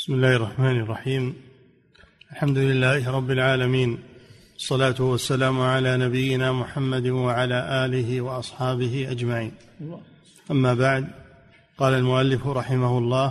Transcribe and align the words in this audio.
بسم 0.00 0.14
الله 0.14 0.36
الرحمن 0.36 0.80
الرحيم. 0.80 1.34
الحمد 2.32 2.58
لله 2.58 3.10
رب 3.10 3.30
العالمين. 3.30 3.98
الصلاة 4.56 5.00
والسلام 5.00 5.60
على 5.60 5.96
نبينا 5.96 6.52
محمد 6.52 7.06
وعلى 7.06 7.84
آله 7.84 8.20
وأصحابه 8.20 9.10
أجمعين. 9.10 9.52
أما 10.50 10.74
بعد 10.74 11.04
قال 11.78 11.94
المؤلف 11.94 12.46
رحمه 12.46 12.98
الله 12.98 13.28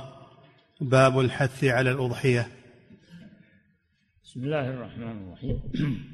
باب 0.82 1.20
الحث 1.20 1.64
على 1.64 1.92
الأضحية. 1.92 2.48
بسم 4.24 4.44
الله 4.44 4.70
الرحمن 4.70 5.28
الرحيم. 5.28 5.58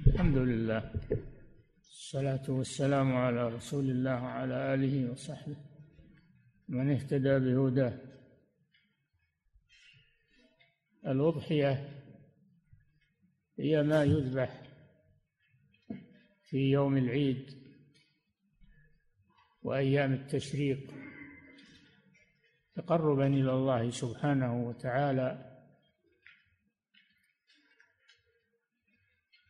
الحمد 0.08 0.38
لله. 0.38 0.82
الصلاة 1.92 2.46
والسلام 2.48 3.16
على 3.16 3.48
رسول 3.48 3.90
الله 3.90 4.24
وعلى 4.24 4.74
آله 4.74 5.12
وصحبه. 5.12 5.56
من 6.70 6.92
اهتدى 6.92 7.40
بهداه 7.40 8.15
الأضحية 11.08 12.02
هي 13.60 13.84
ما 13.84 14.04
يذبح 14.04 14.62
في 16.44 16.58
يوم 16.58 16.98
العيد 16.98 17.66
وأيام 19.62 20.14
التشريق 20.14 20.94
تقربا 22.76 23.28
إلى 23.28 23.52
الله 23.52 23.90
سبحانه 23.90 24.68
وتعالى. 24.68 25.56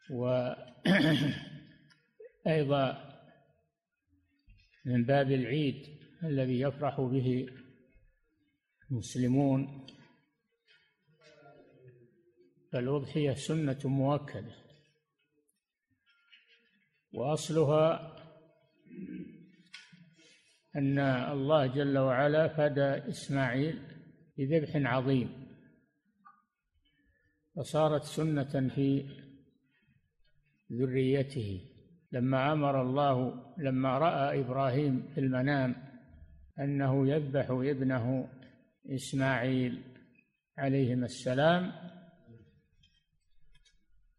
وأيضا 0.09 0.65
من 4.85 5.05
باب 5.05 5.31
العيد 5.31 5.99
الذي 6.23 6.59
يفرح 6.59 7.01
به 7.01 7.47
المسلمون 8.91 9.85
فالأضحية 12.75 13.33
سنة 13.33 13.79
مؤكدة. 13.85 14.55
وأصلها 17.13 18.15
أن 20.75 20.99
الله 20.99 21.67
جل 21.67 21.97
وعلا 21.97 22.47
فدى 22.47 23.09
إسماعيل 23.09 23.79
بذبح 24.37 24.75
عظيم. 24.75 25.47
فصارت 27.55 28.03
سنة 28.03 28.69
في 28.75 29.05
ذريته. 30.71 31.61
لما 32.11 32.53
أمر 32.53 32.81
الله 32.81 33.45
لما 33.57 33.97
رأى 33.97 34.39
إبراهيم 34.39 35.07
في 35.13 35.19
المنام 35.19 35.75
أنه 36.59 37.07
يذبح 37.07 37.49
ابنه 37.49 38.29
إسماعيل 38.89 39.83
عليهما 40.57 41.05
السلام 41.05 41.94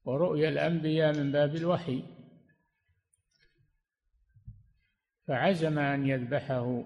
ورؤيا 0.06 0.48
الأنبياء 0.48 1.18
من 1.18 1.32
باب 1.32 1.56
الوحي. 1.56 2.02
فعزم 5.28 5.78
أن 5.78 6.06
يذبحه 6.06 6.84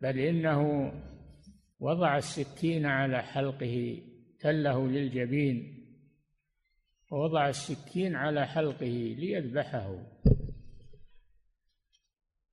بل 0.00 0.18
إنه 0.18 0.92
وضع 1.80 2.16
السكين 2.16 2.86
على 2.86 3.22
حلقه 3.22 4.02
تله 4.40 4.88
للجبين 4.88 5.86
ووضع 7.12 7.48
السكين 7.48 8.16
على 8.16 8.46
حلقه 8.46 9.14
ليذبحه. 9.18 9.98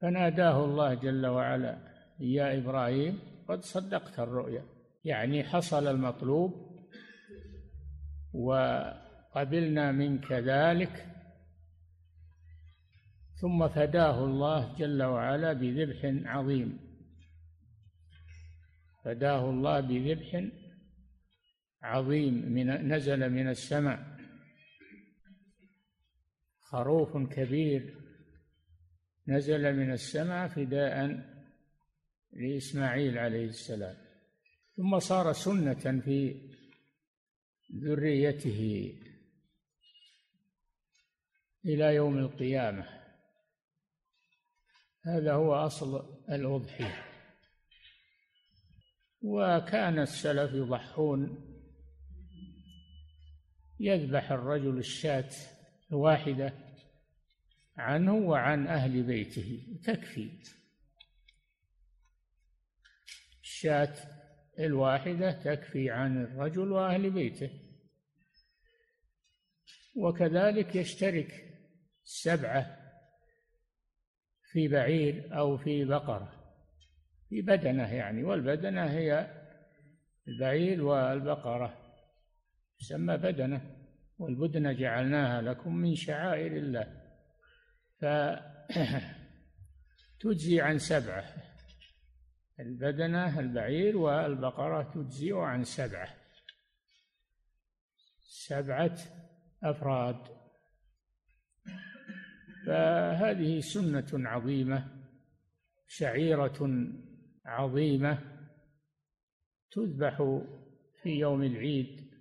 فناداه 0.02 0.66
الله 0.66 0.94
جل 0.94 1.26
وعلا 1.26 1.78
يا 2.20 2.58
إبراهيم 2.58 3.20
قد 3.48 3.62
صدقت 3.62 4.20
الرؤيا. 4.20 4.66
يعني 5.04 5.44
حصل 5.44 5.88
المطلوب 5.88 6.67
وقبلنا 8.38 9.92
منك 9.92 10.32
ذلك 10.32 11.06
ثم 13.42 13.68
فداه 13.68 14.26
الله 14.26 14.76
جل 14.76 15.04
وعلا 15.04 15.54
بذبح 15.54 16.00
عظيم. 16.26 16.80
فداه 19.06 19.50
الله 19.50 19.80
بذبح 19.80 20.50
عظيم 21.82 22.34
من 22.34 22.94
نزل 22.94 23.30
من 23.30 23.50
السماء. 23.50 24.18
خروف 26.62 27.18
كبير 27.18 27.98
نزل 29.28 29.76
من 29.76 29.92
السماء 29.92 30.48
فداء 30.48 30.96
لإسماعيل 32.34 33.18
عليه 33.18 33.46
السلام. 33.46 33.96
ثم 34.78 35.00
صار 35.00 35.34
سنة 35.34 36.02
في 36.02 36.48
ذريته 37.76 38.94
إلى 41.66 41.96
يوم 41.96 42.18
القيامة. 42.18 43.04
هذا 45.06 45.34
هو 45.34 45.54
أصل 45.56 46.24
الأضحية. 46.30 47.06
وكان 49.22 50.00
السلف 50.00 50.54
يضحون. 50.54 51.44
يذبح 53.80 54.32
الرجل 54.32 54.78
الشاة 54.78 55.30
واحدة 55.92 56.54
عنه 57.78 58.14
وعن 58.14 58.68
أهل 58.68 59.04
بيته. 59.04 59.80
تكفي. 59.84 60.30
الشاة 63.42 64.17
الواحدة 64.60 65.32
تكفي 65.32 65.90
عن 65.90 66.24
الرجل 66.24 66.72
وأهل 66.72 67.10
بيته. 67.10 67.50
وكذلك 69.96 70.76
يشترك 70.76 71.44
السبعة 72.06 72.78
في 74.52 74.68
بعير 74.68 75.38
أو 75.38 75.58
في 75.58 75.86
بقرة 75.86 76.38
في 77.30 77.42
بدنة 77.42 77.94
يعني 77.94 78.24
والبدنة 78.24 78.86
هي 78.86 79.28
البعير 80.28 80.84
والبقرة 80.84 81.78
تسمى 82.80 83.18
بدنة 83.18 83.62
والبدن 84.20 84.76
جعلناها 84.76 85.42
لكم 85.42 85.76
من 85.76 85.96
شعائر 85.96 86.52
الله. 86.52 87.02
فتجزي 90.20 90.62
عن 90.68 90.78
سبعة. 90.78 91.24
البدنة 92.60 93.40
البعير 93.40 93.98
والبقرة 93.98 94.92
تجزي 94.94 95.32
عن 95.34 95.64
سبعة. 95.64 96.16
سبعة 98.20 98.98
أفراد. 99.64 100.38
فهذه 102.68 103.60
سنة 103.60 104.30
عظيمة 104.30 105.04
شعيرة 105.88 106.88
عظيمة 107.46 108.20
تذبح 109.72 110.42
في 111.02 111.10
يوم 111.10 111.44
العيد 111.44 112.12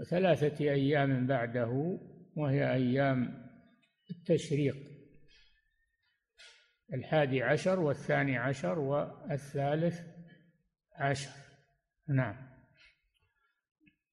وثلاثة 0.00 0.64
أيام 0.64 1.26
بعده 1.26 1.98
وهي 2.36 2.72
أيام 2.72 3.48
التشريق. 4.10 4.87
الحادي 6.94 7.42
عشر 7.42 7.80
والثاني 7.80 8.38
عشر 8.38 8.78
والثالث 8.78 10.00
عشر. 10.98 11.30
نعم. 12.08 12.34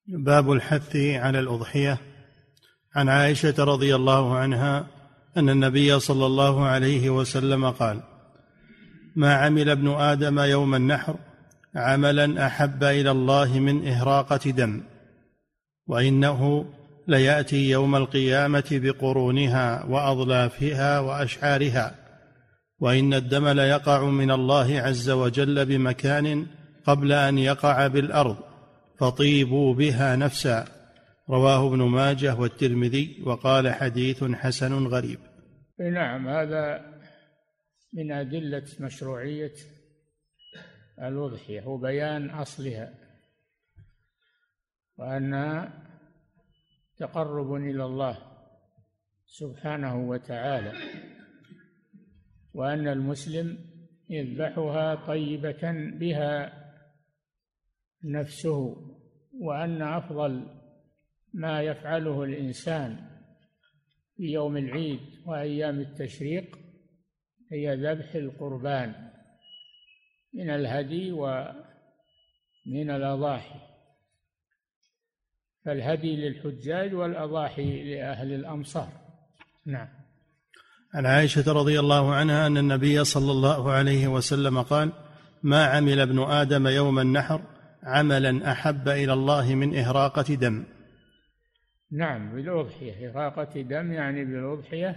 باب 0.08 0.52
الحث 0.52 0.96
على 0.96 1.40
الأضحية. 1.40 1.97
عن 2.96 3.09
عائشة 3.09 3.63
رضي 3.63 3.96
الله 3.96 4.38
عنها 4.38 4.88
أن 5.38 5.50
النبي 5.50 6.00
صلى 6.00 6.25
الله 6.25 6.66
عليه 6.66 7.09
وسلم 7.09 7.69
قال 7.69 8.02
ما 9.16 9.34
عمل 9.34 9.69
ابن 9.69 9.88
آدم 9.88 10.40
يوم 10.40 10.75
النحر 10.75 11.16
عملا 11.75 12.47
أحب 12.47 12.84
إلى 12.84 13.12
الله 13.12 13.60
من 13.60 13.88
إهراقة 13.88 14.51
دم 14.51 14.83
وإنه 15.88 16.66
ليأتي 17.07 17.69
يوم 17.69 17.95
القيامة 17.95 18.66
بقرونها 18.72 19.86
واضلافها 19.86 21.00
وأشعارها 21.00 21.95
وإن 22.80 23.13
الدم 23.13 23.48
ليقع 23.48 24.04
من 24.04 24.31
الله 24.31 24.80
عز 24.80 25.10
وجل 25.10 25.66
بمكان 25.66 26.48
قبل 26.86 27.12
أن 27.12 27.38
يقع 27.38 27.88
بالأرض 27.88 28.38
فطيبوا 29.00 29.74
بها 29.74 30.16
نفسا. 30.16 30.66
رواه 31.30 31.68
ابن 31.68 31.81
ماجه 31.81 32.36
والترمذي 32.36 33.24
وقال 33.25 33.74
حديث 33.74 34.24
حسن 34.24 34.88
غريب. 34.88 35.19
نعم 35.80 36.27
هذا 36.27 36.95
من 37.94 38.12
أدلة 38.12 38.66
مشروعية 38.80 39.54
الأضحية 41.01 41.68
وبيان 41.68 42.30
أصلها 42.30 42.94
وأنها 44.98 45.83
تقرب 46.98 47.54
إلى 47.54 47.86
الله 47.86 48.18
سبحانه 49.25 50.10
وتعالى. 50.10 50.74
وأن 52.56 52.88
المسلم 52.88 53.57
يذبحها 54.10 54.96
طيبة 54.96 55.72
بها 56.00 56.54
نفسه 58.04 58.75
وأن 59.42 59.81
أفضل 59.81 60.48
ما 61.34 61.62
يفعله 61.62 62.24
الإنسان 62.24 62.98
في 64.18 64.24
يوم 64.24 64.57
العيد 64.57 65.00
وأيام 65.25 65.80
التشريق 65.80 66.57
هي 67.52 67.75
ذبح 67.75 68.16
القربان 68.16 69.12
من 70.34 70.50
الهدي 70.50 71.12
ومن 71.12 72.90
الأضاحي. 72.90 73.60
فالهدي 75.66 76.16
للحجاج 76.16 76.94
والأضاحي 76.94 77.84
لأهل 77.84 78.34
الأمصار. 78.34 78.90
نعم. 79.66 80.05
عن 80.94 81.06
عائشة 81.06 81.54
رضي 81.54 81.80
الله 81.80 82.14
عنها 82.16 82.48
أن 82.48 82.58
النبي 82.58 83.04
صلى 83.04 83.32
الله 83.32 83.72
عليه 83.72 84.08
وسلم 84.08 84.62
قال 84.62 84.92
ما 85.44 85.66
عمل 85.66 86.00
ابن 86.00 86.20
آدم 86.20 86.68
يوم 86.68 87.00
النحر 87.00 87.42
عملا 87.84 88.52
أحب 88.52 88.88
إلى 88.90 89.14
الله 89.14 89.56
من 89.56 89.78
إهراقة 89.78 90.36
دم. 90.36 90.66
نعم 91.92 92.36
بالأضحية. 92.36 93.10
إهراقة 93.10 93.62
دم 93.62 93.92
يعني 93.92 94.26
بالأضحية 94.26 94.96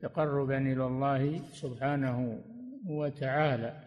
تقربا 0.00 0.58
إلى 0.58 0.86
الله 0.86 1.40
سبحانه 1.52 2.42
وتعالى. 2.86 3.84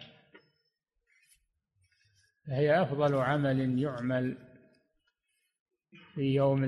فهي 2.47 2.81
أفضل 2.81 3.15
عمل 3.15 3.79
يعمل 3.79 4.37
في 6.15 6.21
يوم 6.21 6.61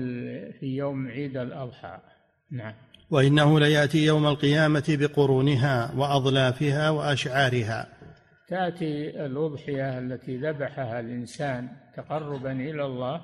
في 0.52 0.66
يوم 0.76 1.08
عيد 1.08 1.36
الأضحى. 1.36 1.98
نعم. 2.50 2.89
وإنه 3.10 3.60
ليأتي 3.60 4.04
يوم 4.04 4.26
القيامة 4.26 4.84
بقرونها 4.88 5.94
وأضلافها 5.96 6.90
وأشعارها. 6.90 7.88
تأتي 8.48 9.24
الأضحية 9.26 9.98
التي 9.98 10.36
ذبحها 10.36 11.00
الإنسان 11.00 11.68
تقربا 11.96 12.52
إلى 12.52 12.84
الله 12.84 13.20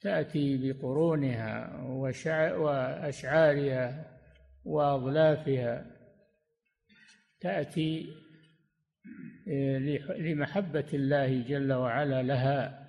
تأتي 0.00 0.72
بقرونها 0.72 1.82
وأشعارها 2.56 4.06
وأضلافها 4.64 5.86
تأتي 7.40 8.06
آه، 9.48 9.78
لمحبة 10.18 10.86
الله 10.94 11.42
جل 11.42 11.72
وعلا 11.72 12.22
لها 12.22 12.88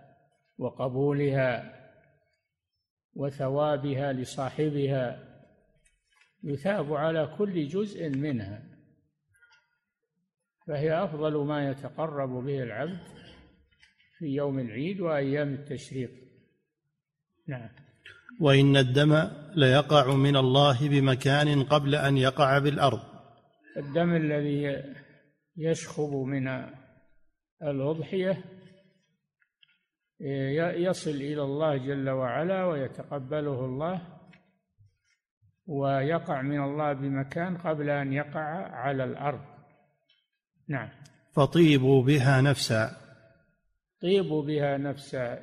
وقبولها 0.57 1.73
وثوابها 3.15 4.13
لصاحبها. 4.13 5.30
يثاب 6.43 6.93
على 6.93 7.35
كل 7.37 7.67
جزء 7.67 8.09
منها 8.09 8.63
فهي 10.67 11.03
أفضل 11.03 11.45
ما 11.45 11.69
يتقرب 11.69 12.29
به 12.29 12.63
العبد 12.63 12.99
في 14.17 14.25
يوم 14.25 14.59
العيد 14.59 15.01
وأيام 15.01 15.53
التشريق. 15.53 16.11
نعم. 17.47 17.69
وإن 18.39 18.77
الدم 18.77 19.29
ليقع 19.55 20.15
من 20.15 20.35
الله 20.35 20.89
بمكان 20.89 21.63
قبل 21.63 21.95
أن 21.95 22.17
يقع 22.17 22.59
بالأرض. 22.59 22.99
الدم 23.77 24.15
الذي 24.15 24.83
يشخب 25.57 26.13
من 26.13 26.47
الأضحية 27.63 28.43
يصل 30.75 31.11
إلى 31.11 31.41
الله 31.41 31.77
جل 31.77 32.09
وعلا 32.09 32.65
ويتقبله 32.65 33.65
الله 33.65 34.20
ويقع 35.67 36.41
من 36.41 36.63
الله 36.63 36.93
بمكان 36.93 37.57
قبل 37.57 37.89
أن 37.89 38.13
يقع 38.13 38.39
على 38.71 39.03
الأرض. 39.03 39.41
نعم. 40.67 40.89
فطيبوا 41.33 42.03
بها 42.03 42.41
نفسا. 42.41 42.97
طيبوا 44.01 44.43
بها 44.43 44.77
نفسا. 44.77 45.39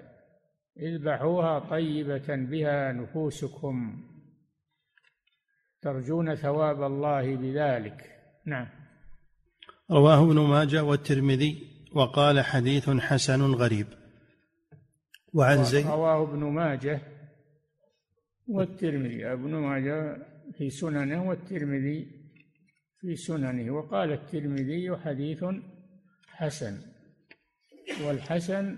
اذبحوها 0.79 1.59
طيبة 1.59 2.37
بها 2.37 2.93
نفوسكم. 2.93 4.05
ترجون 5.83 6.35
ثواب 6.35 6.83
الله 6.83 7.37
بذلك. 7.37 8.05
نعم. 8.47 8.69
رواه 9.91 10.23
ابن 10.23 10.41
ماجه 10.41 10.85
والترمذي 10.85 11.69
وقال 11.95 12.41
حديث 12.41 12.91
حسن 12.91 13.43
غريب. 13.55 13.87
وعن 15.35 15.65
زيد 15.65 15.87
رواه 15.87 16.23
ابن 16.23 16.45
ماجه 16.45 17.01
والترمذي 18.49 19.33
ابن 19.33 19.55
ماجه 19.55 20.27
في 20.53 20.71
سننه 20.71 21.29
والترمذي 21.29 22.19
في 23.01 23.17
سننه 23.17 23.73
وقال 23.73 24.13
الترمذي 24.13 24.97
حديث 24.97 25.45
حسن 26.27 26.81
والحسن 28.05 28.77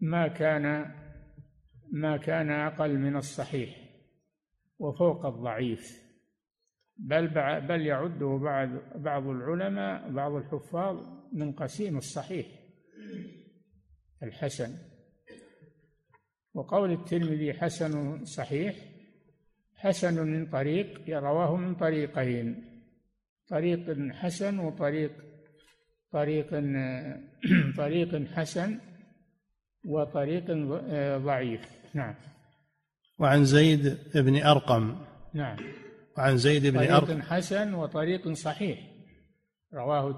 ما 0.00 0.28
كان 0.28 0.94
ما 1.92 2.16
كان 2.16 2.50
أقل 2.50 2.98
من 2.98 3.16
الصحيح 3.16 3.82
وفوق 4.78 5.26
الضعيف 5.26 6.02
بل 6.96 7.28
بل 7.60 7.86
يعده 7.86 8.40
بعض 8.42 8.68
بعض 8.94 9.26
العلماء 9.26 10.12
بعض 10.12 10.32
الحفاظ 10.32 10.96
من 11.32 11.52
قسيم 11.52 11.96
الصحيح 11.96 12.46
الحسن. 14.22 14.91
وقول 16.54 16.92
الترمذي 16.92 17.52
حسن 17.52 18.24
صحيح 18.24 18.74
حسن 19.76 20.26
من 20.26 20.46
طريق 20.46 21.00
رواه 21.08 21.56
من 21.56 21.74
طريقين 21.74 22.64
طريق 23.48 24.12
حسن 24.12 24.58
وطريق 24.58 25.12
طريق 26.12 26.50
طريق 27.82 28.28
حسن 28.34 28.78
وطريق 29.84 30.44
ضعيف. 31.18 31.60
نعم. 31.94 32.14
وعن 33.18 33.44
زيد 33.44 33.98
بن 34.14 34.42
أرقم. 34.42 34.96
نعم. 35.34 35.56
وعن 36.18 36.36
زيد 36.36 36.66
بن 36.66 36.78
طريق 36.78 36.92
أرقم. 36.92 37.22
حسن 37.22 37.74
وطريق 37.74 38.32
صحيح. 38.32 38.78
رواه 39.74 40.12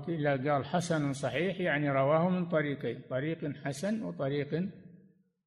قال 0.49 0.65
حسن 0.65 1.13
صحيح 1.13 1.61
يعني 1.61 1.91
رواه 1.91 2.29
من 2.29 2.49
طريقين 2.49 3.01
طريق 3.11 3.57
حسن 3.65 4.03
وطريق 4.03 4.69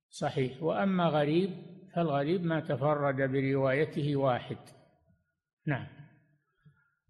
صحيح. 0.10 0.64
وأما 0.64 1.06
غريب 1.08 1.52
فالغريب 1.96 2.46
ما 2.46 2.60
تفرد 2.60 3.16
بروايته 3.16 4.16
واحد. 4.16 4.58
نعم. 5.68 5.88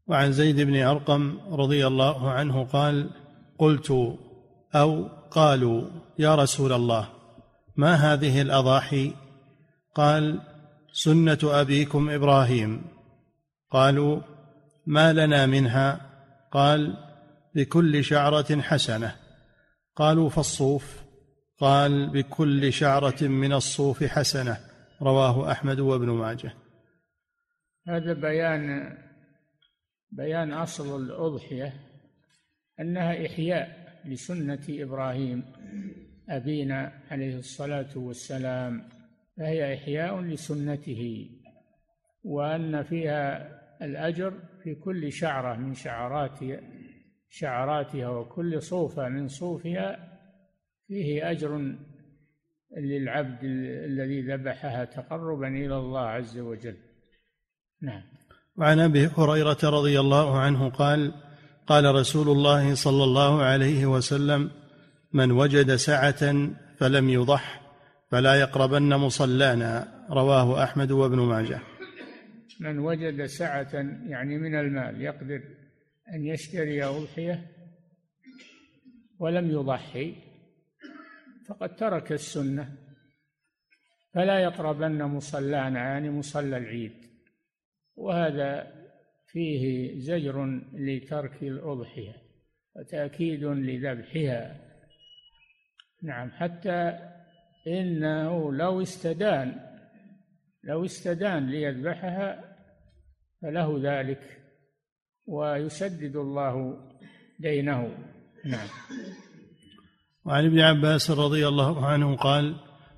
وعن 0.07 0.31
زيد 0.31 0.61
بن 0.61 0.81
أرقم 0.81 1.39
رضي 1.51 1.87
الله 1.87 2.31
عنه 2.31 2.65
قال 2.65 3.09
قلت 3.59 4.17
أو 4.75 5.07
قالوا 5.31 5.89
يا 6.19 6.35
رسول 6.35 6.73
الله 6.73 7.09
ما 7.75 7.93
هذه 7.95 8.41
الأضاحي؟ 8.41 9.13
قال 9.95 10.41
سنة 10.91 11.37
أبيكم 11.43 12.09
إبراهيم. 12.09 12.81
قالوا 13.71 14.21
ما 14.85 15.13
لنا 15.13 15.45
منها؟ 15.45 16.01
قال 16.51 16.97
بكل 17.55 18.03
شعرة 18.03 18.61
حسنة. 18.61 19.15
قالوا 19.95 20.29
فالصوف. 20.29 21.06
قال 21.57 22.09
بكل 22.09 22.73
شعرة 22.73 23.23
من 23.23 23.53
الصوف 23.53 24.03
حسنة 24.03 24.57
رواه 25.01 25.51
أحمد 25.51 25.79
وابن 25.79 26.09
ماجه. 26.09 26.53
هذا 27.87 28.13
بيان 28.13 28.97
بيان 30.11 30.53
أصل 30.53 31.01
الأضحية 31.01 31.73
أنها 32.79 33.25
إحياء 33.25 33.87
لسنة 34.05 34.65
إبراهيم 34.69 35.43
أبينا 36.29 36.93
عليه 37.11 37.37
الصلاة 37.37 37.97
والسلام 37.97 38.89
فهي 39.37 39.75
إحياء 39.75 40.21
لسنته 40.21 41.29
وأن 42.23 42.83
فيها 42.83 43.57
الأجر 43.81 44.33
في 44.63 44.75
كل 44.75 45.11
شعرة 45.11 45.55
من 45.55 45.73
شعرات 45.73 46.39
شعراتها 47.29 48.09
وكل 48.09 48.61
صوفة 48.61 49.09
من 49.09 49.27
صوفها 49.27 50.06
فيه 50.87 51.31
أجر 51.31 51.75
للعبد 52.77 53.43
الذي 53.85 54.21
ذبحها 54.21 54.85
تقربا 54.85 55.47
إلى 55.47 55.77
الله 55.77 55.99
عز 55.99 56.37
وجل. 56.37 56.77
نعم. 57.81 58.01
وعن 58.57 58.79
أبي 58.79 59.07
هريرة 59.07 59.57
رضي 59.63 59.99
الله 59.99 60.39
عنه 60.39 60.69
قال 60.69 61.13
قال 61.67 61.95
رسول 61.95 62.29
الله 62.29 62.75
صلى 62.75 63.03
الله 63.03 63.41
عليه 63.41 63.85
وسلم 63.85 64.51
من 65.13 65.31
وجد 65.31 65.75
سعة 65.75 66.49
فلم 66.77 67.09
يضح 67.09 67.61
فلا 68.11 68.35
يقربن 68.35 68.95
مصلانا. 68.95 69.97
رواه 70.09 70.63
أحمد 70.63 70.91
وابن 70.91 71.19
ماجه. 71.19 71.59
من 72.59 72.79
وجد 72.79 73.25
سعة 73.25 73.73
يعني 74.07 74.37
من 74.37 74.55
المال 74.55 75.01
يقدر 75.01 75.41
أن 76.13 76.25
يشتري 76.25 76.83
أضحية 76.83 77.47
ولم 79.19 79.51
يضحي 79.51 80.26
فقد 81.47 81.75
ترك 81.75 82.11
السنة. 82.11 82.77
فلا 84.13 84.39
يقربن 84.39 85.03
مصلانا 85.03 85.79
يعني 85.79 86.09
مصلى 86.09 86.57
العيد. 86.57 87.07
وهذا 87.95 88.73
فيه 89.27 89.93
زجر 89.99 90.61
لترك 90.73 91.43
الأضحية 91.43 92.15
وتأكيد 92.75 93.43
لذبحها. 93.43 94.67
نعم 96.03 96.31
حتى 96.31 96.99
إنه 97.67 98.53
لو 98.53 98.81
استدان 98.81 99.67
لو 100.63 100.85
استدان 100.85 101.49
ليذبحها 101.49 102.57
فله 103.41 103.79
ذلك 103.83 104.41
ويسدد 105.25 106.15
الله 106.15 106.87
دينه. 107.39 107.97
نعم. 108.45 108.67
وعن 110.27 110.45
ابن 110.45 110.59
عباس 110.59 111.11
رضي 111.11 111.47
الله 111.47 111.85
عنه 111.85 112.15
قال 112.15 112.55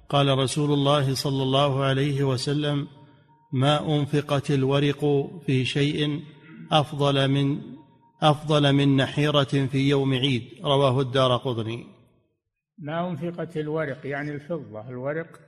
قال 0.09 0.37
رسول 0.37 0.71
الله 0.71 1.13
صلى 1.13 1.43
الله 1.43 1.83
عليه 1.83 2.23
وسلم 2.23 2.87
ما 3.53 3.95
أنفقت 3.95 4.51
الورق 4.51 5.29
في 5.45 5.65
شيء 5.65 6.23
أفضل 6.71 7.27
من 7.27 7.61
أفضل 8.21 8.73
من 8.73 8.95
نحيرة 8.95 9.43
في 9.43 9.89
يوم 9.89 10.13
عيد. 10.13 10.43
رواه 10.63 11.01
الدار 11.01 11.37
قطني. 11.37 11.85
ما 12.77 13.09
أنفقت 13.09 13.57
الورق 13.57 14.07
يعني 14.07 14.31
الفضة. 14.31 14.89
الورق 14.89 15.39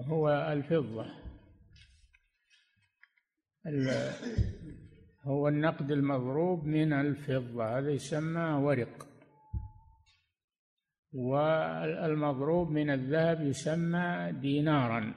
هو 0.00 0.28
الفضة. 0.52 1.06
هو 5.26 5.48
النقد 5.48 5.90
المضروب 5.90 6.64
من 6.64 6.92
الفضة. 6.92 7.78
هذا 7.78 7.90
يسمى 7.90 8.40
ورق. 8.40 9.07
والمضروب 11.18 12.70
من 12.70 12.90
الذهب 12.90 13.40
يسمى 13.40 14.32
دينارا. 14.40 15.14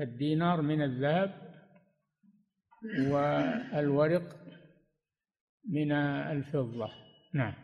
الدينار 0.00 0.62
من 0.62 0.82
الذهب 0.82 1.52
والورق 3.10 4.36
من 5.68 5.92
الفضة. 5.92 6.88
نعم. 7.34 7.54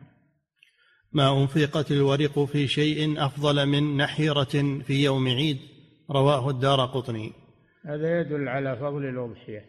ما 1.12 1.42
أنفقت 1.42 1.90
الورق 1.90 2.45
في 2.45 2.66
شيء 2.66 3.25
أفضل 3.26 3.66
من 3.66 3.97
نحيرة 3.97 4.83
في 4.83 5.04
يوم 5.04 5.28
عيد؟ 5.28 5.59
رواه 6.11 6.50
الدار 6.50 6.87
قطني. 6.87 7.33
هذا 7.87 8.21
يدل 8.21 8.49
على 8.49 8.76
فضل 8.76 9.09
الأضحية 9.09 9.64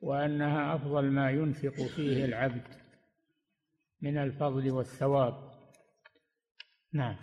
وأنها 0.00 0.74
أفضل 0.74 1.04
ما 1.04 1.30
ينفق 1.30 1.86
فيه 1.96 2.24
العبد 2.24 2.62
من 4.02 4.18
الفضل 4.18 4.70
والثواب. 4.70 5.53
نعم. 6.94 7.16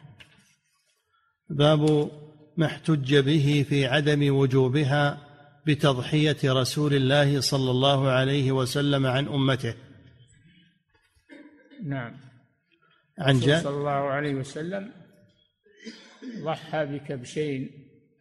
باب 1.49 2.11
ما 2.57 2.65
احتج 2.65 3.15
به 3.15 3.65
في 3.69 3.85
عدم 3.85 4.35
وجوبها 4.35 5.27
بتضحية 5.67 6.37
رسول 6.45 6.93
الله 6.93 7.41
صلى 7.41 7.71
الله 7.71 8.09
عليه 8.09 8.51
وسلم 8.51 9.05
عن 9.05 9.27
أمته. 9.27 9.75
نعم. 11.83 12.17
عن 13.19 13.39
جاء 13.39 13.63
صلى 13.63 13.77
الله 13.77 13.91
عليه 13.91 14.33
وسلم 14.35 14.91
ضحى 16.43 16.85
بكبشين 16.85 17.69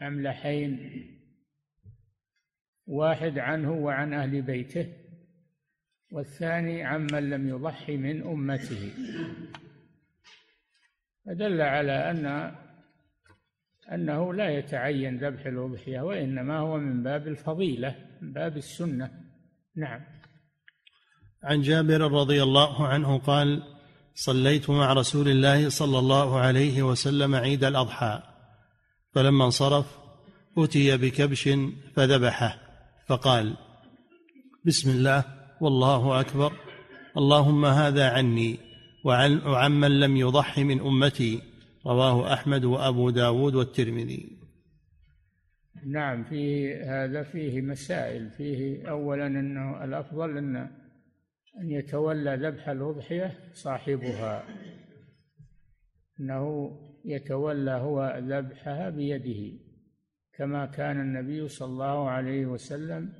أملحين 0.02 0.78
واحد 2.86 3.38
عنه 3.38 3.72
وعن 3.72 4.14
أهل 4.14 4.42
بيته 4.42 4.92
والثاني 6.12 6.84
عمن 6.84 7.30
لم 7.30 7.48
يضحي 7.48 7.96
من 7.96 8.22
أمته. 8.22 8.92
فدل 11.26 11.60
على 11.60 12.10
أن 12.10 12.54
أنه 13.92 14.34
لا 14.34 14.50
يتعين 14.50 15.18
ذبح 15.18 15.46
الأضحية 15.46 16.00
وإنما 16.00 16.58
هو 16.58 16.78
من 16.78 17.02
باب 17.02 17.28
الفضيلة 17.28 17.96
من 18.22 18.32
باب 18.32 18.56
السنة. 18.56 19.10
نعم. 19.76 20.00
عن 21.44 21.62
جابر 21.62 22.00
رضي 22.00 22.42
الله 22.42 22.86
عنه 22.86 23.18
قال 23.18 23.62
صليت 24.14 24.70
مع 24.70 24.92
رسول 24.92 25.28
الله 25.28 25.68
صلى 25.68 25.98
الله 25.98 26.38
عليه 26.38 26.82
وسلم 26.82 27.34
عيد 27.34 27.64
الأضحى 27.64 28.22
فلما 29.14 29.44
انصرف 29.44 29.98
أتي 30.58 30.96
بكبش 30.96 31.48
فذبحه 31.96 32.58
فقال 33.06 33.56
بسم 34.64 34.90
الله 34.90 35.24
والله 35.60 36.20
أكبر 36.20 36.52
اللهم 37.16 37.64
هذا 37.64 38.10
عني. 38.10 38.69
وعن 39.04 39.38
وعمن 39.38 40.00
لم 40.00 40.16
يضح 40.16 40.58
من 40.58 40.80
أمتي 40.80 41.42
رواه 41.86 42.32
أحمد 42.32 42.64
وأبو 42.64 43.10
داود 43.10 43.54
والترمذي. 43.54 44.38
نعم 45.86 46.24
في 46.24 46.74
هذا 46.74 47.22
فيه 47.22 47.60
مسائل. 47.60 48.30
فيه 48.30 48.88
أولا 48.90 49.26
أنه 49.26 49.84
الأفضل 49.84 50.38
أن 50.38 50.56
أن 51.60 51.70
يتولى 51.70 52.36
ذبح 52.36 52.68
الأضحية 52.68 53.38
صاحبها. 53.52 54.44
أنه 56.20 56.70
يتولى 57.04 57.70
هو 57.70 58.20
ذبحها 58.22 58.90
بيده 58.90 59.58
كما 60.32 60.66
كان 60.66 61.00
النبي 61.00 61.48
صلى 61.48 61.68
الله 61.68 62.08
عليه 62.08 62.46
وسلم 62.46 63.12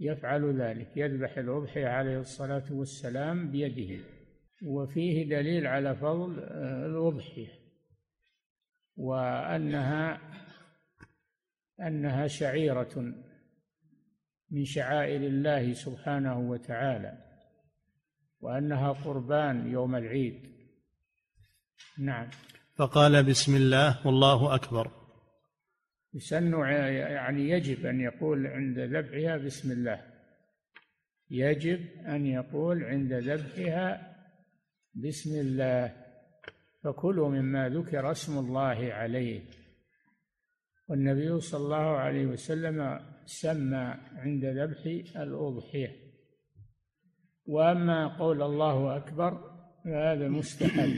يفعل 0.00 0.60
ذلك 0.60 0.96
يذبح 0.96 1.38
الأضحية 1.38 1.86
عليه 1.88 2.20
الصلاة 2.20 2.72
والسلام 2.72 3.50
بيده. 3.50 4.15
وفيه 4.62 5.28
دليل 5.28 5.66
على 5.66 5.96
فضل 5.96 6.38
الأضحية 6.86 7.52
وأنها 8.96 10.20
أنها 11.80 12.26
شعيرة 12.26 13.14
من 14.50 14.64
شعائر 14.64 15.20
الله 15.20 15.72
سبحانه 15.72 16.38
وتعالى 16.38 17.18
وأنها 18.40 18.92
قربان 18.92 19.70
يوم 19.70 19.96
العيد. 19.96 20.56
نعم. 21.98 22.28
فقال 22.76 23.24
بسم 23.24 23.56
الله 23.56 24.06
والله 24.06 24.54
أكبر. 24.54 24.90
يسن 26.14 26.52
يعني 26.60 27.48
يجب 27.48 27.86
أن 27.86 28.00
يقول 28.00 28.46
عند 28.46 28.78
ذبحها 28.78 29.36
بسم 29.36 29.72
الله. 29.72 30.02
يجب 31.30 31.80
أن 32.06 32.26
يقول 32.26 32.84
عند 32.84 33.12
ذبحها 33.12 34.15
بسم 34.96 35.40
الله. 35.40 36.06
فكلوا 36.84 37.28
مما 37.28 37.68
ذكر 37.68 38.10
اسم 38.10 38.38
الله 38.38 38.92
عليه. 38.92 39.42
والنبي 40.88 41.40
صلى 41.40 41.64
الله 41.64 41.76
عليه 41.76 42.26
وسلم 42.26 43.00
سمى 43.24 43.94
عند 44.16 44.44
ذبح 44.44 44.86
الأضحية. 45.16 45.96
وأما 47.46 48.18
قول 48.18 48.42
الله 48.42 48.96
أكبر 48.96 49.56
فهذا 49.84 50.28
مستحب. 50.28 50.94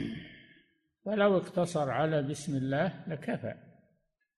فلو 1.05 1.37
اقتصر 1.37 1.89
على 1.89 2.21
بسم 2.23 2.57
الله 2.57 3.03
لكفى. 3.07 3.53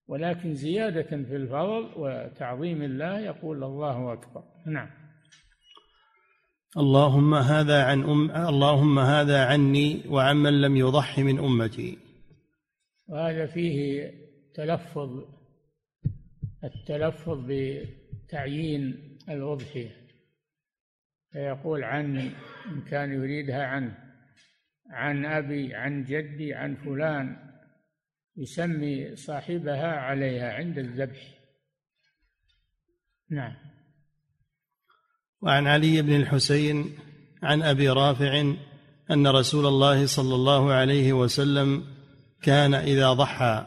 ولكن 0.08 0.54
زيادة 0.54 1.24
في 1.24 1.36
الفضل 1.36 1.94
وتعظيم 1.98 2.82
الله 2.82 3.20
يقول 3.20 3.64
الله 3.64 4.14
أكبر. 4.14 4.44
نعم. 4.66 5.01
اللهم 6.78 7.34
هذا 7.34 7.84
عن 7.84 8.04
أم 8.04 8.32
اللهم 8.32 9.00
هذا 9.00 9.46
عني 9.46 10.04
وعمن 10.08 10.62
لم 10.62 10.78
يضح 10.78 11.20
من 11.20 11.40
أمتي. 11.40 11.98
وهذا 13.08 13.46
فيه 13.46 14.12
تلفظ 14.54 15.24
التلفظ 16.64 17.46
بتعيين 17.48 19.18
الأضحية 19.30 20.02
فيقول 21.32 21.84
عن 21.84 22.18
إن 22.66 22.82
كان 22.90 23.14
يريدها 23.14 23.66
عنه 23.66 23.98
عن 24.90 25.26
أبي 25.26 25.76
عن 25.76 26.04
جدي 26.04 26.54
عن 26.54 26.76
فلان 26.76 27.38
يسمي 28.38 29.16
صاحبها 29.16 29.88
عليها 29.88 30.54
عند 30.54 30.78
الذبح. 30.78 31.40
نعم. 33.30 33.71
وعن 35.42 35.68
علي 35.68 36.02
بن 36.02 36.16
الحسين 36.16 36.86
عن 37.44 37.62
أبي 37.62 37.90
رافع 37.90 38.54
أن 39.12 39.28
رسول 39.28 39.66
الله 39.66 40.06
صلى 40.06 40.36
الله 40.36 40.72
عليه 40.72 41.14
وسلم 41.14 41.84
كان 42.44 42.74
إذا 42.74 43.14
ضحى 43.14 43.66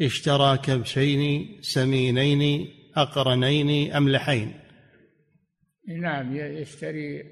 اشترى 0.00 0.58
كبشين 0.58 1.48
سمينين 1.60 2.68
أقرنين 2.96 3.92
أملحين. 3.92 4.54
نعم 5.88 6.36
يشتري 6.36 7.22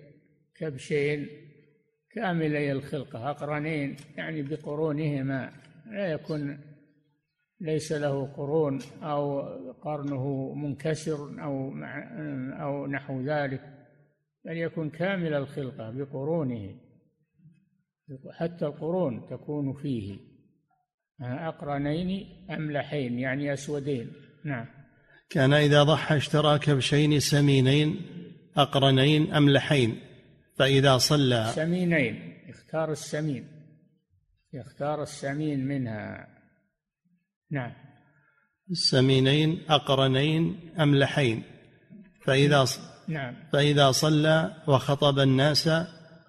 كبشين 0.56 1.26
كأملي 2.14 2.72
الخلقه 2.72 3.30
أقرنين 3.30 3.96
يعني 4.16 4.42
بقرونهما 4.42 5.52
لا 5.92 6.06
يكون 6.06 6.60
ليس 7.60 7.92
له 7.92 8.26
قرون 8.36 8.78
أو 9.02 9.40
قرنه 9.72 10.54
منكسر 10.54 11.42
أو 11.42 11.72
أو 12.62 12.86
نحو 12.86 13.20
ذلك. 13.20 13.75
بل 14.46 14.56
يكون 14.56 14.90
كامل 14.90 15.34
الخلقة 15.34 15.90
بقرونه 15.90 16.74
حتى 18.32 18.66
القرون 18.66 19.26
تكون 19.30 19.72
فيه 19.72 20.18
أقرنين 21.20 22.26
أملحين 22.50 23.18
يعني 23.18 23.52
أسودين. 23.52 24.12
نعم. 24.44 24.66
كان 25.30 25.52
إذا 25.52 25.82
ضحى 25.82 26.16
اشترى 26.16 26.58
كبشين 26.58 27.20
سمينين 27.20 28.00
أقرنين 28.56 29.34
أملحين. 29.34 30.00
فإذا 30.58 30.98
صلى 30.98 31.46
سمينين 31.54 32.42
اختار 32.48 32.90
السمين 32.90 33.48
يختار 34.52 35.02
السمين 35.02 35.66
منها. 35.66 36.28
نعم. 37.50 37.72
السمينين 38.70 39.62
أقرنين 39.68 40.70
أملحين. 40.80 41.42
فإذا 42.24 42.64
نعم. 43.08 43.34
فإذا 43.52 43.90
صلى 43.90 44.52
وخطب 44.66 45.18
الناس 45.18 45.70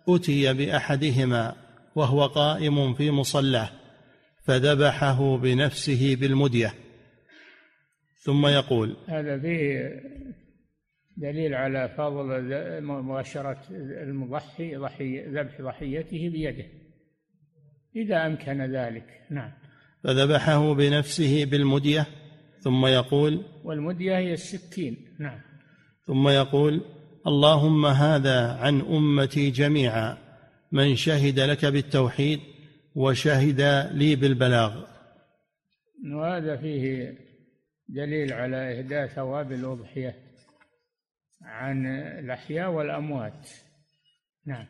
أتي 0.09 0.53
بأحدهما 0.53 1.55
وهو 1.95 2.25
قائم 2.25 2.93
في 2.93 3.11
مصلاه 3.11 3.69
فذبحه 4.45 5.37
بنفسه 5.37 6.15
بالمدية. 6.15 6.73
ثم 8.23 8.47
يقول 8.47 8.95
هذا 9.07 9.39
فيه 9.39 9.91
دليل 11.17 11.53
على 11.53 11.89
فضل 11.97 12.53
مباشرة 12.81 13.59
المضحي 13.71 14.75
ضحي 14.75 15.21
ذبح 15.21 15.61
ضحيته 15.61 16.29
بيده. 16.29 16.65
إذا 17.95 18.25
أمكن 18.25 18.61
ذلك 18.75 19.21
نعم. 19.31 19.51
فذبحه 20.03 20.73
بنفسه 20.73 21.45
بالمدية 21.45 22.05
ثم 22.59 22.85
يقول 22.85 23.45
والمدية 23.63 24.17
هي 24.17 24.33
السكين 24.33 24.97
نعم. 25.19 25.39
ثم 26.07 26.27
يقول 26.27 26.81
اللهم 27.27 27.85
هذا 27.85 28.51
عن 28.51 28.81
أمتي 28.81 29.49
جميعا 29.49 30.17
من 30.71 30.95
شهد 30.95 31.39
لك 31.39 31.65
بالتوحيد 31.65 32.39
وشهد 32.95 33.89
لي 33.91 34.15
بالبلاغ. 34.15 34.83
وهذا 36.15 36.57
فيه 36.57 37.17
دليل 37.89 38.33
على 38.33 38.79
إهداء 38.79 39.07
ثواب 39.07 39.51
الأضحية 39.51 40.15
عن 41.41 41.85
الأحياء 42.19 42.71
والأموات. 42.71 43.49
نعم. 44.45 44.65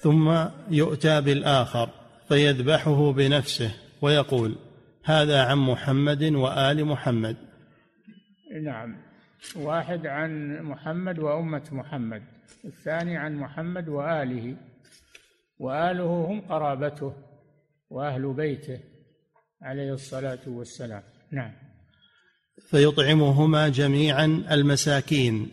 ثم 0.00 0.48
يؤتى 0.70 1.20
بالآخر 1.20 1.90
فيذبحه 2.28 3.12
بنفسه 3.12 3.74
ويقول 4.02 4.56
هذا 5.04 5.44
عن 5.44 5.58
محمد 5.58 6.22
وآل 6.22 6.84
محمد. 6.84 7.36
نعم. 8.64 9.05
واحد 9.54 10.06
عن 10.06 10.62
محمد 10.62 11.18
وأمة 11.18 11.62
محمد 11.72 12.22
الثاني 12.64 13.16
عن 13.16 13.34
محمد 13.36 13.88
وآله. 13.88 14.56
وآله 15.58 16.04
هم 16.04 16.40
قرابته 16.40 17.12
وأهل 17.90 18.32
بيته 18.32 18.80
عليه 19.62 19.92
الصلاة 19.92 20.38
والسلام. 20.46 21.02
نعم. 21.30 21.52
فيطعمهما 22.70 23.68
جميعا 23.68 24.24
المساكين 24.50 25.50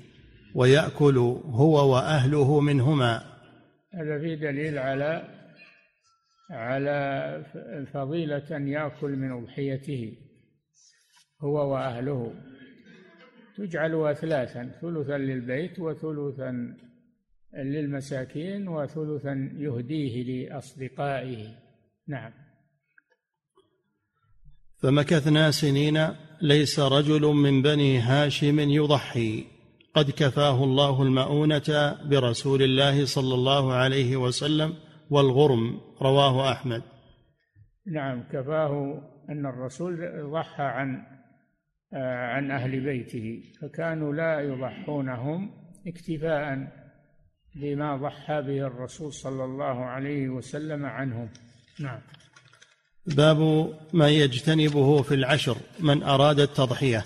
ويأكل 0.56 1.18
هو 1.46 1.94
وأهله 1.94 2.60
منهما. 2.60 3.24
هذا 3.94 4.20
في 4.20 4.36
دليل 4.36 4.78
على 4.78 5.28
على 6.50 7.44
فضيلة 7.94 8.58
أن 8.58 8.68
يأكل 8.68 9.10
من 9.10 9.32
أضحيته 9.32 10.18
هو 11.42 11.74
وأهله. 11.74 12.34
تجعل 13.58 13.96
أثلاثا 14.12 14.72
ثلثا 14.82 15.18
للبيت 15.18 15.80
وثلثا 15.80 16.76
للمساكين 17.54 18.68
وثلثا 18.68 19.50
يهديه 19.58 20.24
لأصدقائه. 20.24 21.48
نعم. 22.08 22.32
فمكثنا 24.84 25.52
سنين 25.52 26.08
ليس 26.42 26.80
رجل 26.80 27.22
من 27.22 27.62
بني 27.62 28.00
هاشم 28.00 28.60
يضحي. 28.60 29.46
قد 29.96 30.12
كفاه 30.12 30.64
الله 30.64 31.04
المؤونة 31.04 31.98
برسول 32.10 32.62
الله 32.64 33.06
صلى 33.06 33.34
الله 33.34 33.74
عليه 33.74 34.18
وسلم 34.18 34.74
والغرم 35.10 35.82
رواه 36.02 36.52
أحمد. 36.52 36.82
نعم 37.88 38.24
كفاه 38.24 39.02
أن 39.30 39.46
الرسول 39.46 39.96
ضحى 40.32 40.64
عن 40.64 41.06
عن 42.02 42.52
أهل 42.52 42.80
بيته 42.80 43.44
فكانوا 43.62 44.14
لا 44.14 44.40
يضحونهم 44.40 45.52
اكتفاء 45.88 46.68
بما 47.56 47.98
ضحى 47.98 48.42
به 48.42 48.68
الرسول 48.68 49.14
صلى 49.14 49.44
الله 49.44 49.86
عليه 49.86 50.30
وسلم 50.30 50.86
عنهم. 50.86 51.30
نعم. 51.80 52.00
باب 53.06 53.70
ما 53.94 54.10
يجتنبه 54.10 55.02
في 55.02 55.14
العشر 55.14 55.58
من 55.80 56.04
أراد 56.04 56.40
التضحية. 56.40 57.04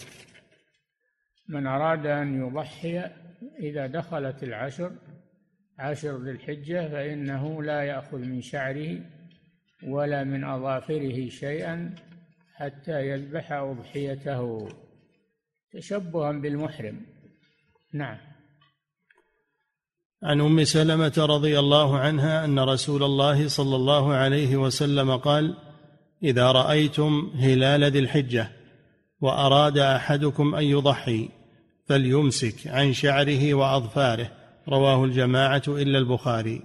من 1.50 1.68
أراد 1.68 2.06
أن 2.06 2.48
يضحي 2.48 3.00
إذا 3.60 3.88
دخلت 3.88 4.44
العشر 4.44 4.92
عشر 5.80 6.24
ذي 6.24 6.32
الحجة 6.32 6.90
فإنه 6.90 7.64
لا 7.64 7.84
يأخذ 7.84 8.18
من 8.18 8.42
شعره 8.42 9.00
ولا 9.84 10.24
من 10.24 10.44
أظافره 10.44 11.30
شيئا 11.30 11.96
حتى 12.58 13.08
يذبح 13.08 13.52
أضحيته. 13.52 14.70
تشبها 15.72 16.32
بالمحرم. 16.32 17.06
نعم. 17.94 18.18
عن 20.24 20.42
أم 20.42 20.64
سلمة 20.64 21.14
رضي 21.18 21.60
الله 21.60 22.00
عنها 22.00 22.46
أن 22.46 22.60
رسول 22.60 23.04
الله 23.04 23.48
صلى 23.48 23.76
الله 23.76 24.14
عليه 24.14 24.58
وسلم 24.58 25.18
قال 25.18 25.58
إذا 26.24 26.52
رأيتم 26.52 27.32
هلال 27.36 27.84
ذي 27.84 28.00
الحجة 28.00 28.52
وأراد 29.22 29.78
أحدكم 29.78 30.56
أن 30.56 30.64
يضحي 30.64 31.30
فليمسك 31.86 32.68
عن 32.68 32.94
شعره 32.94 33.54
وأظفاره. 33.54 34.32
رواه 34.70 35.06
الجماعة 35.06 35.64
إلا 35.68 35.98
البخاري. 35.98 36.62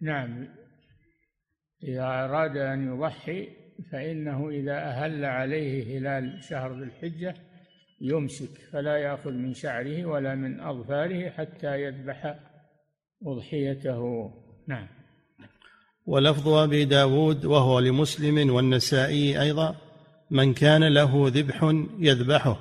نعم. 0.00 0.48
إذا 1.82 2.04
أراد 2.04 2.56
أن 2.56 2.94
يضحي 2.94 3.48
فإنه 3.92 4.48
إذا 4.48 4.78
أهل 4.78 5.24
عليه 5.24 5.98
هلال 5.98 6.38
شهر 6.42 6.78
ذي 6.78 6.84
الحجة 6.84 7.34
يمسك 8.00 8.50
فلا 8.72 8.96
يأخذ 8.96 9.32
من 9.32 9.54
شعره 9.54 10.06
ولا 10.06 10.34
من 10.34 10.60
أظفاره 10.60 11.30
حتى 11.30 11.82
يذبح 11.82 12.34
أضحيته. 13.26 14.30
نعم. 14.68 14.86
ولفظ 16.06 16.48
أبي 16.48 16.84
داود 16.84 17.44
وهو 17.44 17.78
لمسلم 17.78 18.54
والنسائي 18.54 19.42
أيضا 19.42 19.76
من 20.30 20.54
كان 20.54 20.84
له 20.84 21.24
ذبح 21.34 21.74
يذبحه 21.98 22.58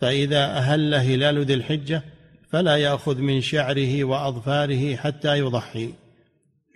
فإذا 0.00 0.44
أهل 0.44 0.94
هلال 0.94 1.44
ذي 1.44 1.54
الحجة 1.54 2.02
فلا 2.50 2.76
يأخذ 2.76 3.20
من 3.20 3.40
شعره 3.40 4.04
وأظفاره 4.04 4.96
حتى 4.96 5.38
يضحي. 5.38 5.94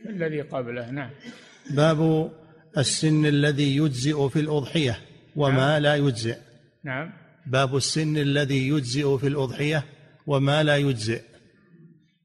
الذي 0.09 0.41
قبله 0.41 0.91
نعم. 0.91 1.11
باب 1.71 2.31
السن 2.79 3.27
الذي 3.27 3.77
يجزئ 3.77 4.29
في 4.29 4.41
الأضحية 4.41 4.99
وما 5.37 5.69
نعم. 5.71 5.83
لا 5.83 5.95
يجزئ. 5.97 6.39
نعم. 6.85 7.13
باب 7.47 7.77
السن 7.77 8.17
الذي 8.17 8.69
يجزئ 8.69 9.19
في 9.19 9.27
الأضحية 9.27 9.85
وما 10.27 10.63
لا 10.63 10.77
يجزئ. 10.77 11.23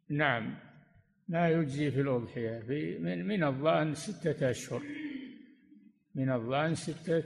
نعم. 0.09 0.55
لا 1.29 1.49
يجزي 1.49 1.91
في 1.91 2.01
الأضحية. 2.01 2.59
في 2.59 2.97
من, 2.97 3.25
من 3.25 3.43
الظان 3.43 3.95
ستة 3.95 4.49
أشهر. 4.49 4.81
من 6.15 6.31
الظان 6.31 6.75
ستة 6.75 7.23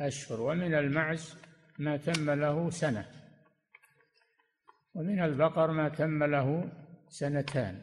أشهر. 0.00 0.40
ومن 0.40 0.74
المعز 0.74 1.34
ما 1.78 1.96
تم 1.96 2.30
له 2.30 2.70
سنة. 2.70 3.06
ومن 4.94 5.20
البقر 5.20 5.70
ما 5.72 5.88
تم 5.88 6.24
له 6.24 6.72
سنتان. 7.08 7.80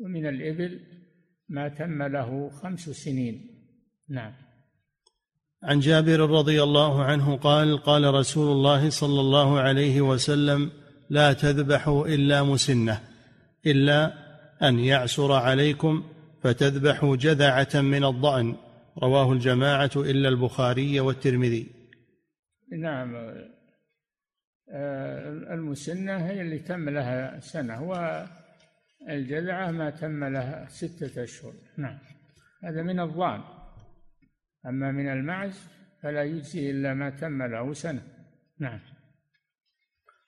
ومن 0.00 0.26
الإبل 0.26 0.80
ما 1.48 1.68
تم 1.68 2.02
له 2.02 2.50
خمس 2.50 2.90
سنين. 2.90 3.53
نعم. 4.08 4.32
عن 5.62 5.80
جابر 5.80 6.20
رضي 6.20 6.62
الله 6.62 7.04
عنه 7.04 7.36
قال 7.36 7.78
قال 7.78 8.14
رسول 8.14 8.52
الله 8.52 8.90
صلى 8.90 9.20
الله 9.20 9.60
عليه 9.60 10.00
وسلم 10.00 10.70
لا 11.10 11.32
تذبحوا 11.32 12.06
إلا 12.06 12.42
مسنة 12.42 13.00
إلا 13.66 14.12
أن 14.62 14.78
يعسر 14.78 15.32
عليكم 15.32 16.04
فتذبحوا 16.42 17.16
جذعة 17.16 17.80
من 17.80 18.04
الضأن. 18.04 18.54
رواه 19.02 19.32
الجماعة 19.32 19.90
إلا 19.96 20.28
البخاري 20.28 21.00
والترمذي. 21.00 21.66
نعم. 22.72 23.16
آه، 24.72 25.54
المسنة 25.54 26.16
هي 26.16 26.40
اللي 26.40 26.58
تم 26.58 26.88
لها 26.88 27.40
سنة 27.40 27.82
والجذعة 29.08 29.70
ما 29.70 29.90
تم 29.90 30.24
لها 30.24 30.66
ستة 30.68 31.24
أشهر. 31.24 31.52
نعم. 31.78 31.98
هذا 32.64 32.82
من 32.82 33.00
الضأن. 33.00 33.40
أما 34.66 34.92
من 34.92 35.08
المعز 35.08 35.58
فلا 36.02 36.22
يجزي 36.22 36.70
إلا 36.70 36.94
ما 36.94 37.10
تم 37.10 37.42
له 37.42 37.72
سنة. 37.72 38.02
نعم. 38.60 38.80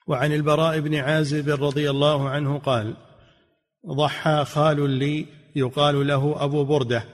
وعن 0.06 0.32
البراء 0.32 0.80
بن 0.80 0.94
عازب 0.94 1.64
رضي 1.64 1.90
الله 1.90 2.28
عنه 2.28 2.58
قال 2.58 2.96
ضحى 3.86 4.44
خال 4.44 4.90
لي 4.90 5.26
يقال 5.56 6.06
له 6.06 6.44
أبو 6.44 6.64
بردة 6.64 7.04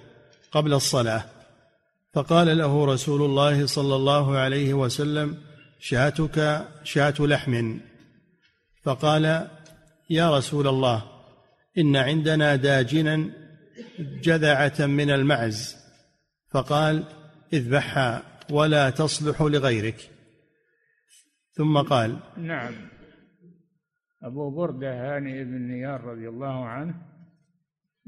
قبل 0.53 0.73
الصلاة. 0.73 1.25
فقال 2.15 2.59
له 2.59 2.85
رسول 2.85 3.23
الله 3.23 3.67
صلى 3.67 3.97
الله 3.97 4.39
عليه 4.39 4.75
وسلم 4.75 5.39
شاتك 5.79 6.67
شاة 6.85 7.15
لحم. 7.21 7.79
فقال 8.83 9.49
يا 10.11 10.37
رسول 10.37 10.69
الله 10.69 11.03
إن 11.79 11.97
عندنا 11.97 12.57
داجنا 12.57 13.31
جذعة 13.99 14.87
من 14.87 15.11
المعز. 15.11 15.82
فقال 16.53 17.05
اذبحها 17.53 18.23
ولا 18.51 18.91
تصلح 18.91 19.43
لغيرك. 19.43 20.11
ثم 21.53 21.79
قال 21.79 22.19
نعم. 22.37 22.75
أبو 24.23 24.51
بردة 24.51 25.17
هاني 25.17 25.45
بن 25.45 25.69
نيار 25.69 26.01
رضي 26.05 26.29
الله 26.29 26.65
عنه 26.67 26.95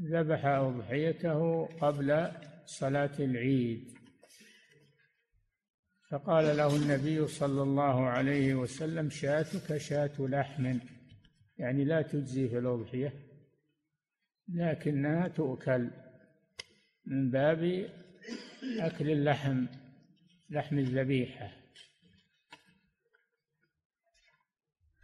ذبح 0.00 0.44
أضحيته 0.46 1.66
قبل 1.80 2.30
صلاة 2.64 3.18
العيد. 3.18 3.94
فقال 6.11 6.57
له 6.57 6.76
النبي 6.76 7.26
صلى 7.26 7.62
الله 7.62 8.07
عليه 8.07 8.54
وسلم 8.54 9.11
شاتك 9.11 9.76
شاة 9.76 10.12
لحم. 10.18 10.78
يعني 11.59 11.85
لا 11.85 12.02
تجزي 12.02 12.48
في 12.48 12.59
الأضحية 12.59 13.12
لكنها 14.48 15.28
تؤكل 15.28 15.90
من 17.07 17.30
باب 17.30 17.88
أكل 18.81 19.11
اللحم 19.11 19.66
لحم 20.50 20.79
الذبيحة. 20.79 21.50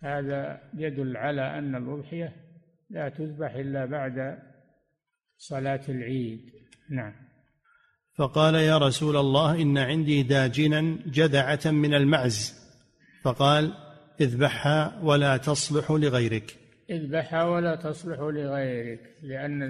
هذا 0.03 0.71
يدل 0.75 1.17
على 1.17 1.59
أن 1.59 1.75
الأضحية 1.75 2.37
لا 2.91 3.09
تذبح 3.09 3.55
إلا 3.55 3.87
بعد 3.87 4.39
صلاة 5.39 5.81
العيد. 5.89 6.51
نعم. 6.91 7.15
فقال 8.15 8.55
يا 8.55 8.79
رسول 8.79 9.17
الله 9.17 9.63
إن 9.63 9.79
عندي 9.79 10.23
داجنا 10.23 10.99
جذعة 11.07 11.71
من 11.71 11.95
المعز. 11.95 12.55
فقال 13.23 13.75
اذبحها 14.21 15.01
ولا 15.03 15.37
تصلح 15.37 15.91
لغيرك. 15.91 16.57
اذبحها 16.91 17.45
ولا 17.45 17.77
تصلح 17.77 18.19
لغيرك 18.21 19.17
لأن 19.23 19.63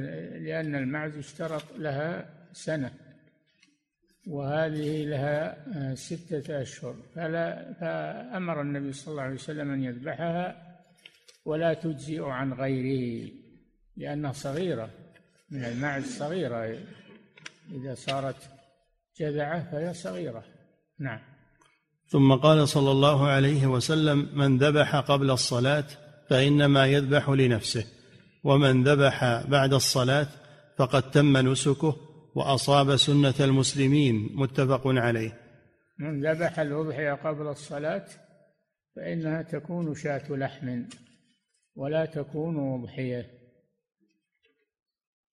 لأن 0.44 0.74
المعز 0.74 1.18
اشترط 1.18 1.64
لها 1.78 2.30
سنة. 2.52 3.09
وهذه 4.26 5.04
لها 5.04 5.94
ستة 5.94 6.62
أشهر. 6.62 6.94
فلا 7.14 7.72
فأمر 7.80 8.60
النبي 8.60 8.92
صلى 8.92 9.12
الله 9.12 9.22
عليه 9.22 9.34
وسلم 9.34 9.70
أن 9.70 9.84
يذبحها 9.84 10.76
ولا 11.44 11.74
تجزئ 11.74 12.22
عن 12.22 12.52
غيره 12.52 13.32
لأنها 13.96 14.32
صغيرة 14.32 14.90
من 15.50 15.64
المعز 15.64 16.18
صغيرة. 16.18 16.78
إذا 17.72 17.94
صارت 17.94 18.36
جذعة 19.20 19.70
فهي 19.70 19.94
صغيرة. 19.94 20.44
نعم. 20.98 21.20
ثم 22.10 22.34
قال 22.34 22.68
صلى 22.68 22.90
الله 22.90 23.26
عليه 23.26 23.66
وسلم 23.66 24.28
من 24.34 24.58
ذبح 24.58 24.96
قبل 24.96 25.30
الصلاة 25.30 25.84
فإنما 26.30 26.86
يذبح 26.86 27.28
لنفسه 27.28 27.84
ومن 28.44 28.84
ذبح 28.84 29.46
بعد 29.48 29.74
الصلاة 29.74 30.26
فقد 30.78 31.10
تم 31.10 31.36
نسكه 31.36 31.96
وأصاب 32.34 32.96
سنة 32.96 33.34
المسلمين 33.40 34.30
متفق 34.34 34.82
عليه. 34.86 35.40
من 35.98 36.26
ذبح 36.26 36.58
الأضحية 36.58 37.12
قبل 37.12 37.46
الصلاة 37.46 38.06
فإنها 38.96 39.42
تكون 39.42 39.94
شاة 39.94 40.30
لحم 40.30 40.82
ولا 41.74 42.04
تكون 42.06 42.74
أضحية 42.74 43.26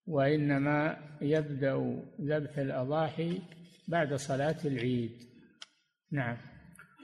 وإنما 0.06 0.96
يبدأ 1.20 2.02
ذبح 2.20 2.58
الأضاحي 2.58 3.38
بعد 3.88 4.14
صلاة 4.14 4.56
العيد. 4.64 5.10
نعم. 6.12 6.36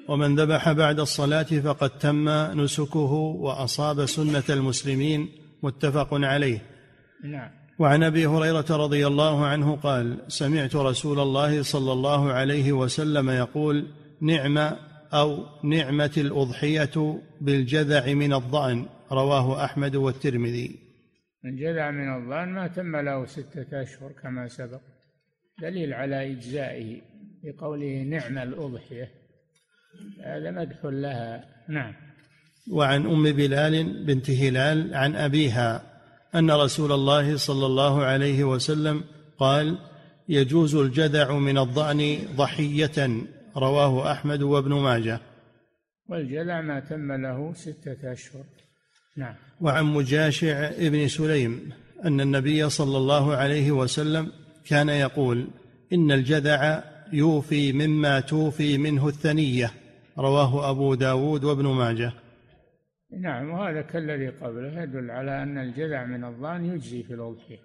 ومن 0.09 0.37
ذبح 0.37 0.73
بعد 0.73 1.01
الصلاة 1.01 1.43
فقد 1.43 1.99
تم 1.99 2.29
نسكه 2.61 3.13
وأصاب 3.13 4.07
سنة 4.07 4.45
المسلمين 4.51 5.29
متفق 5.63 6.09
عليه. 6.13 6.59
نعم. 7.25 7.64
وعن 7.79 8.03
أبي 8.03 8.27
هريرة 8.27 8.67
رضي 8.71 9.07
الله 9.07 9.47
عنه 9.47 9.77
قال 9.77 10.19
سمعت 10.29 10.77
رسول 10.77 11.21
الله 11.21 11.63
صلى 11.63 11.93
الله 11.93 12.33
عليه 12.33 12.73
وسلم 12.73 13.31
يقول 13.31 13.87
نعم 14.21 14.59
أو 15.15 15.47
نعمة 15.65 16.11
الأضحية 16.17 17.21
بالجذع 17.41 18.13
من 18.13 18.33
الضأن. 18.33 18.87
رواه 19.13 19.65
أحمد 19.65 19.97
والترمذي. 19.97 20.79
الجذع 21.45 21.91
من 21.91 22.17
الضأن 22.17 22.49
ما 22.49 22.67
تم 22.67 22.97
له 22.97 23.27
ستة 23.27 23.83
أشهر 23.83 24.13
كما 24.23 24.49
سبق 24.49 24.81
دليل 25.63 25.95
على 25.95 26.33
إجزائه 26.33 27.01
بقوله 27.45 28.03
نعم 28.03 28.39
الأضحية. 28.39 29.11
هذا 30.25 30.51
مدح 30.51 30.85
لها. 30.85 31.45
نعم. 31.69 31.95
وعن 32.73 33.07
أم 33.07 33.23
بلال 33.33 34.05
بنت 34.07 34.31
هلال 34.31 34.95
عن 34.95 35.17
أبيها. 35.17 35.94
أن 36.35 36.51
رسول 36.51 36.93
الله 36.93 37.37
صلى 37.37 37.67
الله 37.67 38.03
عليه 38.03 38.45
وسلم 38.45 39.05
قال 39.39 39.79
يجوز 40.29 40.75
الجذع 40.75 41.33
من 41.39 41.59
الضأن 41.59 42.19
ضحية 42.37 43.09
رواه 43.57 44.13
أحمد 44.13 44.43
وابن 44.43 44.73
ماجه. 44.73 45.21
والجذع 46.09 46.61
ما 46.61 46.81
تم 46.81 47.13
له 47.13 47.53
ستة 47.55 48.13
أشهر. 48.13 48.45
نعم. 49.17 49.35
وعن 49.61 49.85
مجاشع 49.85 50.69
ابن 50.69 51.09
سليم 51.09 51.73
أن 52.05 52.21
النبي 52.21 52.71
صلى 52.71 52.97
الله 52.97 53.35
عليه 53.35 53.73
وسلم 53.73 54.33
كان 54.67 54.89
يقول 54.89 55.47
إن 55.93 56.13
الجذع 56.13 56.85
يوفي 57.13 57.73
مما 57.73 58.21
توفي 58.21 58.79
منه 58.79 59.09
الثنية 59.09 59.71
رواه 60.19 60.71
أبو 60.71 60.95
داود 60.95 61.45
وابن 61.45 61.67
ماجه. 61.67 62.13
نعم 63.21 63.51
وهذا 63.51 63.83
كالذي 63.83 64.29
قبله 64.29 64.83
يدل 64.83 65.11
على 65.11 65.43
أن 65.43 65.59
الجذع 65.59 66.05
من 66.05 66.25
الضان 66.25 66.65
يجزي 66.65 67.03
في 67.03 67.15
الأضحية 67.15 67.59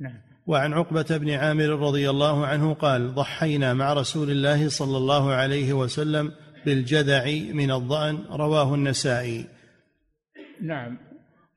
نعم. 0.00 0.20
وعن 0.46 0.72
عقبة 0.72 1.16
بن 1.16 1.30
عامر 1.30 1.68
رضي 1.68 2.10
الله 2.10 2.46
عنه 2.46 2.74
قال 2.74 3.14
ضحينا 3.14 3.74
مع 3.74 3.92
رسول 3.92 4.30
الله 4.30 4.68
صلى 4.68 4.96
الله 4.96 5.32
عليه 5.32 5.72
وسلم 5.72 6.32
بالجذع 6.66 7.24
من 7.52 7.70
الضأن 7.70 8.24
رواه 8.30 8.74
النسائي. 8.74 9.46
نعم. 10.62 10.98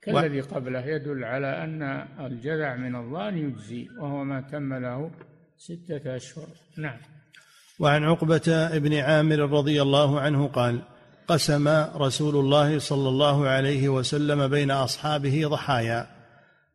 كالذي 0.01 0.41
قبله 0.41 0.85
يدل 0.85 1.23
على 1.23 1.63
أن 1.63 1.81
الجذع 2.25 2.75
من 2.75 2.95
الضأن 2.95 3.37
يجزي 3.37 3.87
وهو 3.99 4.23
ما 4.23 4.41
تم 4.41 4.73
له 4.73 5.11
ستة 5.57 6.15
أشهر. 6.15 6.47
نعم. 6.77 6.97
وعن 7.79 8.03
عقبة 8.03 8.77
بن 8.77 8.93
عامر 8.93 9.39
رضي 9.39 9.81
الله 9.81 10.19
عنه 10.19 10.47
قال 10.47 10.81
قسم 11.27 11.67
رسول 11.95 12.35
الله 12.35 12.79
صلى 12.79 13.09
الله 13.09 13.47
عليه 13.47 13.89
وسلم 13.89 14.47
بين 14.47 14.71
أصحابه 14.71 15.47
ضحايا 15.47 16.07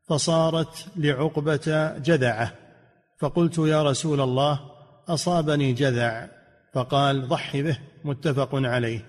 فصارت 0.09 0.87
لعقبة 0.97 1.93
جذعة. 1.99 2.53
فقلت 3.21 3.59
يا 3.59 3.83
رسول 3.83 4.21
الله 4.21 4.61
أصابني 5.09 5.73
جذع؟ 5.73 6.29
فقال 6.75 7.29
ضحي 7.29 7.63
به 7.63 7.79
متفق 8.05 8.51
عليه. 8.55 9.05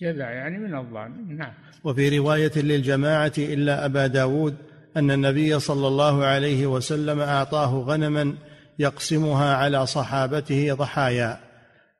جذع 0.00 0.30
يعني 0.30 0.58
من 0.58 0.78
الضأن 0.78 1.36
نعم. 1.36 1.52
وفي 1.84 2.18
رواية 2.18 2.52
للجماعة 2.56 3.32
إلا 3.38 3.84
أبا 3.84 4.06
داود 4.06 4.56
أن 4.96 5.10
النبي 5.10 5.60
صلى 5.60 5.88
الله 5.88 6.24
عليه 6.24 6.66
وسلم 6.66 7.20
أعطاه 7.20 7.84
غنما 7.86 8.34
يقسمها 8.78 9.56
على 9.56 9.86
صحابته 9.86 10.74
ضحايا 10.74 11.40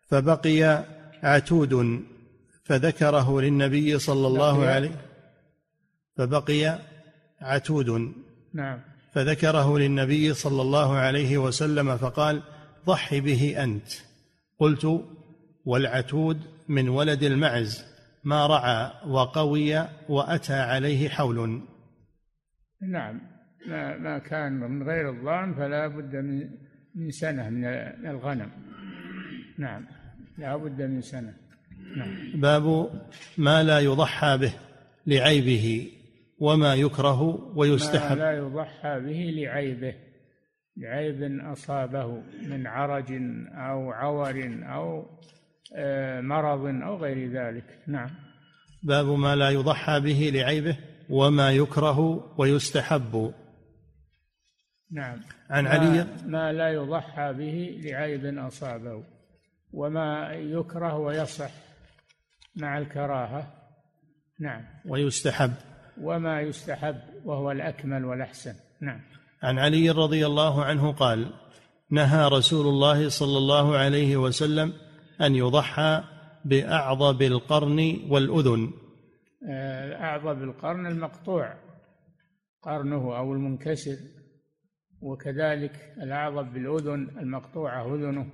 فبقي 0.09 0.85
عتود 1.27 2.03
فذكره 2.65 3.41
للنبي 3.41 3.99
صلى 3.99 4.27
الله 4.27 4.67
عليه 4.67 4.97
فبقي 6.17 6.79
عتود 7.41 8.13
نعم. 8.55 8.81
فذكره 9.13 9.79
للنبي 9.79 10.35
صلى 10.35 10.63
الله 10.63 10.97
عليه 10.97 11.39
وسلم 11.39 11.97
فقال 11.97 12.43
ضح 12.87 13.19
به 13.19 13.65
أنت. 13.65 13.89
قلت 14.59 15.05
والعتود 15.65 16.41
من 16.69 16.89
ولد 16.89 17.23
المعز 17.23 17.85
ما 18.25 18.47
رعى 18.47 18.91
وقوي 19.07 19.89
وأتى 20.09 20.55
عليه 20.55 21.09
حول. 21.09 21.63
نعم. 22.83 23.21
ما 23.67 23.99
ما 23.99 24.19
كان 24.19 24.53
من 24.53 24.89
غير 24.89 25.11
الضان 25.11 25.55
فلا 25.55 25.87
بد 25.87 26.17
من 26.17 26.51
من 26.95 27.11
سنة 27.11 27.51
من 27.51 27.65
الغنم. 28.11 28.51
نعم. 29.59 29.96
لا 30.39 30.57
بد 30.57 30.83
من 30.83 31.01
سنه 31.01 31.35
نعم. 31.97 32.41
باب 32.41 32.91
ما 33.39 33.63
لا 33.63 33.81
يضحى 33.81 34.39
به 34.39 34.55
لعيبه 35.07 35.91
وما 36.39 36.75
يكره 36.75 37.23
ويستحب. 37.57 38.19
ما 38.19 38.23
لا 38.23 38.33
يضحى 38.33 39.01
به 39.01 39.31
لعيبه 39.37 39.95
لعيب 40.77 41.41
أصابه 41.41 42.23
من 42.43 42.67
عرج 42.67 43.13
أو 43.53 43.93
عور 43.93 44.61
أو 44.63 45.07
آه، 45.77 46.21
مرض 46.21 46.83
أو 46.83 46.97
غير 46.97 47.31
ذلك. 47.31 47.65
نعم. 47.87 48.11
باب 48.83 49.07
ما 49.07 49.37
لا 49.37 49.51
يضحى 49.51 50.01
به 50.01 50.31
لعيبه 50.35 50.77
وما 51.11 51.53
يكره 51.53 52.31
ويستحب. 52.39 53.33
نعم. 54.93 55.21
عن 55.51 55.67
علي. 55.67 56.07
ما 56.27 56.53
لا 56.53 56.69
يضحى 56.69 57.33
به 57.33 57.81
لعيب 57.85 58.39
أصابه. 58.39 59.16
وما 59.77 60.33
يكره 60.33 60.97
ويصح 60.99 61.51
مع 62.57 62.79
الكراهة. 62.79 63.53
نعم. 64.41 64.65
ويستحب. 64.87 65.53
وما 66.01 66.41
يستحب 66.41 66.97
وهو 67.25 67.51
الأكمل 67.51 68.05
والأحسن. 68.05 68.55
نعم. 68.81 69.01
عن 69.43 69.59
علي 69.59 69.91
رضي 69.91 70.27
الله 70.27 70.65
عنه 70.65 70.93
قال 70.93 71.33
نهى 71.91 72.29
رسول 72.29 72.67
الله 72.67 73.09
صلى 73.09 73.39
الله 73.39 73.77
عليه 73.77 74.17
وسلم 74.17 74.73
أن 75.21 75.35
يضحى 75.35 76.05
باعضب 76.45 77.23
القرن 77.23 78.01
والأذن. 78.11 78.73
آه، 79.51 80.03
اعضب 80.03 80.43
القرن 80.43 80.87
المقطوع. 80.87 81.55
قرنه 82.63 83.17
أو 83.19 83.33
المنكسر. 83.33 83.97
وكذلك 85.01 85.95
الاعضب 86.03 86.53
بالأذن 86.53 87.19
المقطوعة 87.19 87.95
أذنه. 87.95 88.27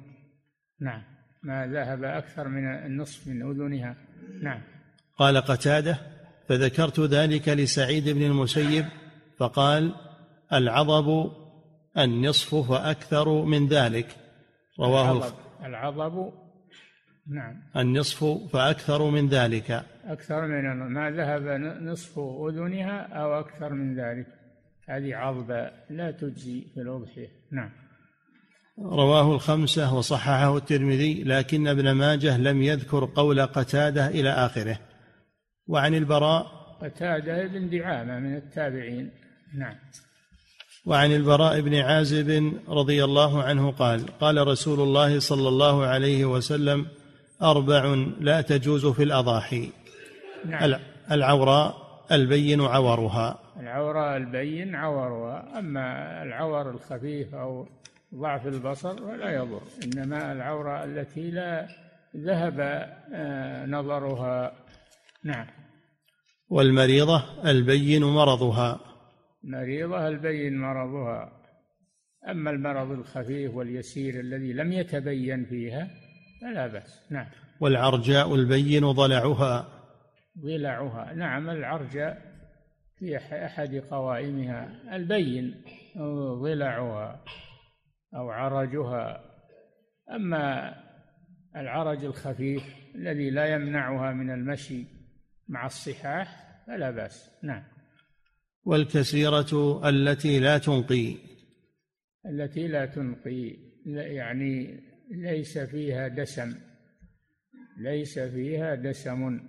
نعم. 0.81 1.03
ما 1.43 1.67
ذهب 1.67 2.05
أكثر 2.05 2.49
من 2.49 2.67
النصف 2.67 3.27
من 3.29 3.43
أذنها. 3.43 3.97
نعم. 4.43 4.61
قال 5.17 5.37
قتادة 5.37 5.99
فذكرت 6.49 7.01
ذلك 7.01 7.49
لسعيد 7.49 8.09
بن 8.09 8.23
المسيب 8.23 8.85
فقال 9.39 9.95
العضب 10.53 11.33
النصف 11.99 12.55
فأكثر 12.55 13.45
من 13.45 13.69
ذلك. 13.69 14.07
رواه 14.81 15.13
العضب, 15.13 15.35
العضب 15.65 16.33
نعم. 17.27 17.63
النصف 17.77 18.25
فأكثر 18.53 19.11
من 19.11 19.29
ذلك. 19.29 19.85
أكثر 20.05 20.47
من 20.47 20.93
ما 20.93 21.11
ذهب 21.11 21.43
نصف 21.83 22.19
أذنها 22.19 23.01
أو 23.01 23.41
أكثر 23.41 23.73
من 23.73 24.01
ذلك. 24.01 24.27
هذه 24.89 25.17
عضبة 25.17 25.71
لا 25.91 26.11
تجزي 26.11 26.61
في 26.75 26.81
الأضحية 26.81 27.29
نعم. 27.51 27.71
رواه 28.79 29.35
الخمسة 29.35 29.95
وصححه 29.95 30.57
الترمذي 30.57 31.23
لكن 31.25 31.69
ابن 31.69 31.91
ماجه 31.91 32.39
لم 32.39 32.63
يذكر 32.63 33.05
قول 33.15 33.41
قتادة 33.47 34.07
إلى 34.07 34.31
آخره. 34.31 34.79
وعن 35.67 35.95
البراء 35.95 36.47
قتادة 36.83 37.47
بن 37.47 37.71
دعامة 37.71 38.19
من 38.19 38.37
التابعين. 38.37 39.11
نعم. 39.55 39.75
وعن 40.87 41.13
البراء 41.13 41.61
بن 41.61 41.75
عازب 41.75 42.53
رضي 42.69 43.05
الله 43.05 43.43
عنه 43.43 43.71
قال 43.71 44.07
قال 44.19 44.47
رسول 44.47 44.81
الله 44.81 45.21
صلى 45.21 45.49
الله 45.49 45.87
عليه 45.87 46.25
وسلم 46.25 46.87
أربع 47.43 47.95
لا 48.21 48.41
تجوز 48.41 48.87
في 48.87 49.03
الأضاحي. 49.03 49.71
نعم. 50.45 50.81
العوراء 51.11 51.75
البين 52.13 52.61
عورها. 52.61 53.39
العوراء 53.61 54.17
البين 54.17 54.75
عورها. 54.75 55.59
أما 55.59 56.23
العور 56.23 56.71
الخفيف 56.71 57.35
أو 57.35 57.67
ضعف 58.14 58.46
البصر 58.46 58.96
فلا 58.96 59.31
يضر. 59.35 59.62
إنما 59.85 60.33
العوراء 60.33 60.85
التي 60.85 61.31
لا 61.31 61.68
ذهب 62.16 62.61
آه، 63.14 63.66
نظرها. 63.66 64.53
نعم. 65.25 65.46
والمريضة 66.48 67.51
البين 67.51 68.05
مرضها. 68.05 68.81
مريضة 69.44 70.09
البين 70.09 70.59
مرضها. 70.59 71.33
أما 72.29 72.51
المرض 72.51 72.90
الخفيف 72.90 73.55
واليسير 73.55 74.20
الذي 74.20 74.53
لم 74.53 74.72
يتبين 74.72 75.44
فيها 75.44 75.88
فلا 76.42 76.66
بأس. 76.66 77.07
نعم. 77.11 77.27
والعرجاء 77.61 78.35
البين 78.35 78.92
ضلعها. 78.92 79.68
ضلعها. 80.38 81.14
نعم 81.14 81.51
العرجاء 81.51 82.33
في 82.98 83.16
أحد 83.16 83.75
قوائمها 83.90 84.68
البين 84.96 85.62
ضلعها. 86.42 87.25
أو 88.14 88.31
عرجها. 88.31 89.25
أما 90.11 90.75
العرج 91.57 92.05
الخفيف 92.05 92.62
الذي 92.94 93.31
لا 93.31 93.46
يمنعها 93.46 94.12
من 94.12 94.31
المشي 94.31 94.85
مع 95.48 95.66
الصحاح 95.66 96.53
فلا 96.66 96.90
بأس. 96.90 97.31
نعم. 97.42 97.62
والكثيرة 98.64 99.81
التي 99.88 100.40
لا 100.40 100.59
تنقي. 100.59 101.14
التي 102.27 102.68
لا 102.68 102.87
تنقي 102.87 103.57
يعني 103.87 104.81
ليس 105.11 105.59
فيها 105.59 106.09
دسم. 106.09 106.55
ليس 107.79 108.18
فيها 108.18 108.75
دسم. 108.75 109.40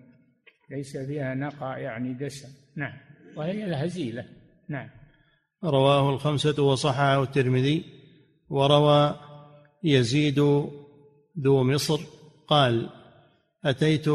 ليس 0.72 0.98
فيها 0.98 1.36
نقع 1.36 1.78
يعني 1.78 2.14
دسم. 2.14 2.50
نعم. 2.78 2.94
وهي 3.36 3.64
الهزيلة 3.66 4.26
نعم. 4.70 4.90
رواه 5.64 6.14
الخمسة 6.14 6.64
وصححه 6.64 7.24
الترمذي. 7.24 7.93
وروى 8.54 9.16
يزيد 9.84 10.40
ذو 11.40 11.64
مصر 11.64 12.00
قال 12.48 12.90
أتيت 13.66 14.08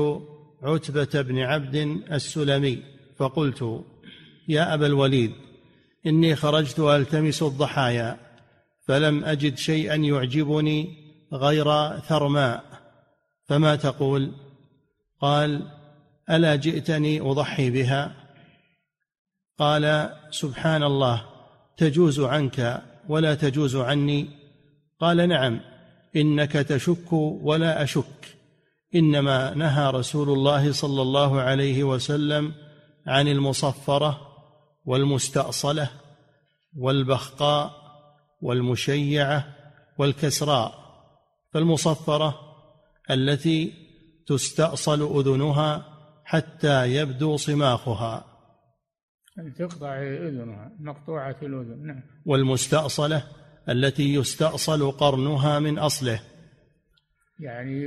عتبة 0.63 1.23
بن 1.23 1.39
عبد 1.39 1.77
السلمي 2.13 2.83
فقلت 3.17 3.85
يا 4.49 4.75
أبا 4.75 4.87
الوليد 4.87 5.33
إني 6.07 6.37
خرجت 6.37 6.79
ألتمس 6.79 7.43
الضحايا 7.43 8.17
فلم 8.87 9.25
أجد 9.25 9.59
شيئا 9.59 9.95
يعجبني 9.95 10.97
غير 11.33 11.99
ثرماء. 11.99 12.65
فما 13.45 13.77
تقول؟ 13.77 14.33
قال 15.21 15.63
ألا 16.31 16.57
جئتني 16.57 17.21
أضحي 17.21 17.71
بها؟ 17.71 18.15
قال 19.59 20.15
سبحان 20.31 20.83
الله 20.83 21.25
تجوز 21.77 22.21
عنك. 22.21 22.83
ولا 23.09 23.35
تجوز 23.35 23.77
عني؟ 23.77 24.29
قال 25.01 25.29
نعم 25.29 25.61
إنك 26.17 26.53
تشك 26.53 27.13
ولا 27.13 27.83
أشك. 27.83 28.37
إنما 28.95 29.55
نهى 29.55 29.91
رسول 29.91 30.31
الله 30.31 30.73
صلى 30.73 31.03
الله 31.03 31.41
عليه 31.41 31.85
وسلم 31.85 32.53
عن 33.07 33.29
المصفرة 33.29 34.21
والمستأصلة 34.85 35.91
والبخقاء 36.77 37.73
والمشيعة 38.43 39.45
والكسراء 39.99 40.75
فالمصفرة 41.55 42.41
التي 43.11 43.73
تستأصل 44.27 45.19
أذنها 45.19 45.85
حتى 46.25 46.95
يبدو 46.95 47.37
صماخها. 47.37 48.28
تقطع 49.59 50.03
أذنها 50.03 50.73
مقطوعة 50.81 51.37
الأذن 51.43 51.87
نعم. 51.87 52.03
والمستأصلة 52.27 53.25
التي 53.69 54.15
يستأصل 54.15 54.91
قرنها 54.91 55.59
من 55.59 55.79
أصله. 55.79 56.21
يعني 57.41 57.83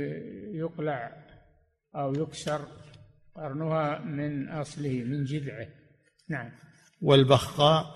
يقلع 0.54 1.26
أو 1.96 2.14
يكسر 2.14 2.60
قرنها 3.34 3.98
من 3.98 4.48
أصله 4.48 5.04
من 5.04 5.24
جذعه. 5.24 5.68
نعم. 6.28 6.50
والبخاء 7.02 7.86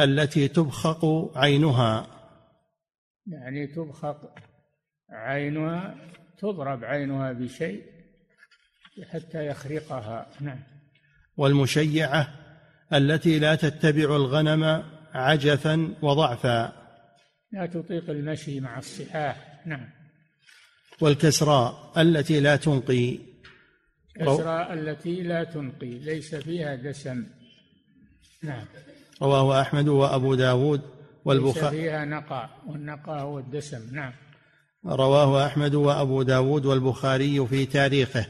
التي 0.00 0.48
تبخق 0.48 1.04
عينها. 1.38 2.06
يعني 3.26 3.66
تبخق 3.66 4.34
عينها 5.10 5.94
تضرب 6.38 6.84
عينها 6.84 7.32
بشيء 7.32 7.82
حتى 9.10 9.46
يخرقها. 9.46 10.30
نعم. 10.40 10.62
والمشيعة 11.36 12.41
التي 12.94 13.38
لا 13.38 13.54
تتبع 13.54 14.16
الغنم 14.16 14.82
عجفا 15.14 15.94
وضعفا. 16.02 16.72
لا 17.52 17.66
تطيق 17.66 18.10
المشي 18.10 18.60
مع 18.60 18.78
الصحاح. 18.78 19.62
نعم. 19.66 19.90
والكسراء 21.00 21.92
التي 21.96 22.40
لا 22.40 22.56
تنقي. 22.56 23.18
كسراء 24.16 24.72
التي 24.72 25.22
لا 25.22 25.44
تنقي. 25.44 25.98
ليس 25.98 26.34
فيها 26.34 26.74
دسم 26.74 27.26
نعم. 28.42 28.64
رواه 29.22 29.60
أحمد 29.60 29.88
وأبو 29.88 30.34
داود 30.34 30.80
والبخاري. 31.24 31.76
فيها 31.76 32.04
نقع 32.04 32.50
والنقع 32.66 33.20
هو 33.20 33.38
الدسم 33.38 33.94
نعم. 33.94 34.12
رواه 34.86 35.46
أحمد 35.46 35.74
وأبو 35.74 36.22
داود 36.22 36.66
والبخاري 36.66 37.46
في 37.46 37.66
تاريخه. 37.66 38.26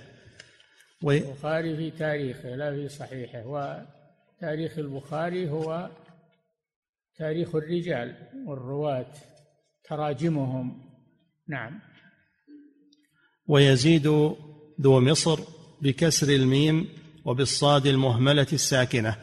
و... 1.03 1.11
البخاري 1.11 1.77
في 1.77 1.91
تاريخه 1.91 2.57
لا 2.57 2.71
في 2.75 2.89
صحيحه. 2.89 3.87
وتاريخ 4.43 4.79
البخاري 4.79 5.51
هو 5.51 5.91
تاريخ 7.19 7.55
الرجال 7.55 8.17
والرواة 8.47 9.07
تراجمهم. 9.85 10.83
نعم. 11.49 11.81
ويزيد 13.47 14.07
ذو 14.81 15.01
مصر 15.01 15.41
بكسر 15.83 16.29
الميم 16.29 16.89
وبالصاد 17.25 17.87
المهملة 17.87 18.47
الساكنة. 18.53 19.17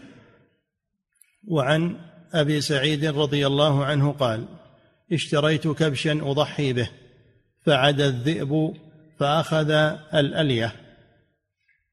وعن 1.48 1.98
أبي 2.34 2.62
سعيد 2.62 3.06
رضي 3.06 3.48
الله 3.48 3.86
عنه 3.86 4.12
قال 4.12 4.46
اشتريت 5.12 5.68
كبشا 5.68 6.12
أضحي 6.12 6.74
به 6.74 6.90
فعد 7.66 8.02
الذئب 8.02 8.74
فأخذ 9.18 9.72
الألية. 10.14 10.76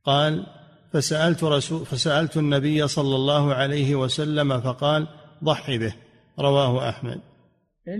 قال 0.04 0.55
فسألت 0.96 1.44
رسول 1.44 1.86
فسألت 1.86 2.36
النبي 2.36 2.88
صلى 2.88 3.14
الله 3.16 3.54
عليه 3.54 3.94
وسلم 3.94 4.60
فقال 4.60 5.08
ضحي 5.44 5.78
به. 5.78 5.94
رواه 6.38 6.88
أحمد. 6.88 7.20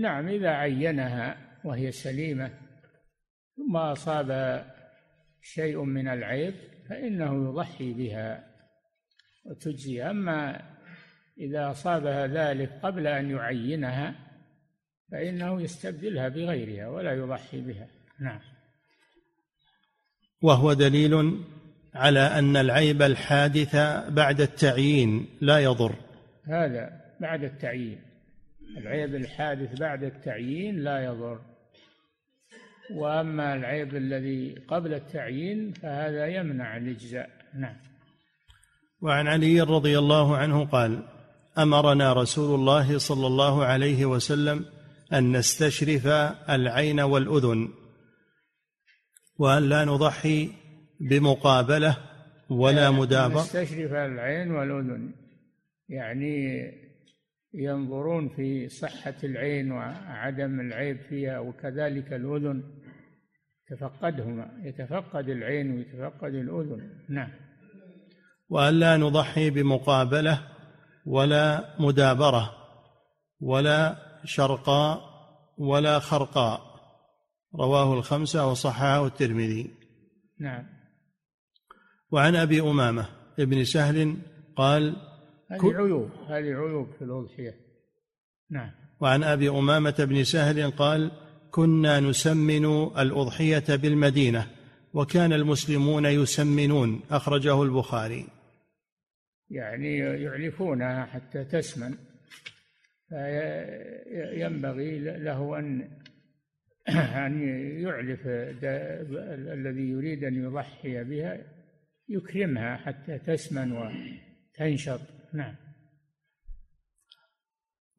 نعم 0.01 0.27
إذا 0.27 0.49
عينها 0.49 1.37
وهي 1.65 1.91
سليمة 1.91 2.51
ثم 3.57 3.77
أصاب 3.77 4.29
شيء 5.41 5.83
من 5.83 6.07
العيب 6.07 6.53
فإنه 6.89 7.49
يضحي 7.49 7.93
بها 7.93 8.43
وتجزي. 9.45 10.03
أما 10.03 10.61
إذا 11.37 11.71
أصابها 11.71 12.27
ذلك 12.27 12.79
قبل 12.83 13.07
أن 13.07 13.31
يعينها 13.31 14.15
فإنه 15.11 15.61
يستبدلها 15.61 16.29
بغيرها 16.29 16.87
ولا 16.87 17.13
يضحي 17.13 17.61
بها. 17.61 17.87
نعم. 18.19 18.41
وهو 20.41 20.73
دليل 20.73 21.43
على 21.95 22.19
أن 22.19 22.57
العيب 22.57 23.01
الحادث 23.01 23.75
بعد 24.09 24.41
التعيين 24.41 25.25
لا 25.41 25.59
يضر. 25.59 25.95
هذا 26.47 26.89
بعد 27.21 27.43
التعيين. 27.43 28.01
العيب 28.77 29.15
الحادث 29.15 29.79
بعد 29.79 30.03
التعيين 30.03 30.79
لا 30.79 31.03
يضر. 31.03 31.39
وأما 32.91 33.53
العيب 33.53 33.95
الذي 33.95 34.55
قبل 34.67 34.93
التعيين 34.93 35.73
فهذا 35.73 36.27
يمنع 36.27 36.77
الإجزاء. 36.77 37.29
نعم. 37.53 37.75
وعن 39.01 39.27
علي 39.27 39.61
رضي 39.61 39.99
الله 39.99 40.37
عنه 40.37 40.65
قال 40.65 41.03
أمرنا 41.57 42.13
رسول 42.13 42.59
الله 42.59 42.97
صلى 42.97 43.27
الله 43.27 43.65
عليه 43.65 44.05
وسلم 44.05 44.65
أن 45.13 45.37
نستشرف 45.37 46.07
العين 46.49 46.99
والأذن 46.99 47.69
وأن 49.37 49.69
لا 49.69 49.85
نضحي 49.85 50.49
بمقابلة 50.99 51.97
ولا 52.49 52.91
مدابرة؟ 52.91 53.41
نستشرف 53.41 53.93
العين 53.93 54.51
والأذن. 54.51 55.13
يعني 55.89 56.63
ينظرون 57.53 58.29
في 58.29 58.69
صحة 58.69 59.15
العين 59.23 59.71
وعدم 59.71 60.59
العيب 60.59 60.97
فيها 61.09 61.39
وكذلك 61.39 62.13
الأذن. 62.13 62.63
يتفقدهما 63.71 64.51
يتفقد 64.63 65.29
العين 65.29 65.71
ويتفقد 65.71 66.33
الأذن. 66.33 66.89
نعم. 67.09 67.29
وألا 68.49 68.97
نضحي 68.97 69.49
بمقابلة 69.49 70.41
ولا 71.05 71.75
مدابرة 71.79 72.53
ولا 73.39 73.95
شرقاء 74.25 75.01
ولا 75.57 75.99
خرقاء. 75.99 76.61
رواه 77.55 77.93
الخمسة 77.93 78.51
وصححه 78.51 79.05
الترمذي. 79.05 79.71
نعم. 80.39 80.76
وعن 82.11 82.35
أبي 82.35 82.61
أمامة 82.61 83.09
ابن 83.39 83.63
سهل 83.63 84.17
قال 84.55 84.95
هذه 85.51 85.75
عيوب 85.75 86.09
هذه 86.27 86.45
عيوب 86.45 86.87
في 86.99 87.01
الأضحية 87.01 87.55
نعم. 88.49 88.71
وعن 88.99 89.23
أبي 89.23 89.49
أمامة 89.49 89.95
بن 89.99 90.23
سهل 90.23 90.71
قال 90.71 91.11
كنا 91.51 91.99
نسمن 91.99 92.65
الأضحية 92.97 93.75
بالمدينة 93.75 94.47
وكان 94.93 95.33
المسلمون 95.33 96.05
يسمنون 96.05 97.01
أخرجه 97.11 97.63
البخاري. 97.63 98.27
يعني 99.49 99.97
يعلفونها 99.97 101.05
حتى 101.05 101.43
تسمن. 101.43 101.97
فينبغي 103.09 104.99
له 104.99 105.59
أن 105.59 105.89
أن 107.25 107.41
يعلف 107.83 108.19
الذي 109.53 109.89
يريد 109.89 110.23
أن 110.23 110.43
يضحي 110.43 111.03
بها 111.03 111.56
يكرمها 112.09 112.77
حتى 112.77 113.19
تسمن 113.19 113.71
وتنشط. 113.71 114.99
نعم. 115.33 115.55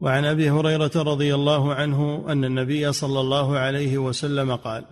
وعن 0.01 0.25
أبي 0.25 0.51
هريرة 0.51 0.91
رضي 0.97 1.35
الله 1.35 1.75
عنه 1.75 2.33
أن 2.33 2.45
النبي 2.45 2.93
صلى 2.93 3.21
الله 3.21 3.59
عليه 3.59 3.99
وسلم 3.99 4.57
قال 4.57 4.85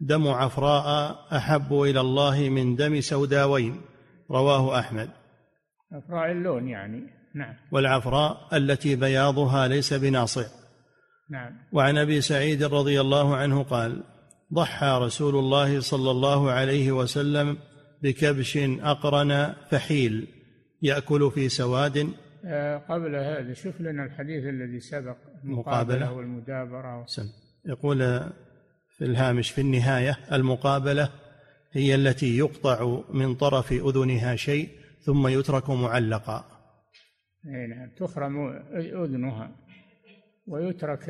دم 0.00 0.28
عفراء 0.28 1.18
أحب 1.36 1.72
إلى 1.72 2.00
الله 2.00 2.48
من 2.48 2.76
دم 2.76 3.00
سوداوين 3.00 3.80
رواه 4.30 4.78
أحمد. 4.78 5.10
عفراء 5.92 6.32
اللون 6.32 6.68
يعني. 6.68 7.02
نعم. 7.34 7.54
والعفراء 7.72 8.48
التي 8.52 8.96
بياضها 8.96 9.68
ليس 9.68 9.94
بناصع. 9.94 10.46
نعم. 11.30 11.52
وعن 11.72 11.98
أبي 11.98 12.20
سعيد 12.20 12.62
رضي 12.62 13.00
الله 13.00 13.36
عنه 13.36 13.62
قال 13.62 14.04
ضحى 14.54 14.98
رسول 15.02 15.36
الله 15.36 15.80
صلى 15.80 16.10
الله 16.10 16.50
عليه 16.50 16.92
وسلم 16.92 17.58
بكبش 18.02 18.56
أقرن 18.80 19.54
فحيل 19.70 20.26
يأكل 20.82 21.30
في 21.30 21.48
سواد. 21.48 22.08
آه، 22.44 22.76
قبل 22.76 23.16
هذا 23.16 23.52
شوف 23.52 23.80
لنا 23.80 24.04
الحديث 24.04 24.44
الذي 24.44 24.80
سبق 24.80 25.16
المقابلة 25.44 26.12
والمدابرة. 26.12 27.06
سم. 27.06 27.28
يقول 27.66 27.98
في 28.96 29.04
الهامش 29.04 29.50
في 29.50 29.60
النهاية 29.60 30.18
المقابلة 30.32 31.10
هي 31.72 31.94
التي 31.94 32.38
يقطع 32.38 33.00
من 33.10 33.34
طرف 33.34 33.72
أذنها 33.72 34.36
شيء 34.36 34.68
ثم 35.00 35.28
يترك 35.28 35.70
معلقا. 35.70 36.44
نعم 37.44 37.90
تخرم 37.96 38.48
أذنها 38.76 39.50
ويترك 40.46 41.04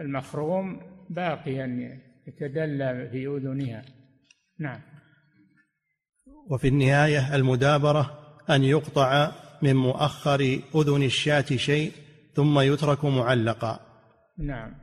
المخروم 0.00 0.80
باقيا. 1.10 2.00
يتدلى 2.30 3.08
في 3.12 3.26
أذنها. 3.26 3.84
نعم. 4.58 4.80
وفي 6.50 6.68
النهاية 6.68 7.34
المدابرة 7.36 8.18
أن 8.50 8.64
يقطع 8.64 9.32
من 9.62 9.76
مؤخر 9.76 10.60
أذن 10.74 11.02
الشاة 11.02 11.44
شيء 11.56 11.92
ثم 12.34 12.60
يترك 12.60 13.04
معلقا. 13.04 13.80
نعم. 14.38 14.74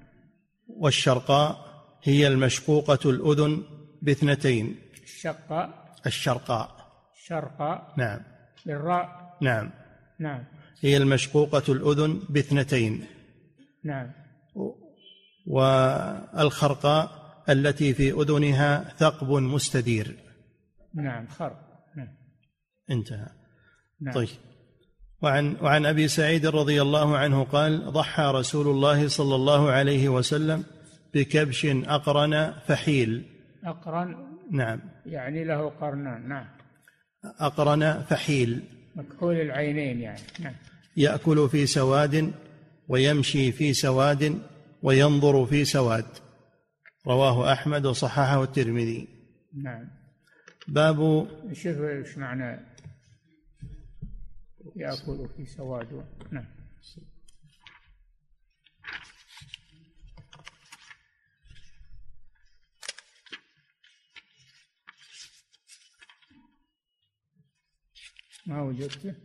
والشرقاء 0.67 1.67
هي 2.03 2.27
المشقوقة 2.27 3.09
الأذن 3.09 3.63
باثنتين. 4.01 4.75
الشقاء. 5.03 5.93
الشرقاء. 6.05 6.69
شرقاء. 7.25 7.93
نعم. 7.97 8.19
بالراء. 8.65 9.37
نعم. 9.41 9.71
نعم. 10.19 10.43
هي 10.81 10.97
المشقوقة 10.97 11.63
الأذن 11.69 12.21
باثنتين. 12.29 13.05
نعم. 13.83 14.11
والخرقاء 15.47 17.16
التي 17.49 17.93
في 17.93 18.11
أذنها 18.11 18.93
ثقب 18.97 19.31
مستدير. 19.31 20.15
نعم 20.95 21.27
خرق 21.27 21.59
نعم. 21.95 22.07
انتهى. 22.91 23.27
نعم. 24.01 24.13
طيب. 24.13 24.29
وعن 25.21 25.55
وعن 25.61 25.85
أبي 25.85 26.07
سعيد 26.07 26.45
رضي 26.45 26.81
الله 26.81 27.17
عنه 27.17 27.43
قال 27.43 27.91
ضحى 27.91 28.23
رسول 28.23 28.67
الله 28.67 29.07
صلى 29.07 29.35
الله 29.35 29.71
عليه 29.71 30.09
وسلم 30.09 30.63
بكبش 31.13 31.65
أقرن 31.65 32.53
فحيل. 32.67 33.25
أقرن؟ 33.63 34.15
نعم. 34.51 34.79
يعني 35.05 35.43
له 35.43 35.69
قرنان. 35.69 36.29
نعم. 36.29 36.45
أقرن 37.23 38.01
فحيل. 38.09 38.63
مكحول 38.95 39.35
العينين 39.35 40.01
يعني. 40.01 40.21
نعم. 40.39 40.53
يأكل 40.97 41.49
في 41.49 41.65
سواد 41.65 42.33
ويمشي 42.87 43.51
في 43.51 43.73
سواد 43.73 44.41
وينظر 44.83 45.45
في 45.45 45.65
سواد. 45.65 46.05
رواه 47.07 47.53
أحمد 47.53 47.85
وصححه 47.85 48.43
الترمذي. 48.43 49.07
نعم. 49.53 49.89
باب 50.67 51.27
شوف 51.53 51.77
إيش 51.77 52.17
معنى؟ 52.17 52.59
يأكل 54.75 55.29
في 55.37 55.45
سواد. 55.45 56.05
نعم. 56.31 56.45
ما 68.45 68.61
وجدته 68.61 69.15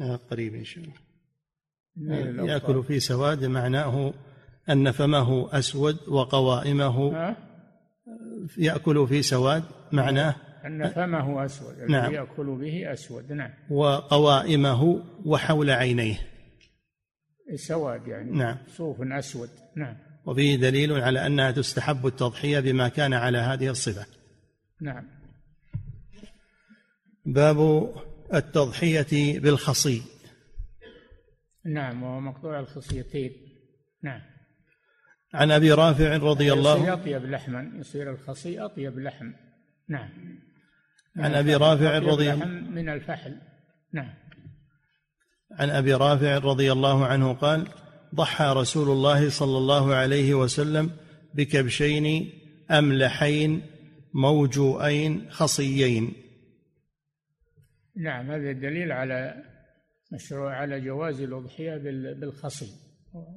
آه 0.00 0.16
قريب 0.16 0.54
إن 0.54 0.64
شاء 0.64 0.84
الله. 0.84 2.52
يأكل 2.52 2.84
في 2.84 3.00
سواد 3.00 3.44
معناه 3.44 4.14
أن 4.70 4.90
فمه 4.90 5.58
أسود 5.58 6.08
وقوائمه 6.08 7.12
يأكل 8.58 9.08
في 9.08 9.22
سواد 9.22 9.64
معناه 9.92 10.34
أن 10.66 10.88
فمه 10.88 11.44
أسود 11.44 11.74
الذي 11.74 11.92
نعم. 11.92 12.14
يأكل 12.14 12.56
به 12.56 12.92
أسود 12.92 13.32
نعم. 13.32 13.50
وقوائمه 13.70 15.02
وحول 15.24 15.70
عينيه. 15.70 16.16
سواد 17.54 18.08
يعني 18.08 18.30
نعم. 18.30 18.56
صوف 18.68 19.02
أسود 19.02 19.48
نعم. 19.76 19.96
وفيه 20.26 20.56
دليل 20.56 20.92
على 20.92 21.26
أنها 21.26 21.50
تستحب 21.50 22.06
التضحية 22.06 22.60
بما 22.60 22.88
كان 22.88 23.12
على 23.12 23.38
هذه 23.38 23.68
الصفة. 23.70 24.06
نعم. 24.80 25.08
باب 27.26 27.90
التضحية 28.34 29.40
بالخصي. 29.40 30.02
نعم 31.64 32.02
وهو 32.02 32.20
مقطوع 32.20 32.60
الخصيتين. 32.60 33.32
نعم. 34.02 34.35
عن 35.36 35.50
أبي 35.50 35.72
رافع 35.72 36.16
رضي 36.16 36.52
الله 36.52 36.76
يصير 36.76 36.92
أطيب 36.94 37.24
لحما 37.24 37.72
يصير 37.74 38.10
الخصي 38.10 38.60
أطيب 38.60 38.98
لحم. 38.98 39.32
نعم. 39.88 40.08
عن 41.16 41.34
أبي 41.34 41.54
رافع 41.54 41.98
رضي 41.98 42.32
الله 42.32 42.44
من 42.46 42.88
الفحل. 42.88 43.36
نعم. 43.92 44.14
عن 45.52 45.70
أبي 45.70 45.94
رافع 45.94 46.38
رضي 46.38 46.72
الله 46.72 47.06
عنه 47.06 47.32
قال 47.32 47.68
ضحى 48.14 48.52
رسول 48.56 48.88
الله 48.88 49.30
صلى 49.30 49.58
الله 49.58 49.94
عليه 49.94 50.34
وسلم 50.34 50.90
بكبشين 51.34 52.30
أملحين 52.70 53.62
موجوئين 54.14 55.30
خصيين. 55.30 56.12
نعم 57.96 58.30
هذا 58.30 58.52
دليل 58.52 58.92
على 58.92 59.44
مشروع 60.12 60.54
على 60.54 60.80
جواز 60.80 61.20
الأضحية 61.20 61.76
بالخصي. 62.20 62.70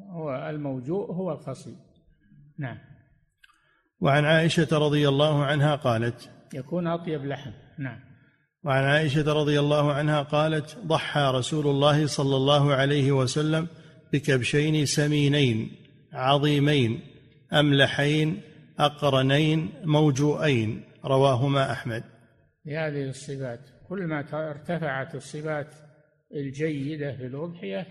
هو 0.09 0.49
الموجوء 0.49 1.11
هو 1.11 1.31
الخصي. 1.31 1.88
نعم. 2.59 2.77
وعن 3.99 4.25
عائشة 4.25 4.67
رضي 4.71 5.07
الله 5.09 5.45
عنها 5.45 5.75
قالت 5.75 6.29
يكون 6.53 6.87
أطيب 6.87 7.25
لحم. 7.25 7.51
نعم. 7.77 7.99
وعن 8.63 8.83
عائشة 8.83 9.33
رضي 9.33 9.59
الله 9.59 9.93
عنها 9.93 10.21
قالت 10.21 10.77
ضحى 10.85 11.31
رسول 11.35 11.67
الله 11.67 12.07
صلى 12.07 12.35
الله 12.35 12.73
عليه 12.73 13.11
وسلم 13.11 13.67
بكبشين 14.13 14.85
سمينين 14.85 15.71
عظيمين 16.13 16.99
أملحين 17.53 18.41
أقرنين 18.79 19.73
موجوئين. 19.83 20.83
رواهما 21.05 21.71
أحمد. 21.71 22.03
بهذه 22.65 23.09
الصفات 23.09 23.59
كل 23.89 24.03
ما 24.03 24.19
ارتفعت 24.33 25.15
الصفات 25.15 25.67
الجيدة 26.35 27.15
في 27.15 27.25
الأضحية 27.25 27.87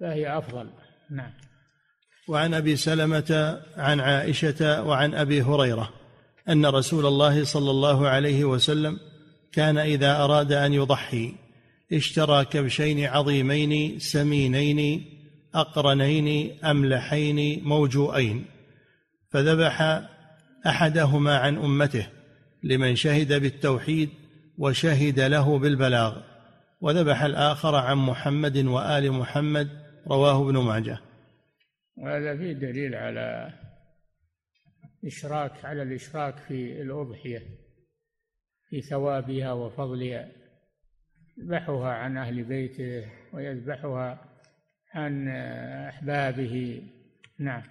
فهي 0.00 0.38
أفضل. 0.38 0.70
نعم. 1.10 1.32
وعن 2.28 2.54
أبي 2.54 2.76
سلمة 2.76 3.60
عن 3.76 4.00
عائشة 4.00 4.82
وعن 4.82 5.14
أبي 5.14 5.42
هريرة 5.42 5.90
أن 6.48 6.66
رسول 6.66 7.06
الله 7.06 7.44
صلى 7.44 7.70
الله 7.70 8.08
عليه 8.08 8.44
وسلم 8.44 8.98
كان 9.52 9.78
إذا 9.78 10.24
أراد 10.24 10.52
أن 10.52 10.72
يضحي 10.72 11.34
اشترى 11.92 12.44
كبشين 12.44 13.04
عظيمين 13.04 13.98
سمينين 13.98 15.04
أقرنين 15.54 16.58
أملحين 16.64 17.64
موجوئين 17.64 18.44
فذبح 19.30 20.02
أحدهما 20.66 21.38
عن 21.38 21.56
أمته 21.56 22.06
لمن 22.62 22.96
شهد 22.96 23.32
بالتوحيد 23.32 24.10
وشهد 24.58 25.20
له 25.20 25.58
بالبلاغ 25.58 26.16
وذبح 26.80 27.22
الآخر 27.22 27.74
عن 27.74 27.96
محمد 27.96 28.56
وآل 28.66 29.12
محمد 29.12 29.68
رواه 30.08 30.42
ابن 30.42 30.58
ماجه. 30.58 31.00
وهذا 31.96 32.36
فيه 32.36 32.52
دليل 32.52 32.94
على 32.94 33.52
إشراك 35.04 35.64
على 35.64 35.82
الإشراك 35.82 36.38
في 36.38 36.82
الأضحية 36.82 37.42
في 38.68 38.80
ثوابها 38.80 39.52
وفضلها 39.52 40.28
يذبحها 41.38 41.92
عن 41.92 42.16
أهل 42.16 42.44
بيته 42.44 43.10
ويذبحها 43.32 44.20
عن 44.94 45.28
أحبابه. 45.88 46.82
نعم. 47.38 47.62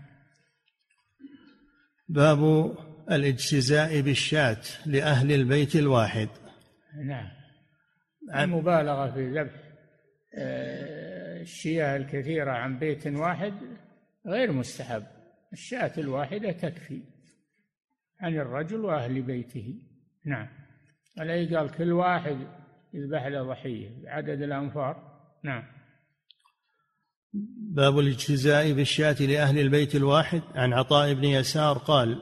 باب 2.09 2.73
الاجتزاء 3.11 4.01
بالشاة 4.01 4.61
لأهل 4.85 5.31
البيت 5.31 5.75
الواحد. 5.75 6.29
نعم. 7.05 7.29
المبالغة 8.35 9.11
في 9.11 9.29
ذبح 9.29 9.65
آه، 10.37 11.41
الشياه 11.41 11.97
الكثيرة 11.97 12.51
عن 12.51 12.79
بيت 12.79 13.07
واحد 13.07 13.53
غير 14.27 14.51
مستحب. 14.51 15.03
الشاة 15.53 15.91
الواحدة 15.97 16.51
تكفي 16.51 17.01
عن 18.19 18.35
الرجل 18.35 18.79
وأهل 18.79 19.21
بيته. 19.21 19.73
نعم. 20.25 20.47
ولا 21.19 21.57
قال 21.57 21.71
كل 21.71 21.91
واحد 21.91 22.37
يذبح 22.93 23.25
له 23.25 23.43
ضحية 23.43 24.03
بعدد 24.03 24.41
الأنفار. 24.41 24.95
نعم. 25.43 25.63
باب 27.73 27.99
الاجتزاء 27.99 28.71
بالشاة 28.73 29.21
لأهل 29.21 29.59
البيت 29.59 29.95
الواحد. 29.95 30.41
عن 30.55 30.73
عطاء 30.73 31.13
بن 31.13 31.23
يسار 31.23 31.77
قال 31.77 32.21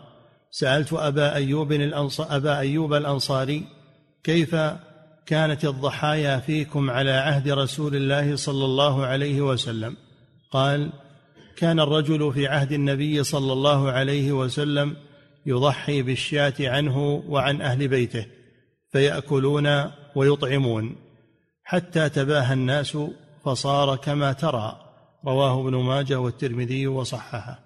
سألت 0.52 0.94
أبا 0.94 1.36
أيوب 1.36 1.72
الأنصار 1.72 2.36
أبا 2.36 2.60
أيوب 2.60 2.94
الأنصاري 2.94 3.68
كيف 4.24 4.56
كانت 5.26 5.66
الضحايا 5.66 6.40
فيكم 6.40 6.90
على 6.90 7.12
عهد 7.12 7.50
رسول 7.50 7.96
الله 7.96 8.36
صلى 8.36 8.66
الله 8.66 9.06
عليه 9.06 9.42
وسلم؟ 9.42 9.98
قال 10.52 10.92
كان 11.58 11.80
الرجل 11.80 12.34
في 12.34 12.48
عهد 12.48 12.72
النبي 12.72 13.24
صلى 13.24 13.54
الله 13.54 13.92
عليه 13.92 14.32
وسلم 14.32 14.96
يضحي 15.46 16.02
بالشاة 16.02 16.54
عنه 16.60 17.24
وعن 17.28 17.62
أهل 17.62 17.88
بيته 17.88 18.26
فيأكلون 18.92 19.68
ويطعمون. 20.16 20.96
حتى 21.64 22.10
تباهى 22.10 22.54
الناس 22.54 22.98
فصار 23.46 23.96
كما 23.96 24.34
ترى 24.34 24.80
رواه 25.26 25.62
ابن 25.62 25.76
ماجه 25.76 26.20
والترمذي 26.20 26.88
وصححه. 26.88 27.60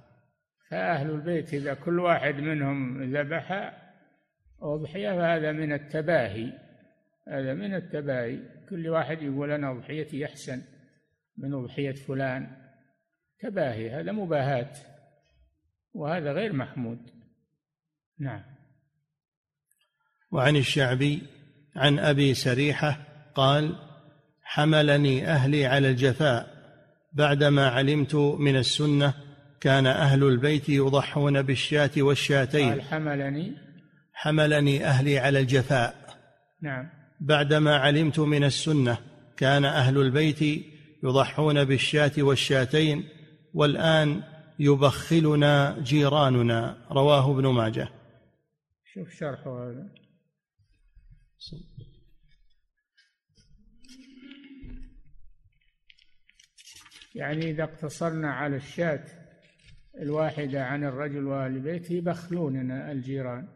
فأهل 0.70 1.10
البيت 1.10 1.54
إذا 1.54 1.74
كل 1.74 2.00
واحد 2.00 2.36
منهم 2.36 3.04
ذبح 3.18 3.74
أضحية 4.62 5.10
فهذا 5.10 5.52
من 5.52 5.74
التباهي 5.74 6.54
هذا 7.28 7.54
من 7.54 7.76
التباهي. 7.76 8.40
كل 8.70 8.90
واحد 8.90 9.22
يقول 9.22 9.52
أنا 9.52 9.72
أضحيتي 9.72 10.26
أحسن 10.26 10.62
من 11.38 11.54
أضحية 11.54 11.92
فلان. 11.92 12.66
تباهي 13.40 13.90
هذا 13.90 14.12
مباهاة 14.12 14.74
وهذا 15.94 16.32
غير 16.32 16.54
محمود. 16.54 17.00
نعم. 18.20 18.44
وعن 20.32 20.56
الشعبي 20.56 21.22
عن 21.76 22.00
أبي 22.00 22.34
سريحة 22.34 23.00
قال 23.36 23.76
حملني 24.44 25.28
أهلي 25.28 25.66
على 25.66 25.90
الجفاء. 25.90 26.58
بعدما 27.14 27.68
علمت 27.68 28.16
من 28.16 28.56
السنة 28.56 29.14
كان 29.62 29.88
أهل 29.88 30.24
البيت 30.24 30.70
يضحون 30.70 31.42
بالشاة 31.42 31.92
والشاتين. 31.98 32.70
قال 32.70 32.82
حملني. 32.82 33.58
حملني 34.14 34.86
أهلي 34.86 35.20
على 35.20 35.40
الجفاء. 35.40 35.96
نعم. 36.62 36.90
بعدما 37.20 37.76
علمت 37.76 38.20
من 38.20 38.44
السنة 38.44 38.98
كان 39.38 39.66
أهل 39.66 39.98
البيت 39.98 40.42
يضحون 41.04 41.64
بالشاة 41.64 42.12
والشاتين 42.18 43.16
والآن 43.58 44.24
يبخلنا 44.60 45.80
جيراننا 45.80 46.88
رواه 46.91 47.32
ابن 47.32 47.47
ماجه. 47.47 47.89
شوف 48.86 49.10
شرحه 49.10 49.70
هذا. 49.70 49.89
يعني 57.16 57.51
إذا 57.51 57.64
اقتصرنا 57.64 58.32
على 58.32 58.55
الشاة 58.55 59.05
الواحدة 59.99 60.66
عن 60.66 60.84
الرجل 60.84 61.26
وأهل 61.26 61.60
بيته 61.60 61.93
يبخلوننا 61.93 62.91
الجيران. 62.91 63.47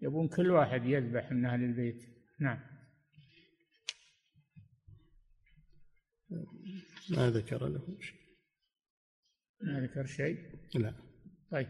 يبون 0.00 0.28
كل 0.28 0.50
واحد 0.50 0.84
يذبح 0.84 1.32
من 1.32 1.44
أهل 1.46 1.64
البيت. 1.64 2.02
نعم. 2.40 2.60
ما 7.10 7.30
ذكر 7.30 7.68
له 7.68 7.96
شيء. 8.00 8.23
ما 9.64 9.80
ذكر 9.80 10.06
شيء؟ 10.06 10.38
لا. 10.74 10.92
طيب. 11.52 11.66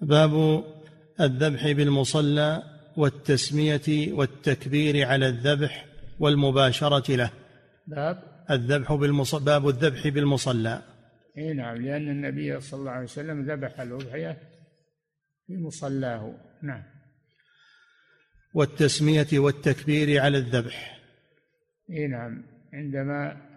باب 0.00 0.64
الذبح 1.20 1.70
بالمصلى 1.70 2.62
والتسمية 2.96 4.12
والتكبير 4.12 5.06
على 5.06 5.28
الذبح 5.28 5.86
والمباشرة 6.20 7.16
له. 7.16 7.30
باب. 7.86 8.44
الذبح 8.50 8.92
بالمصلى 8.92 9.44
باب 9.44 9.68
الذبح 9.68 10.08
بالمصلى. 10.08 10.82
إي 11.38 11.52
نعم 11.52 11.76
لأن 11.76 12.08
النبي 12.08 12.60
صلى 12.60 12.80
الله 12.80 12.90
عليه 12.90 13.04
وسلم 13.04 13.50
ذبح 13.50 13.80
الأضحية 13.80 14.38
في 15.46 15.56
مصلاه. 15.56 16.34
نعم. 16.62 16.82
والتسمية 18.54 19.26
والتكبير 19.32 20.20
على 20.20 20.38
الذبح. 20.38 21.00
إي 21.90 22.06
نعم 22.06 22.44
عندما 22.72 23.51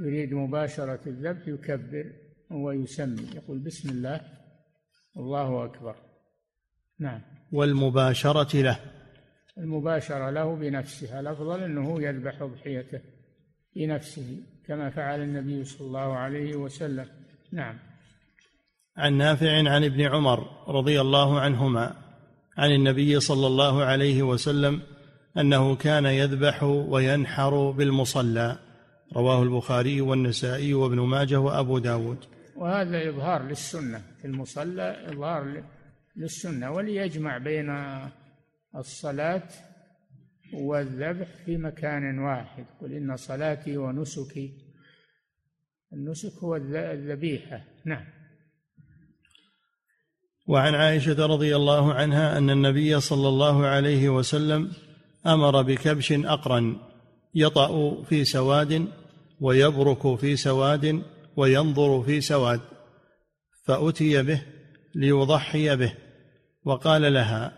يريد 0.00 0.34
مباشرة 0.34 1.00
الذبح 1.06 1.48
يكبر 1.48 2.12
ويسمي 2.50 3.26
يقول 3.34 3.58
بسم 3.58 3.88
الله 3.88 4.20
الله 5.16 5.64
أكبر. 5.64 5.96
نعم. 7.00 7.20
والمباشرة 7.52 8.62
له. 8.62 8.78
المباشرة 9.58 10.30
له 10.30 10.56
بنفسها 10.56 11.20
الأفضل 11.20 11.62
أنه 11.62 12.02
يذبح 12.02 12.42
أضحيته 12.42 13.00
بنفسه 13.76 14.42
كما 14.66 14.90
فعل 14.90 15.22
النبي 15.22 15.64
صلى 15.64 15.86
الله 15.86 16.16
عليه 16.16 16.56
وسلم. 16.56 17.06
نعم. 17.52 17.78
عن 18.96 19.14
نافع 19.14 19.50
عن 19.50 19.84
ابن 19.84 20.00
عمر 20.00 20.68
رضي 20.68 21.00
الله 21.00 21.40
عنهما 21.40 21.96
عن 22.56 22.70
النبي 22.70 23.20
صلى 23.20 23.46
الله 23.46 23.84
عليه 23.84 24.22
وسلم 24.22 24.82
أنه 25.38 25.76
كان 25.76 26.06
يذبح 26.06 26.62
وينحر 26.62 27.70
بالمصلى. 27.70 28.67
رواه 29.16 29.42
البخاري 29.42 30.00
والنسائي 30.00 30.74
وابن 30.74 31.00
ماجه 31.00 31.40
وأبو 31.40 31.78
داود. 31.78 32.24
وهذا 32.56 33.08
إظهار 33.08 33.42
للسنة 33.42 34.02
في 34.20 34.24
المصلى 34.24 35.12
إظهار 35.12 35.62
للسنة 36.16 36.70
وليجمع 36.70 37.38
بين 37.38 37.70
الصلاة 38.76 39.48
والذبح 40.54 41.28
في 41.46 41.56
مكان 41.56 42.18
واحد. 42.18 42.64
قل 42.80 42.92
إن 42.92 43.16
صلاتي 43.16 43.76
ونسكي 43.76 44.52
النسك 45.92 46.32
هو 46.44 46.56
الذبيحة. 46.56 47.64
نعم. 47.84 48.04
وعن 50.46 50.74
عائشة 50.74 51.26
رضي 51.26 51.56
الله 51.56 51.94
عنها 51.94 52.38
أن 52.38 52.50
النبي 52.50 53.00
صلى 53.00 53.28
الله 53.28 53.66
عليه 53.66 54.08
وسلم 54.08 54.72
أمر 55.26 55.62
بكبش 55.62 56.12
أقرن. 56.12 56.87
يطأ 57.34 58.02
في 58.02 58.24
سواد 58.24 58.88
ويبرك 59.40 60.18
في 60.18 60.36
سواد 60.36 61.02
وينظر 61.36 62.02
في 62.02 62.20
سواد 62.20 62.60
فأتي 63.64 64.22
به 64.22 64.42
ليضحي 64.94 65.76
به. 65.76 65.94
وقال 66.64 67.12
لها 67.12 67.52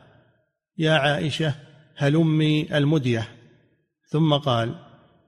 يا 0.79 0.93
عائشة 0.93 1.55
هلمي 1.97 2.77
المدية. 2.77 3.29
ثم 4.09 4.35
قال 4.35 4.75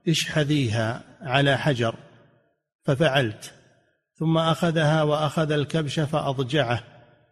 اشحذيها 0.07 1.03
على 1.21 1.57
حجر. 1.57 1.95
ففعلت. 2.83 3.53
ثم 4.13 4.37
أخذها 4.37 5.03
وأخذ 5.03 5.51
الكبش 5.51 5.99
فأضجعه 5.99 6.83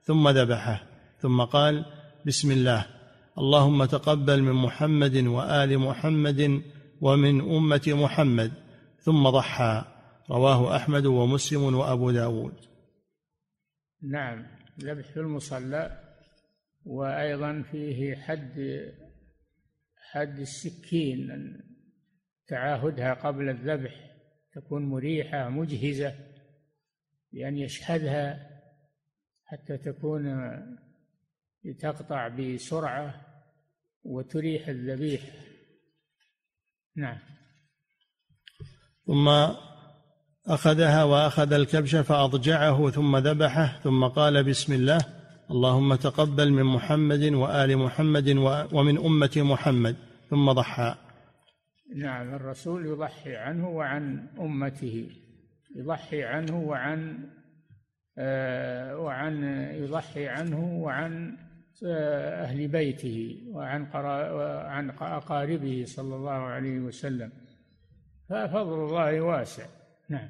ثم 0.04 0.30
ذبحه. 0.30 0.84
ثم 1.22 1.42
قال 1.42 1.86
بسم 2.26 2.52
الله 2.52 2.86
اللهم 3.38 3.86
تقبل 3.86 4.42
من 4.42 4.54
محمد 4.54 5.18
وآل 5.18 5.80
محمد 5.80 6.62
ومن 7.02 7.42
أمة 7.42 7.82
محمد 7.88 8.52
ثم 9.00 9.30
ضحى. 9.30 9.86
رواه 10.32 10.76
أحمد 10.76 11.06
ومسلم 11.06 11.76
وأبو 11.76 12.12
داود. 12.12 12.54
نعم 14.02 14.48
ذبح 14.80 15.08
في 15.08 15.20
المصلى 15.20 15.98
وأيضا 16.86 17.64
فيه 17.72 18.16
حد 18.16 18.86
حد 20.12 20.40
السكين 20.40 21.28
تعاهدها 22.48 23.14
قبل 23.14 23.50
الذبح 23.50 24.12
تكون 24.54 24.86
مريحة 24.86 25.50
مجهزة 25.50 26.16
بان 27.34 27.58
يشهدها 27.58 28.50
حتى 29.46 29.78
تكون 29.78 30.24
تقطع 31.80 32.28
بسرعة 32.28 33.26
وتريح 34.04 34.68
الذبيح. 34.68 35.51
نعم. 36.96 37.18
ثم 39.08 39.30
أخذها 40.48 41.04
وأخذ 41.04 41.54
الكبش 41.54 41.96
فأضجعه 41.96 42.90
ثم 42.90 43.18
ذبحه 43.18 43.80
ثم 43.84 44.08
قال 44.08 44.44
بسم 44.44 44.74
الله 44.74 45.00
اللهم 45.52 45.96
تقبل 45.96 46.52
من 46.52 46.64
محمد 46.64 47.24
وآل 47.24 47.78
محمد 47.78 48.30
ومن 48.74 48.98
أمة 48.98 49.32
محمد 49.36 49.96
ثم 50.30 50.52
ضحى. 50.52 50.96
نعم 51.96 52.34
الرسول 52.34 52.86
يضحي 52.86 53.36
عنه 53.36 53.70
وعن 53.70 54.28
أمته 54.40 55.10
يضحي 55.76 56.24
عنه 56.24 56.60
وعن 56.60 57.30
آه، 58.18 58.98
وعن 58.98 59.44
يضحي 59.74 60.28
عنه 60.28 60.84
وعن 60.84 61.38
أهل 61.84 62.68
بيته 62.68 63.38
وعن 63.48 63.86
عن 64.66 64.90
أقاربه 64.90 65.84
صلى 65.88 66.16
الله 66.16 66.32
عليه 66.32 66.80
وسلم 66.80 67.32
ففضل 68.30 68.86
الله 68.86 69.22
واسع. 69.22 69.66
نعم. 70.10 70.30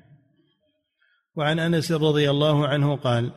وعن 1.35 1.59
أنس 1.59 1.91
رضي 1.91 2.29
الله 2.29 2.67
عنه 2.67 2.95
قال 2.95 3.31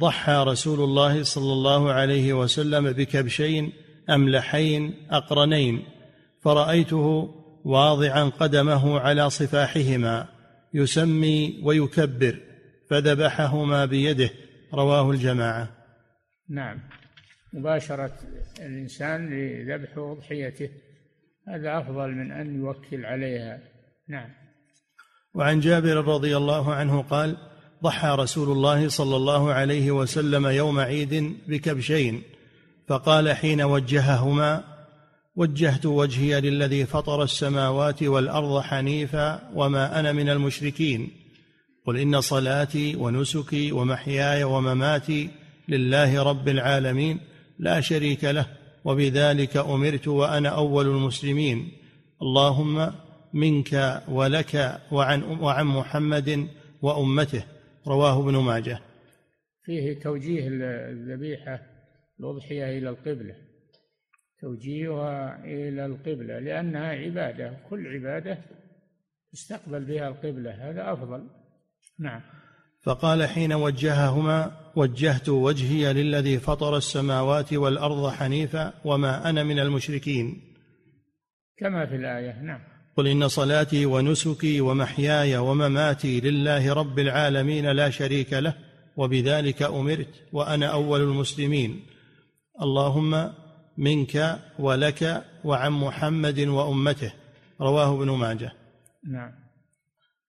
ضحى 0.00 0.44
رسول 0.46 0.80
الله 0.80 1.22
صلى 1.22 1.52
الله 1.52 1.92
عليه 1.92 2.32
وسلم 2.32 2.92
بكبشين 2.92 3.72
أملحين 4.10 4.94
أقرنين 5.10 5.84
فرأيته 6.40 7.34
واضعا 7.64 8.24
قدمه 8.24 9.00
على 9.00 9.30
صفاحهما 9.30 10.28
يسمي 10.74 11.60
ويكبر 11.64 12.36
فذبحهما 12.90 13.84
بيده. 13.84 14.30
رواه 14.74 15.10
الجماعة. 15.10 15.68
نعم. 16.48 16.78
مباشرة 17.52 18.12
الإنسان 18.58 19.30
لذبح 19.30 19.98
أضحيته. 19.98 20.70
هذا 21.48 21.78
أفضل 21.78 22.10
من 22.10 22.32
أن 22.32 22.60
يوكل 22.60 23.06
عليها. 23.06 23.58
نعم. 24.08 24.28
وعن 25.34 25.60
جابر 25.60 25.96
رضي 25.96 26.36
الله 26.36 26.74
عنه 26.74 27.02
قال 27.02 27.36
ضحى 27.82 28.08
رسول 28.08 28.52
الله 28.52 28.88
صلى 28.88 29.16
الله 29.16 29.52
عليه 29.52 29.90
وسلم 29.90 30.46
يوم 30.46 30.80
عيد 30.80 31.36
بكبشين 31.48 32.22
فقال 32.88 33.32
حين 33.32 33.62
وجههما 33.62 34.64
وجهت 35.36 35.86
وجهي 35.86 36.40
للذي 36.40 36.86
فطر 36.86 37.22
السماوات 37.22 38.02
والأرض 38.02 38.60
حنيفا 38.60 39.50
وما 39.54 40.00
أنا 40.00 40.12
من 40.12 40.28
المشركين. 40.28 41.10
قل 41.86 41.96
إن 41.96 42.20
صلاتي 42.20 42.96
ونسكي 42.96 43.72
ومحياي 43.72 44.44
ومماتي 44.44 45.30
لله 45.68 46.22
رب 46.22 46.48
العالمين 46.48 47.20
لا 47.60 47.80
شريك 47.80 48.24
له 48.24 48.46
وبذلك 48.84 49.56
أمرت 49.56 50.08
وأنا 50.08 50.48
أول 50.48 50.86
المسلمين. 50.86 51.72
اللهم 52.22 52.92
منك 53.32 54.02
ولك 54.08 54.80
وعن 54.92 55.22
وعن 55.22 55.66
محمد 55.66 56.48
وأمته. 56.82 57.44
رواه 57.86 58.20
ابن 58.20 58.36
ماجه. 58.36 58.78
فيه 59.64 60.00
توجيه 60.00 60.48
الذبيحة 60.48 61.62
الأضحية 62.20 62.78
إلى 62.78 62.88
القبلة. 62.88 63.34
توجيهها 64.40 65.44
إلى 65.44 65.86
القبلة 65.86 66.38
لأنها 66.38 66.88
عبادة 66.88 67.56
كل 67.70 67.86
عبادة 67.86 68.38
تستقبل 69.32 69.84
بها 69.84 70.08
القبلة 70.08 70.70
هذا 70.70 70.92
أفضل. 70.92 71.28
نعم. 71.98 72.39
فقال 72.82 73.28
حين 73.28 73.52
وجههما 73.52 74.60
وجهت 74.76 75.28
وجهي 75.28 75.92
للذي 75.92 76.38
فطر 76.38 76.76
السماوات 76.76 77.52
والأرض 77.52 78.10
حنيفا 78.10 78.72
وما 78.84 79.30
أنا 79.30 79.42
من 79.42 79.58
المشركين. 79.58 80.40
كما 81.56 81.86
في 81.86 81.96
الآية 81.96 82.42
نعم. 82.42 82.60
قل 82.96 83.06
إن 83.06 83.28
صلاتي 83.28 83.86
ونسكي 83.86 84.60
ومحياي 84.60 85.36
ومماتي 85.36 86.20
لله 86.20 86.72
رب 86.72 86.98
العالمين 86.98 87.66
لا 87.66 87.90
شريك 87.90 88.32
له 88.32 88.54
وبذلك 88.96 89.62
أمرت 89.62 90.14
وأنا 90.32 90.66
أول 90.66 91.00
المسلمين. 91.00 91.86
اللهم 92.62 93.32
منك 93.78 94.38
ولك 94.58 95.24
وعن 95.44 95.72
محمد 95.72 96.40
وأمته. 96.40 97.12
رواه 97.60 97.94
ابن 97.94 98.10
ماجه. 98.10 98.52
نعم. 99.12 99.32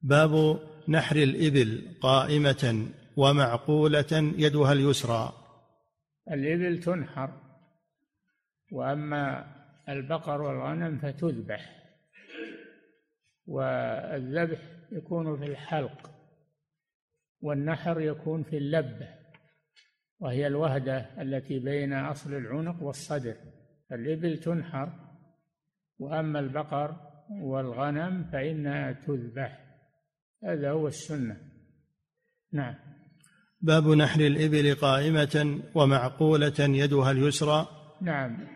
باب 0.01 0.59
نحر 0.89 1.15
الإبل 1.15 1.97
قائمة 2.01 2.87
ومعقولة 3.17 4.33
يدها 4.37 4.71
اليسرى. 4.71 5.33
الإبل 6.31 6.79
تنحر 6.79 7.41
وأما 8.71 9.45
البقر 9.89 10.41
والغنم 10.41 10.97
فتذبح 10.97 11.81
والذبح 13.47 14.59
يكون 14.91 15.37
في 15.37 15.45
الحلق 15.45 16.11
والنحر 17.41 18.01
يكون 18.01 18.43
في 18.43 18.57
اللبة 18.57 19.07
وهي 20.19 20.47
الوهدة 20.47 21.21
التي 21.21 21.59
بين 21.59 21.93
أصل 21.93 22.33
العنق 22.33 22.83
والصدر. 22.83 23.35
الإبل 23.91 24.37
تنحر 24.37 24.93
وأما 25.99 26.39
البقر 26.39 26.95
والغنم 27.29 28.23
فإنها 28.31 28.91
تذبح. 28.91 29.70
هذا 30.43 30.71
هو 30.71 30.87
السنة. 30.87 31.37
نعم. 32.53 32.75
باب 33.61 33.87
نحر 33.87 34.19
الإبل 34.19 34.75
قائمة 34.75 35.59
ومعقولة 35.75 36.59
يدها 36.59 37.11
اليسرى. 37.11 37.67
نعم. 38.01 38.47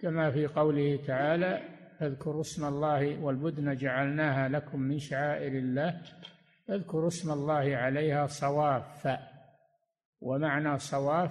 كما 0.00 0.30
في 0.30 0.46
قوله 0.46 0.98
تعالى 1.06 1.62
فاذكروا 2.00 2.40
اسم 2.40 2.64
الله 2.64 3.20
والبدن 3.20 3.76
جعلناها 3.76 4.48
لكم 4.48 4.80
من 4.80 4.98
شعائر 4.98 5.52
الله 5.58 6.00
اذكروا 6.70 7.08
اسم 7.08 7.32
الله 7.32 7.76
عليها 7.76 8.26
صواف. 8.26 9.18
ومعنى 10.20 10.78
صواف 10.78 11.30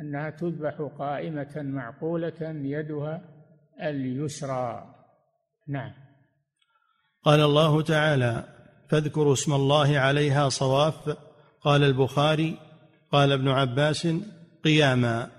أنها 0.00 0.30
تذبح 0.30 0.88
قائمة 0.98 1.62
معقولة 1.62 2.40
يدها 2.40 3.22
اليسرى. 3.82 4.94
نعم. 5.68 5.92
قال 7.22 7.40
الله 7.40 7.82
تعالى 7.82 8.55
فاذكروا 8.88 9.32
اسم 9.32 9.52
الله 9.52 9.98
عليها 9.98 10.48
صواف. 10.48 11.16
قال 11.60 11.84
البخاري 11.84 12.58
قال 13.12 13.32
ابن 13.32 13.48
عباس 13.48 14.08
قياما. 14.64 15.30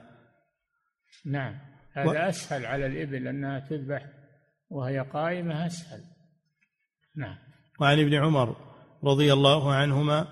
نعم. 1.26 1.56
هذا 1.94 2.08
و... 2.08 2.12
أسهل 2.12 2.66
على 2.66 2.86
الإبل 2.86 3.28
أنها 3.28 3.60
تذبح 3.60 4.06
وهي 4.70 5.00
قائمة 5.00 5.66
أسهل. 5.66 6.02
نعم. 7.16 7.36
وعن 7.80 8.00
ابن 8.00 8.14
عمر 8.14 8.56
رضي 9.04 9.34
الله 9.34 9.74
عنهما 9.74 10.28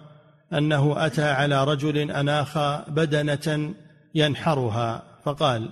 أنه 0.53 1.05
أتى 1.05 1.23
على 1.23 1.63
رجل 1.63 2.11
أناخ 2.11 2.57
بدنة 2.89 3.73
ينحرها 4.15 5.03
فقال 5.23 5.69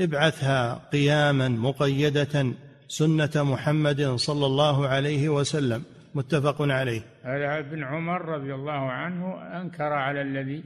ابعثها 0.00 0.74
قياما 0.92 1.48
مقيدة 1.48 2.54
سنة 2.88 3.30
محمد 3.36 4.14
صلى 4.16 4.46
الله 4.46 4.88
عليه 4.88 5.28
وسلم. 5.28 5.84
متفق 6.14 6.56
عليه. 6.62 7.02
هذا 7.22 7.58
ابن 7.58 7.84
عمر 7.84 8.24
رضي 8.24 8.54
الله 8.54 8.90
عنه 8.90 9.42
أنكر 9.60 9.92
على 9.92 10.22
الذي 10.22 10.64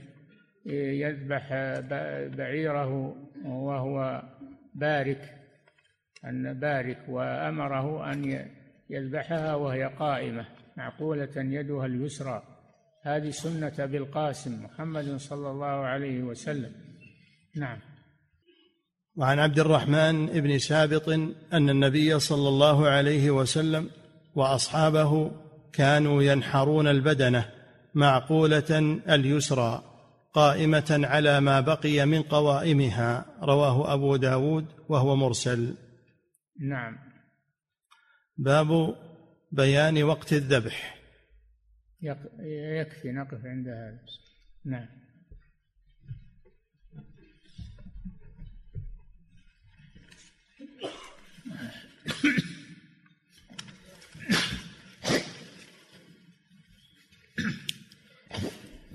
يذبح 1.00 1.48
بعيره 2.36 3.16
وهو 3.44 4.22
بارك 4.74 5.34
أن 6.24 6.60
بارك 6.60 6.98
وأمره 7.08 8.12
أن 8.12 8.48
يذبحها 8.90 9.54
وهي 9.54 9.84
قائمة 9.84 10.46
معقولة 10.76 11.32
يدها 11.36 11.86
اليسرى. 11.86 12.42
هذه 13.02 13.30
سنة 13.30 13.86
بالقاسم 13.86 14.64
محمد 14.64 15.16
صلى 15.16 15.50
الله 15.50 15.66
عليه 15.66 16.22
وسلم. 16.22 16.72
نعم. 17.56 17.78
وعن 19.16 19.38
عبد 19.38 19.58
الرحمن 19.58 20.26
بن 20.26 20.58
سابط 20.58 21.08
أن 21.52 21.70
النبي 21.70 22.18
صلى 22.18 22.48
الله 22.48 22.88
عليه 22.88 23.30
وسلم 23.30 23.90
وأصحابه 24.36 25.30
كانوا 25.72 26.22
ينحرون 26.22 26.88
البدنة 26.88 27.52
معقولة 27.94 29.00
اليسرى 29.08 29.82
قائمة 30.32 31.00
على 31.04 31.40
ما 31.40 31.60
بقي 31.60 32.06
من 32.06 32.22
قوائمها 32.22 33.26
رواه 33.42 33.94
أبو 33.94 34.16
داود 34.16 34.66
وهو 34.88 35.16
مرسل. 35.16 35.76
نعم. 36.60 36.98
باب 38.36 38.96
بيان 39.52 40.02
وقت 40.02 40.32
الذبح. 40.32 40.96
يكفي 42.00 43.12
نقف 43.12 43.44
عند 43.44 43.68
هذا. 43.68 43.98
نعم. 44.64 44.88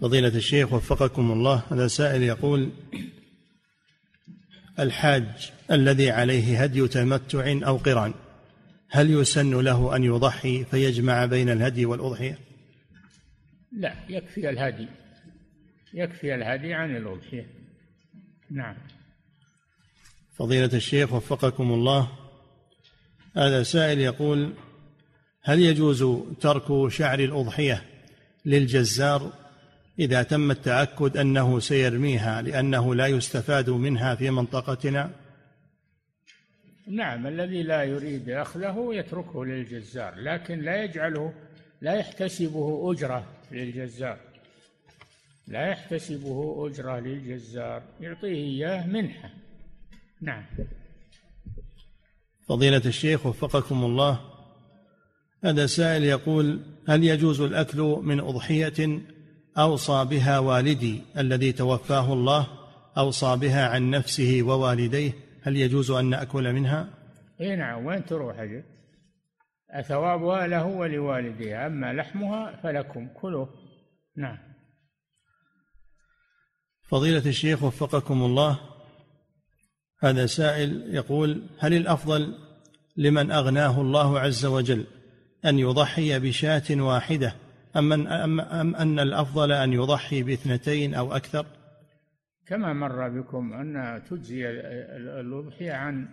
فضيلة 0.01 0.27
الشيخ 0.27 0.73
وفقكم 0.73 1.31
الله. 1.31 1.63
هذا 1.71 1.87
سائل 1.87 2.23
يقول 2.23 2.69
الحاج 4.79 5.51
الذي 5.71 6.11
عليه 6.11 6.63
هدي 6.63 6.87
تمتع 6.87 7.59
أو 7.67 7.77
قران 7.77 8.13
هل 8.89 9.11
يسن 9.11 9.59
له 9.59 9.95
أن 9.95 10.03
يضحي 10.03 10.65
فيجمع 10.65 11.25
بين 11.25 11.49
الهدي 11.49 11.85
والأضحية؟ 11.85 12.39
لا 13.71 13.95
يكفي 14.09 14.49
الهدي. 14.49 14.87
يكفي 15.93 16.35
الهدي 16.35 16.73
عن 16.73 16.95
الأضحية. 16.95 17.47
نعم. 18.51 18.75
فضيلة 20.37 20.69
الشيخ 20.73 21.13
وفقكم 21.13 21.71
الله. 21.73 22.11
هذا 23.35 23.63
سائل 23.63 23.99
يقول 23.99 24.53
هل 25.43 25.59
يجوز 25.59 26.05
ترك 26.41 26.91
شعر 26.91 27.19
الأضحية 27.19 27.83
للجزار 28.45 29.40
إذا 29.99 30.23
تم 30.23 30.51
التأكد 30.51 31.17
أنه 31.17 31.59
سيرميها 31.59 32.41
لأنه 32.41 32.95
لا 32.95 33.07
يستفاد 33.07 33.69
منها 33.69 34.15
في 34.15 34.29
منطقتنا؟ 34.29 35.11
نعم 36.87 37.27
الذي 37.27 37.63
لا 37.63 37.83
يريد 37.83 38.29
أخذه 38.29 38.89
يتركه 38.91 39.45
للجزار 39.45 40.15
لكن 40.15 40.59
لا 40.59 40.83
يجعله 40.83 41.33
لا 41.81 41.93
يحتسبه 41.93 42.91
أجرة 42.91 43.25
للجزار. 43.51 44.17
لا 45.47 45.67
يحتسبه 45.67 46.67
أجرة 46.67 46.99
للجزار 46.99 47.83
يعطيه 48.01 48.33
إياه 48.33 48.87
منحة. 48.87 49.29
نعم. 50.21 50.45
فضيلة 52.47 52.81
الشيخ 52.85 53.25
وفقكم 53.25 53.83
الله 53.85 54.19
هذا 55.43 55.65
سائل 55.65 56.03
يقول 56.03 56.61
هل 56.87 57.03
يجوز 57.03 57.41
الأكل 57.41 57.79
من 57.81 58.19
أضحية 58.19 59.01
أوصى 59.57 60.05
بها 60.05 60.39
والدي 60.39 61.01
الذي 61.17 61.51
توفاه 61.51 62.13
الله 62.13 62.47
أوصى 62.97 63.35
بها 63.35 63.67
عن 63.67 63.89
نفسه 63.89 64.39
ووالديه. 64.43 65.13
هل 65.43 65.57
يجوز 65.57 65.91
أن 65.91 66.05
نأكل 66.05 66.53
منها؟ 66.53 66.89
إي 67.41 67.55
نعم 67.55 67.85
وين 67.85 68.05
تروح 68.05 68.39
أجل؟ 68.39 68.63
ثوابها 69.87 70.47
له 70.47 70.65
ولوالديه 70.65 71.65
أما 71.67 71.93
لحمها 71.93 72.59
فلكم 72.63 73.07
كلوا. 73.07 73.45
نعم. 74.17 74.37
فضيلة 76.89 77.25
الشيخ 77.25 77.63
وفقكم 77.63 78.23
الله 78.23 78.59
هذا 79.99 80.25
سائل 80.25 80.95
يقول 80.95 81.43
هل 81.59 81.73
الأفضل 81.73 82.35
لمن 82.97 83.31
أغناه 83.31 83.81
الله 83.81 84.19
عز 84.19 84.45
وجل 84.45 84.85
أن 85.45 85.59
يضحي 85.59 86.19
بشاة 86.19 86.63
واحدة 86.71 87.35
أم 87.77 87.93
أن, 87.93 88.07
أم 88.39 88.75
أن 88.75 88.99
الأفضل 88.99 89.51
أن 89.51 89.73
يضحي 89.73 90.23
باثنتين 90.23 90.93
أو 90.93 91.15
أكثر؟ 91.15 91.45
كما 92.47 92.73
مر 92.73 93.09
بكم 93.09 93.53
أن 93.53 94.01
تجزي 94.09 94.49
الأضحية 95.19 95.73
عن 95.73 96.07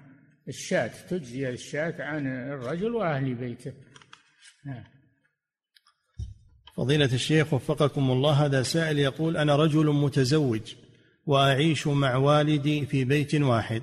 الشاة 0.49 0.91
تجزي 1.09 1.49
الشاة 1.49 1.95
عن 1.99 2.27
الرجل 2.27 2.95
وأهل 2.95 3.35
بيته. 3.35 3.73
نعم. 4.67 4.85
فضيلة 6.77 7.15
الشيخ 7.15 7.55
وفقكم 7.55 8.11
الله 8.11 8.33
هذا 8.33 8.63
سائل 8.63 8.99
يقول 8.99 9.37
أنا 9.37 9.57
رجل 9.57 9.87
متزوج 9.87 10.75
وأعيش 11.27 11.87
مع 11.87 12.17
والدي 12.17 12.87
في 12.87 13.05
بيت 13.05 13.35
واحد. 13.35 13.83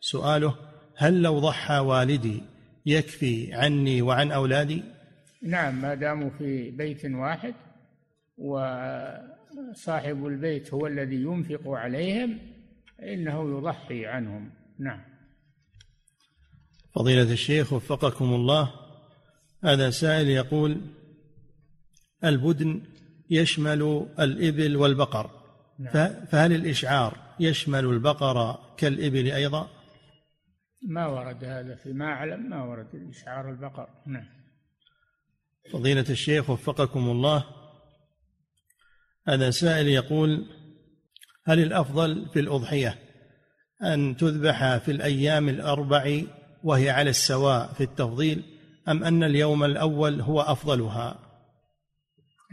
سؤاله 0.00 0.54
هل 0.96 1.22
لو 1.22 1.38
ضحى 1.38 1.78
والدي 1.78 2.42
يكفي 2.86 3.54
عني 3.54 4.02
وعن 4.02 4.32
أولادي؟ 4.32 4.95
نعم 5.46 5.82
ما 5.82 5.94
داموا 5.94 6.30
في 6.38 6.70
بيت 6.70 7.04
واحد 7.04 7.54
وصاحب 8.38 10.26
البيت 10.26 10.74
هو 10.74 10.86
الذي 10.86 11.16
ينفق 11.16 11.68
عليهم 11.68 12.38
إنه 13.02 13.58
يضحي 13.58 14.06
عنهم. 14.06 14.50
نعم. 14.78 15.00
فضيلة 16.94 17.32
الشيخ 17.32 17.72
وفقكم 17.72 18.24
الله 18.24 18.72
هذا 19.64 19.90
سائل 19.90 20.28
يقول 20.28 20.80
البدن 22.24 22.82
يشمل 23.30 24.06
الإبل 24.20 24.76
والبقر 24.76 25.30
نعم. 25.78 26.26
فهل 26.26 26.52
الإشعار 26.52 27.16
يشمل 27.40 27.84
البقر 27.84 28.58
كالإبل 28.76 29.30
أيضا؟ 29.30 29.70
ما 30.88 31.06
ورد 31.06 31.44
هذا 31.44 31.74
فيما 31.74 32.04
أعلم 32.04 32.50
ما 32.50 32.64
ورد 32.64 33.08
إشعار 33.10 33.50
البقر. 33.50 33.88
نعم. 34.06 34.35
فضيلة 35.72 36.04
الشيخ 36.10 36.50
وفقكم 36.50 37.10
الله. 37.10 37.44
هذا 39.28 39.50
سائل 39.50 39.88
يقول 39.88 40.46
هل 41.46 41.60
الأفضل 41.60 42.26
في 42.32 42.40
الأضحية 42.40 42.98
أن 43.82 44.16
تذبح 44.16 44.76
في 44.76 44.90
الأيام 44.90 45.48
الأربع 45.48 46.22
وهي 46.64 46.90
على 46.90 47.10
السواء 47.10 47.72
في 47.72 47.82
التفضيل 47.82 48.42
أم 48.88 49.04
أن 49.04 49.24
اليوم 49.24 49.64
الأول 49.64 50.20
هو 50.20 50.40
أفضلها؟ 50.40 51.18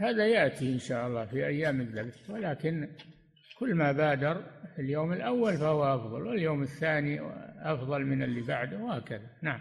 هذا 0.00 0.26
يأتي 0.26 0.72
إن 0.72 0.78
شاء 0.78 1.06
الله 1.06 1.26
في 1.26 1.46
أيام 1.46 1.80
الذبح 1.80 2.30
ولكن 2.30 2.88
كل 3.58 3.74
ما 3.74 3.92
بادر 3.92 4.44
اليوم 4.78 5.12
الأول 5.12 5.56
فهو 5.56 5.94
أفضل 5.94 6.26
واليوم 6.26 6.62
الثاني 6.62 7.20
أفضل 7.62 8.00
من 8.04 8.22
اللي 8.22 8.40
بعده 8.40 8.78
وهكذا. 8.78 9.30
نعم. 9.42 9.60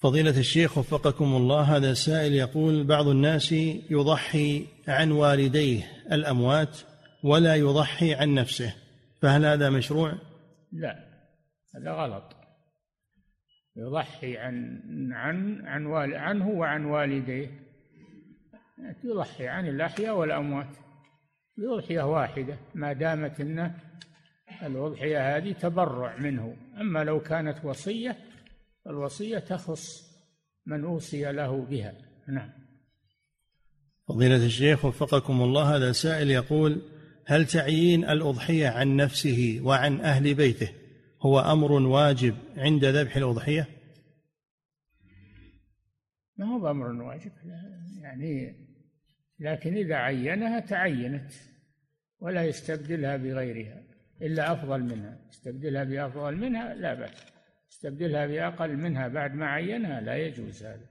فضيلة 0.00 0.38
الشيخ 0.38 0.78
وفقكم 0.78 1.24
الله 1.24 1.76
هذا 1.76 1.94
سائل 1.94 2.34
يقول 2.34 2.84
بعض 2.84 3.08
الناس 3.08 3.52
يضحي 3.90 4.66
عن 4.88 5.10
والديه 5.10 5.82
الأموات 6.12 6.78
ولا 7.24 7.54
يضحي 7.54 8.14
عن 8.14 8.34
نفسه 8.34 8.74
فهل 9.22 9.44
هذا 9.44 9.70
مشروع؟ 9.70 10.12
لا 10.72 11.04
هذا 11.76 11.92
غلط. 11.92 12.36
يضحي 13.76 14.36
عن 14.36 14.80
عن 15.12 15.66
عن 15.66 15.86
وال 15.86 16.14
عنه 16.14 16.48
وعن 16.48 16.84
والديه. 16.84 17.50
يضحي 19.04 19.48
عن 19.48 19.68
الأحياء 19.68 20.16
والأموات. 20.16 20.76
بأضحية 21.56 22.02
واحدة 22.02 22.58
ما 22.74 22.92
دامت 22.92 23.40
أنه 23.40 23.74
الأضحية 24.62 25.36
هذه 25.36 25.52
تبرع 25.52 26.16
منه. 26.16 26.56
أما 26.80 27.04
لو 27.04 27.20
كانت 27.20 27.64
وصية 27.64 28.16
الوصية 28.88 29.38
تخص 29.38 30.08
من 30.66 30.84
أوصي 30.84 31.32
له 31.32 31.66
بها. 31.70 31.94
نعم. 32.28 32.50
فضيلة 34.08 34.46
الشيخ 34.46 34.84
وفقكم 34.84 35.42
الله 35.42 35.76
هذا 35.76 35.92
سائل 35.92 36.30
يقول 36.30 36.82
هل 37.26 37.46
تعيين 37.46 38.04
الأضحية 38.04 38.68
عن 38.68 38.96
نفسه 38.96 39.60
وعن 39.62 40.00
أهل 40.00 40.34
بيته 40.34 40.72
هو 41.22 41.40
أمر 41.40 41.72
واجب 41.72 42.36
عند 42.56 42.84
ذبح 42.84 43.16
الأضحية؟ 43.16 43.66
ما 46.36 46.46
هو 46.46 46.70
أمر 46.70 46.86
واجب 46.86 47.32
يعني 48.02 48.54
لكن 49.40 49.76
إذا 49.76 49.94
عينها 49.94 50.60
تعينت 50.60 51.32
ولا 52.20 52.44
يستبدلها 52.44 53.16
بغيرها 53.16 53.82
إلا 54.22 54.52
أفضل 54.52 54.80
منها. 54.80 55.18
يستبدلها 55.28 55.84
بأفضل 55.84 56.36
منها 56.36 56.74
لا 56.74 56.94
بأس. 56.94 57.37
يستبدلها 57.70 58.26
بأقل 58.26 58.76
منها 58.76 59.08
بعد 59.08 59.34
ما 59.34 59.46
عينها 59.46 60.00
لا 60.00 60.16
يجوز 60.16 60.62
هذا. 60.62 60.86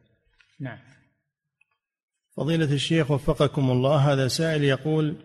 نعم. 0.60 0.80
فضيلة 2.38 2.74
الشيخ 2.74 3.12
وفقكم 3.12 3.72
الله 3.72 4.14
هذا 4.14 4.28
سائل 4.28 4.64
يقول 4.64 5.16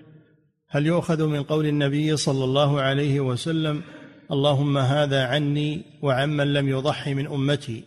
هل 0.69 0.87
يؤخذ 0.87 1.27
من 1.27 1.43
قول 1.43 1.67
النبي 1.67 2.17
صلى 2.17 2.45
الله 2.45 2.81
عليه 2.81 3.21
وسلم 3.21 3.83
اللهم 4.31 4.79
هذا 4.79 5.27
عني 5.27 5.85
وعمن 6.03 6.53
لم 6.53 6.69
يضحي 6.69 7.15
من 7.15 7.27
أمتي 7.27 7.85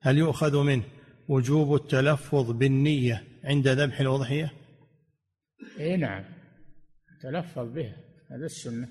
هل 0.00 0.18
يؤخذ 0.18 0.62
منه 0.62 0.84
وجوب 1.28 1.74
التلفظ 1.74 2.50
بالنية 2.50 3.24
عند 3.44 3.68
ذبح 3.68 4.00
الأضحية؟ 4.00 4.52
اي 5.80 5.96
نعم. 5.96 6.24
تلفظ 7.22 7.72
بها 7.72 7.96
هذا 8.30 8.44
السنة. 8.44 8.88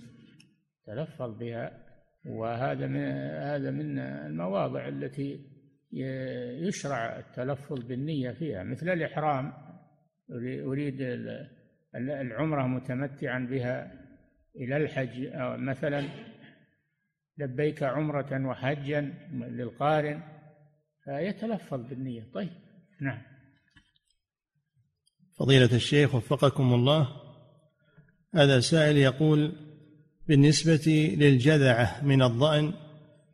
تلفظ 0.86 1.38
بها. 1.40 1.72
وهذا 2.26 2.88
من 2.88 3.02
هذا 3.42 3.72
من 3.72 4.00
المواضع 4.00 4.88
التي 4.88 5.40
يشرع 6.68 7.20
التلفظ 7.20 7.80
بالنية 7.80 8.32
فيها 8.32 8.64
مثل 8.64 8.90
الإحرام. 8.90 9.54
أريد 10.66 11.02
العمرة 11.96 12.68
متمتعا 12.68 13.40
بها 13.40 13.92
إلى 14.56 14.78
الحج. 14.78 15.26
أو 15.26 15.58
مثلا 15.58 16.04
لبيك 17.38 17.84
عمرة 17.84 18.48
وحجا 18.48 19.02
للقارن. 19.32 20.24
فيتلفظ 21.04 21.82
بالنية. 21.90 22.32
طيب 22.34 22.52
نعم. 23.02 23.22
فضيلة 25.40 25.76
الشيخ 25.76 26.16
وفقكم 26.16 26.74
الله. 26.74 27.08
هذا 28.36 28.60
سائل 28.60 28.98
يقول 28.98 29.65
بالنسبة 30.28 31.16
للجذعة 31.18 32.04
من 32.04 32.22
الضأن 32.22 32.74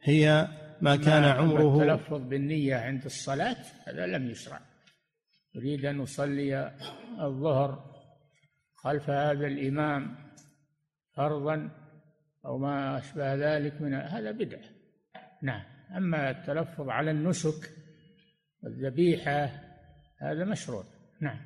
هي 0.01 0.47
ما 0.81 0.95
كان 0.95 1.23
عمره 1.23 1.81
التلفظ 1.81 2.27
بالنية 2.27 2.75
عند 2.75 3.05
الصلاة 3.05 3.57
هذا 3.87 4.05
لم 4.05 4.29
يشرع. 4.29 4.59
يريد 5.55 5.85
أن 5.85 6.01
يصلي 6.01 6.75
الظهر 7.21 7.91
خلف 8.75 9.09
هذا 9.09 9.47
الإمام 9.47 10.15
فرضا 11.15 11.69
أو 12.45 12.57
ما 12.57 12.97
أشبه 12.97 13.35
ذلك 13.35 13.81
من 13.81 13.93
هذا 13.93 14.31
بدعة. 14.31 14.69
نعم. 15.41 15.63
أما 15.97 16.29
التلفظ 16.29 16.89
على 16.89 17.11
النسك 17.11 17.69
والذبيحة 18.63 19.49
هذا 20.17 20.45
مشروع. 20.45 20.83
نعم. 21.21 21.39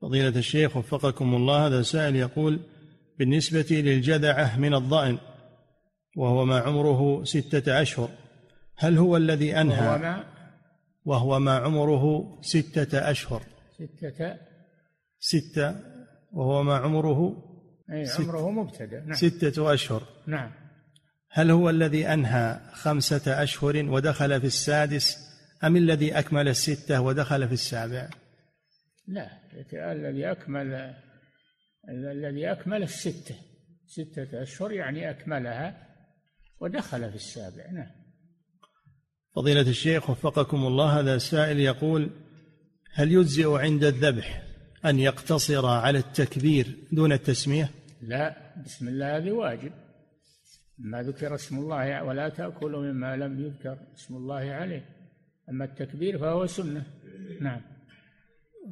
فضيلة 0.00 0.38
الشيخ 0.38 0.76
وفقكم 0.76 1.34
الله 1.34 1.66
هذا 1.66 1.82
سائل 1.82 2.16
يقول 2.16 2.60
بالنسبة 3.18 3.66
للجذعة 3.70 4.58
من 4.58 4.74
الضأن 4.74 5.18
وهو 6.16 6.44
ما 6.44 6.58
عمره 6.58 7.24
ستة 7.24 7.82
أشهر. 7.82 8.10
هل 8.76 8.98
هو 8.98 9.16
الذي 9.16 9.60
أنهى؟ 9.60 9.88
وهو 9.88 9.98
ما؟ 9.98 10.24
وهو 11.04 11.38
ما 11.38 11.58
عمره 11.58 12.38
ستة 12.42 13.10
أشهر. 13.10 13.42
ستة؟ 13.72 14.36
ستة 15.18 15.76
وهو 16.32 16.62
ما 16.62 16.76
عمره 16.76 17.42
أي 17.90 18.06
عمره 18.18 18.50
مبتدأ. 18.50 19.00
نعم. 19.00 19.14
ستة 19.14 19.74
أشهر. 19.74 20.02
نعم. 20.26 20.50
هل 21.30 21.50
هو 21.50 21.70
الذي 21.70 22.08
أنهى 22.08 22.60
خمسة 22.72 23.42
أشهر 23.42 23.76
ودخل 23.76 24.40
في 24.40 24.46
السادس 24.46 25.16
أم 25.64 25.76
الذي 25.76 26.18
أكمل 26.18 26.48
الستة 26.48 27.00
ودخل 27.00 27.48
في 27.48 27.54
السابع؟ 27.54 28.08
لا 29.08 29.28
الذي 29.72 30.30
أكمل 30.30 30.94
الذي 31.88 32.52
أكمل 32.52 32.82
الستة 32.82 33.34
ستة 33.86 34.42
أشهر 34.42 34.72
يعني 34.72 35.10
أكملها 35.10 35.88
ودخل 36.60 37.10
في 37.10 37.16
السابع. 37.16 37.70
نعم. 37.70 37.90
فضيلة 39.36 39.60
الشيخ 39.60 40.10
وفقكم 40.10 40.66
الله 40.66 41.00
هذا 41.00 41.18
سائل 41.18 41.60
يقول 41.60 42.10
هل 42.92 43.12
يجزئ 43.12 43.58
عند 43.58 43.84
الذبح 43.84 44.42
أن 44.84 44.98
يقتصر 44.98 45.66
على 45.66 45.98
التكبير 45.98 46.66
دون 46.92 47.12
التسمية؟ 47.12 47.70
لا 48.02 48.36
بسم 48.64 48.88
الله 48.88 49.16
هذه 49.16 49.30
واجب. 49.30 49.72
ما 50.78 51.02
ذكر 51.02 51.34
اسم 51.34 51.58
الله 51.58 52.04
ولا 52.04 52.28
تأكلوا 52.28 52.82
مما 52.82 53.16
لم 53.16 53.40
يذكر 53.40 53.78
اسم 53.94 54.16
الله 54.16 54.34
عليه. 54.34 54.88
أما 55.48 55.64
التكبير 55.64 56.18
فهو 56.18 56.46
سنة. 56.46 56.86
نعم. 57.40 57.73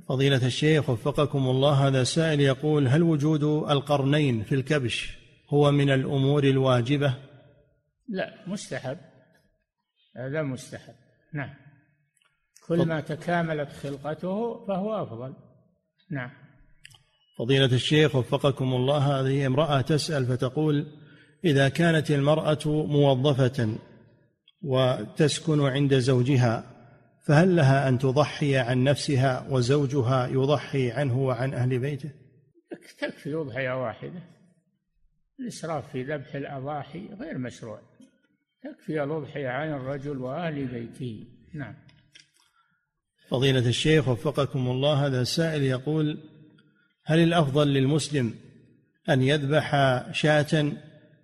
فضيلة 0.08 0.46
الشيخ 0.46 0.90
وفقكم 0.90 1.38
الله 1.38 1.88
هذا 1.88 2.04
سائل 2.04 2.40
يقول 2.40 2.88
هل 2.88 3.02
وجود 3.02 3.42
القرنين 3.70 4.42
في 4.42 4.54
الكبش 4.54 5.18
هو 5.48 5.70
من 5.70 5.90
الأمور 5.90 6.44
الواجبة؟ 6.44 7.14
لا 8.08 8.34
مستحب. 8.46 8.98
هذا 10.16 10.42
مستحب. 10.42 10.94
نعم. 11.34 11.54
كل 12.66 12.86
ما 12.86 13.00
تكاملت 13.00 13.72
خلقته 13.72 14.66
فهو 14.66 15.02
أفضل. 15.02 15.34
نعم. 16.10 16.30
فضيلة 17.38 17.74
الشيخ 17.74 18.16
وفقكم 18.16 18.74
الله 18.74 19.20
هذه 19.20 19.46
امرأة 19.46 19.80
تسأل 19.80 20.26
فتقول 20.26 20.86
إذا 21.44 21.68
كانت 21.68 22.10
المرأة 22.10 22.58
موظفة 22.66 23.76
وتسكن 24.62 25.60
عند 25.60 25.98
زوجها 25.98 26.71
فهل 27.22 27.56
لها 27.56 27.88
أن 27.88 27.98
تضحي 27.98 28.56
عن 28.56 28.84
نفسها 28.84 29.46
وزوجها 29.50 30.26
يضحي 30.26 30.90
عنه 30.90 31.18
وعن 31.18 31.54
أهل 31.54 31.78
بيته؟ 31.78 32.10
تكفي 32.98 33.34
أضحية 33.34 33.82
واحدة. 33.82 34.22
الإسراف 35.40 35.92
في 35.92 36.02
ذبح 36.02 36.34
الأضاحي 36.34 37.08
غير 37.20 37.38
مشروع. 37.38 37.80
تكفي 38.62 39.02
الأضحية 39.02 39.48
عن 39.48 39.72
الرجل 39.72 40.18
وأهل 40.18 40.66
بيته. 40.66 41.26
نعم. 41.54 41.74
فضيلة 43.28 43.68
الشيخ 43.68 44.08
وفقكم 44.08 44.70
الله 44.70 45.06
هذا 45.06 45.24
سائل 45.24 45.62
يقول 45.62 46.18
هل 47.04 47.18
الأفضل 47.18 47.68
للمسلم 47.68 48.34
أن 49.08 49.22
يذبح 49.22 49.72
شاة 50.12 50.72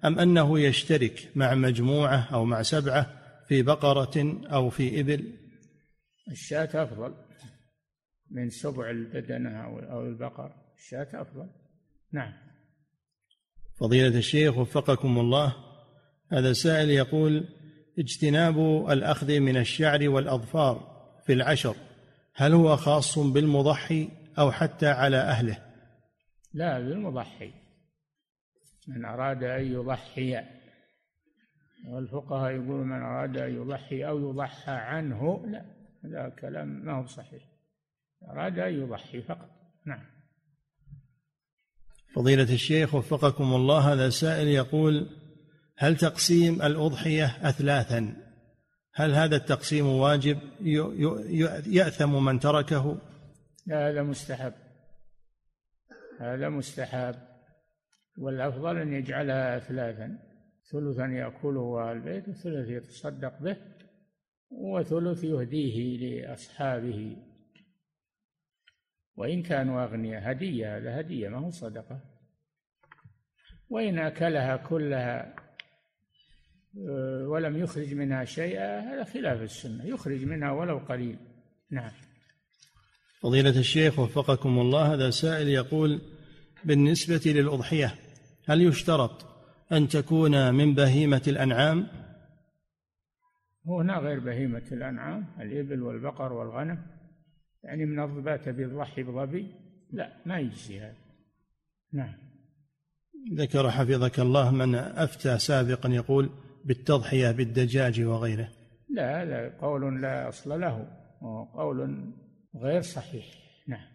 أم 0.04 0.18
أنه 0.18 0.60
يشترك 0.60 1.28
مع 1.34 1.54
مجموعة 1.54 2.28
أو 2.32 2.44
مع 2.44 2.62
سبعة 2.62 3.06
في 3.48 3.62
بقرة 3.62 4.42
أو 4.52 4.70
في 4.70 5.00
إبل؟ 5.00 5.32
الشاة 6.30 6.82
أفضل. 6.82 7.14
من 8.30 8.50
سبع 8.50 8.90
البدنة 8.90 9.60
أو 9.92 10.06
البقر 10.06 10.52
الشاة 10.76 11.08
أفضل. 11.14 11.50
نعم. 12.12 12.32
فضيلة 13.80 14.18
الشيخ 14.18 14.58
وفقكم 14.58 15.18
الله 15.18 15.54
هذا 16.32 16.52
سائل 16.52 16.90
يقول 16.90 17.48
اجتناب 17.98 18.58
الأخذ 18.90 19.40
من 19.40 19.56
الشعر 19.56 20.08
والأظفار 20.08 20.98
في 21.26 21.32
العشر 21.32 21.76
هل 22.34 22.52
هو 22.52 22.76
خاص 22.76 23.18
بالمضحي 23.18 24.08
أو 24.38 24.52
حتى 24.52 24.86
على 24.86 25.16
أهله؟ 25.16 25.58
لا 26.54 26.78
بالمضحي. 26.78 27.52
من 28.88 29.04
أراد 29.04 29.44
أن 29.44 29.72
يضحي. 29.72 30.40
والفقهاء 31.88 32.52
يقولون 32.52 32.86
من 32.86 33.02
أراد 33.02 33.36
أن 33.36 33.54
يضحي 33.54 34.04
أو 34.04 34.30
يضحى 34.30 34.72
عنه 34.72 35.46
لا. 35.46 35.77
هذا 36.04 36.28
كلام 36.28 36.68
ما 36.68 36.92
هو 36.92 37.06
صحيح. 37.06 37.42
أراد 38.30 38.58
أن 38.58 38.74
يضحي 38.74 39.22
فقط. 39.22 39.50
نعم. 39.86 40.04
فضيلة 42.14 42.54
الشيخ 42.54 42.94
وفقكم 42.94 43.54
الله 43.54 43.92
هذا 43.92 44.10
سائل 44.10 44.48
يقول 44.48 45.06
هل 45.76 45.96
تقسيم 45.96 46.62
الأضحية 46.62 47.24
أثلاثا؟ 47.24 48.16
هل 48.94 49.14
هذا 49.14 49.36
التقسيم 49.36 49.86
واجب؟ 49.86 50.38
يأثم 51.66 52.24
من 52.24 52.40
تركه؟ 52.40 52.98
لا 53.66 53.90
هذا 53.90 54.02
مستحب. 54.02 54.52
هذا 56.20 56.48
مستحب. 56.48 57.14
والأفضل 58.18 58.76
أن 58.76 58.92
يجعلها 58.92 59.58
ثلاثا 59.58 60.18
ثلثا 60.72 61.06
يأكله 61.06 61.90
أهل 61.90 61.96
البيت 61.96 62.28
وثلث 62.28 62.68
يتصدق 62.68 63.42
به. 63.42 63.56
وثلث 64.50 65.24
يهديه 65.24 65.98
لأصحابه. 65.98 67.16
وإن 69.16 69.42
كانوا 69.42 69.84
أغنياء 69.84 70.30
هدية 70.30 70.76
هذا 70.76 71.00
هدية 71.00 71.28
ما 71.28 71.38
هو 71.38 71.50
صدقة. 71.50 72.00
وإن 73.70 73.98
أكلها 73.98 74.56
كلها 74.56 75.36
آه، 76.88 77.28
ولم 77.28 77.56
يخرج 77.56 77.94
منها 77.94 78.24
شيئا 78.24 78.80
هذا 78.80 79.04
خلاف 79.04 79.42
السنة. 79.42 79.84
يخرج 79.84 80.24
منها 80.24 80.50
ولو 80.50 80.78
قليل. 80.78 81.18
نعم. 81.70 81.92
فضيلة 83.20 83.58
الشيخ 83.58 83.98
وفقكم 83.98 84.58
الله 84.58 84.94
هذا 84.94 85.10
سائل 85.10 85.48
يقول 85.48 86.00
بالنسبة 86.64 87.20
للأضحية 87.26 87.94
هل 88.48 88.62
يشترط 88.62 89.26
أن 89.72 89.88
تكون 89.88 90.54
من 90.54 90.74
بهيمة 90.74 91.22
الأنعام؟ 91.26 91.86
هنا 93.66 93.98
غير 93.98 94.20
بهيمة 94.20 94.64
الأنعام 94.72 95.26
الإبل 95.40 95.82
والبقر 95.82 96.32
والغنم. 96.32 96.86
يعني 97.64 97.86
من 97.86 98.00
الضبات 98.00 98.48
بيضحي 98.48 99.02
بظبي 99.02 99.54
لا 99.92 100.22
ما 100.26 100.38
يجزي 100.38 100.80
هذا. 100.80 100.96
نعم. 101.92 102.14
ذكر 103.34 103.70
حفظك 103.70 104.20
الله 104.20 104.50
من 104.50 104.74
أفتى 104.74 105.38
سابقا 105.38 105.88
يقول 105.88 106.30
بالتضحية 106.64 107.30
بالدجاج 107.30 108.00
وغيره. 108.00 108.48
لا 108.90 109.22
هذا 109.22 109.58
قول 109.60 110.02
لا 110.02 110.28
أصل 110.28 110.60
له. 110.60 110.86
قول 111.54 112.12
غير 112.56 112.80
صحيح. 112.80 113.26
نعم. 113.68 113.88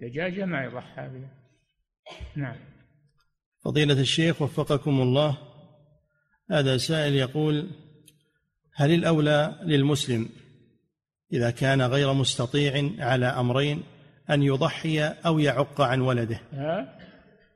دجاجة 0.00 0.44
ما 0.44 0.64
يضحى 0.64 1.08
بها. 1.08 1.30
نعم. 2.36 2.56
فضيلة 3.64 4.00
الشيخ 4.00 4.42
وفقكم 4.42 5.00
الله 5.00 5.38
هذا 6.50 6.76
سائل 6.76 7.14
يقول 7.14 7.70
هل 8.74 8.92
الأولى 8.92 9.54
للمسلم 9.62 10.28
إذا 11.32 11.50
كان 11.50 11.82
غير 11.82 12.12
مستطيع 12.12 12.90
على 12.98 13.26
أمرين 13.26 13.82
أن 14.30 14.42
يضحي 14.42 15.00
أو 15.00 15.38
يعق 15.38 15.80
عن 15.80 16.00
ولده؟ 16.00 16.40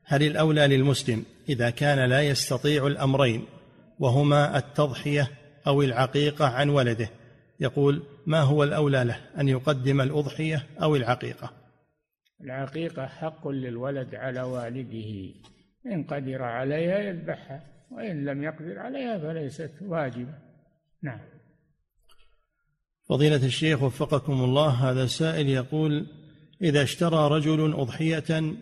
هل 0.05 0.23
الأولى 0.23 0.67
للمسلم 0.67 1.25
إذا 1.49 1.71
كان 1.71 2.11
لا 2.11 2.23
يستطيع 2.23 2.87
الأمرين 2.87 3.45
وهما 3.99 4.59
التضحية 4.59 5.31
أو 5.67 5.83
العقيقة 5.83 6.47
عن 6.49 6.69
ولده؟ 6.69 7.09
يقول 7.61 8.03
ما 8.27 8.41
هو 8.41 8.65
الأولى 8.65 9.05
له 9.05 9.17
أن 9.41 9.49
يقدم 9.49 10.01
الأضحية 10.01 10.67
أو 10.83 10.97
العقيقة؟ 10.97 11.51
العقيقة 12.41 13.07
حق 13.07 13.49
للولد 13.49 14.15
على 14.15 14.43
والده. 14.43 15.35
إن 15.87 16.05
قدر 16.05 16.43
عليها 16.43 16.99
يذبحها 16.99 17.63
وإن 17.91 18.25
لم 18.25 18.43
يقدر 18.43 18.79
عليها 18.79 19.19
فليست 19.19 19.73
واجبة. 19.83 20.48
نعم 21.03 21.21
فضيلة 23.09 23.47
الشيخ 23.47 23.83
وفقكم 23.83 24.33
الله 24.33 24.69
هذا 24.69 25.07
سائل 25.07 25.49
يقول 25.49 26.07
إذا 26.63 26.83
اشترى 26.83 27.29
رجل 27.29 27.73
أضحية 27.73 28.55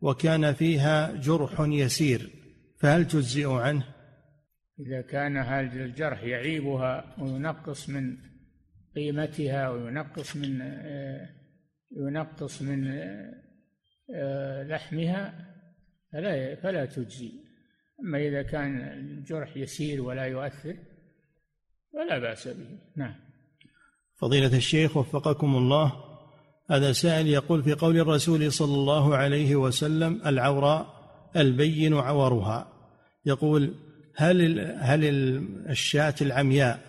وكان 0.00 0.52
فيها 0.52 1.12
جرح 1.12 1.60
يسير 1.60 2.30
فهل 2.78 3.06
تجزئ 3.06 3.50
عنه؟ 3.50 3.84
إذا 4.80 5.00
كان 5.00 5.36
هذا 5.36 5.84
الجرح 5.84 6.22
يعيبها 6.22 7.14
وينقص 7.18 7.88
من 7.88 8.16
قيمتها 8.96 9.68
وينقص 9.68 10.36
من 10.36 10.60
ينقص 11.96 12.62
من 12.62 12.92
لحمها 14.68 15.48
فلا 16.12 16.54
فلا 16.54 16.84
تجزي 16.86 17.32
أما 18.00 18.18
إذا 18.18 18.42
كان 18.42 18.80
الجرح 18.80 19.56
يسير 19.56 20.02
ولا 20.02 20.24
يؤثر 20.24 20.76
فلا 21.92 22.18
بأس 22.18 22.48
به. 22.48 22.78
نعم. 22.96 23.14
فضيلة 24.16 24.56
الشيخ 24.56 24.96
وفقكم 24.96 25.56
الله 25.56 25.92
هذا 26.70 26.92
سائل 26.92 27.26
يقول 27.26 27.62
في 27.62 27.72
قول 27.72 27.96
الرسول 27.96 28.52
صلى 28.52 28.74
الله 28.74 29.16
عليه 29.16 29.56
وسلم 29.56 30.20
العوراء 30.26 30.98
البين 31.36 31.94
عورها. 31.94 32.72
يقول 33.26 33.74
هل 34.16 34.60
هل 34.80 35.04
الشاة 35.70 36.14
العمياء 36.20 36.80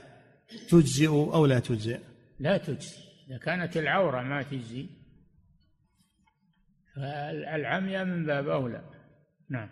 تجزئ 0.69 1.07
أو 1.07 1.45
لا 1.45 1.59
تجزئ؟ 1.59 1.99
لا 2.39 2.57
تجزي 2.57 2.95
إذا 3.29 3.37
كانت 3.37 3.77
العورة 3.77 4.21
ما 4.21 4.41
تجزي 4.41 4.85
فالعمياء 6.95 8.05
من 8.05 8.25
باب 8.25 8.47
اولى 8.47 8.81
نعم. 9.49 9.69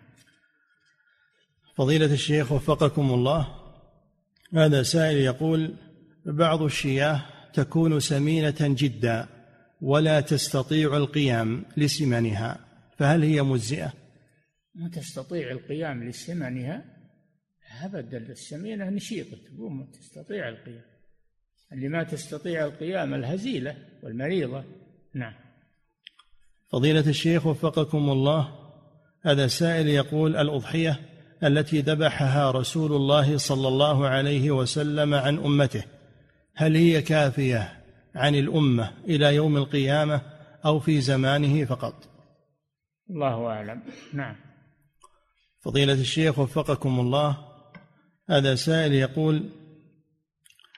فضيلة 1.76 2.12
الشيخ 2.12 2.52
وفقكم 2.52 3.10
الله 3.10 3.67
هذا 4.54 4.82
سائل 4.82 5.16
يقول 5.16 5.74
بعض 6.26 6.62
الشياه 6.62 7.24
تكون 7.52 8.00
سمينة 8.00 8.56
جدا 8.60 9.26
ولا 9.80 10.20
تستطيع 10.20 10.96
القيام 10.96 11.64
لسمنها 11.76 12.58
فهل 12.98 13.22
هي 13.22 13.42
مجزئة؟ 13.42 13.92
ما 14.74 14.88
تستطيع 14.88 15.50
القيام 15.50 16.08
لسمنها؟ 16.08 16.84
أبدا 17.82 18.18
السمينة 18.18 18.90
نشيطة 18.90 19.36
تقوم 19.36 19.90
تستطيع 19.90 20.48
القيام. 20.48 20.84
اللي 21.72 21.88
ما 21.88 22.02
تستطيع 22.02 22.64
القيام 22.64 23.14
الهزيلة 23.14 23.76
والمريضة. 24.02 24.64
نعم. 25.14 25.34
فضيلة 26.72 27.08
الشيخ 27.08 27.46
وفقكم 27.46 28.10
الله 28.10 28.54
هذا 29.24 29.46
سائل 29.46 29.88
يقول 29.88 30.36
الأضحية 30.36 31.00
التي 31.44 31.80
ذبحها 31.80 32.50
رسول 32.50 32.92
الله 32.92 33.38
صلى 33.38 33.68
الله 33.68 34.08
عليه 34.08 34.50
وسلم 34.50 35.14
عن 35.14 35.38
أمته. 35.38 35.84
هل 36.54 36.76
هي 36.76 37.02
كافية 37.02 37.82
عن 38.14 38.34
الأمة 38.34 38.92
إلى 39.04 39.34
يوم 39.34 39.56
القيامة 39.56 40.20
أو 40.64 40.80
في 40.80 41.00
زمانه 41.00 41.64
فقط؟ 41.64 41.94
الله 43.10 43.46
أعلم. 43.46 43.82
نعم. 44.12 44.36
فضيلة 45.60 45.92
الشيخ 45.92 46.38
وفقكم 46.38 47.00
الله 47.00 47.36
هذا 48.28 48.54
سائل 48.54 48.92
يقول 48.92 49.50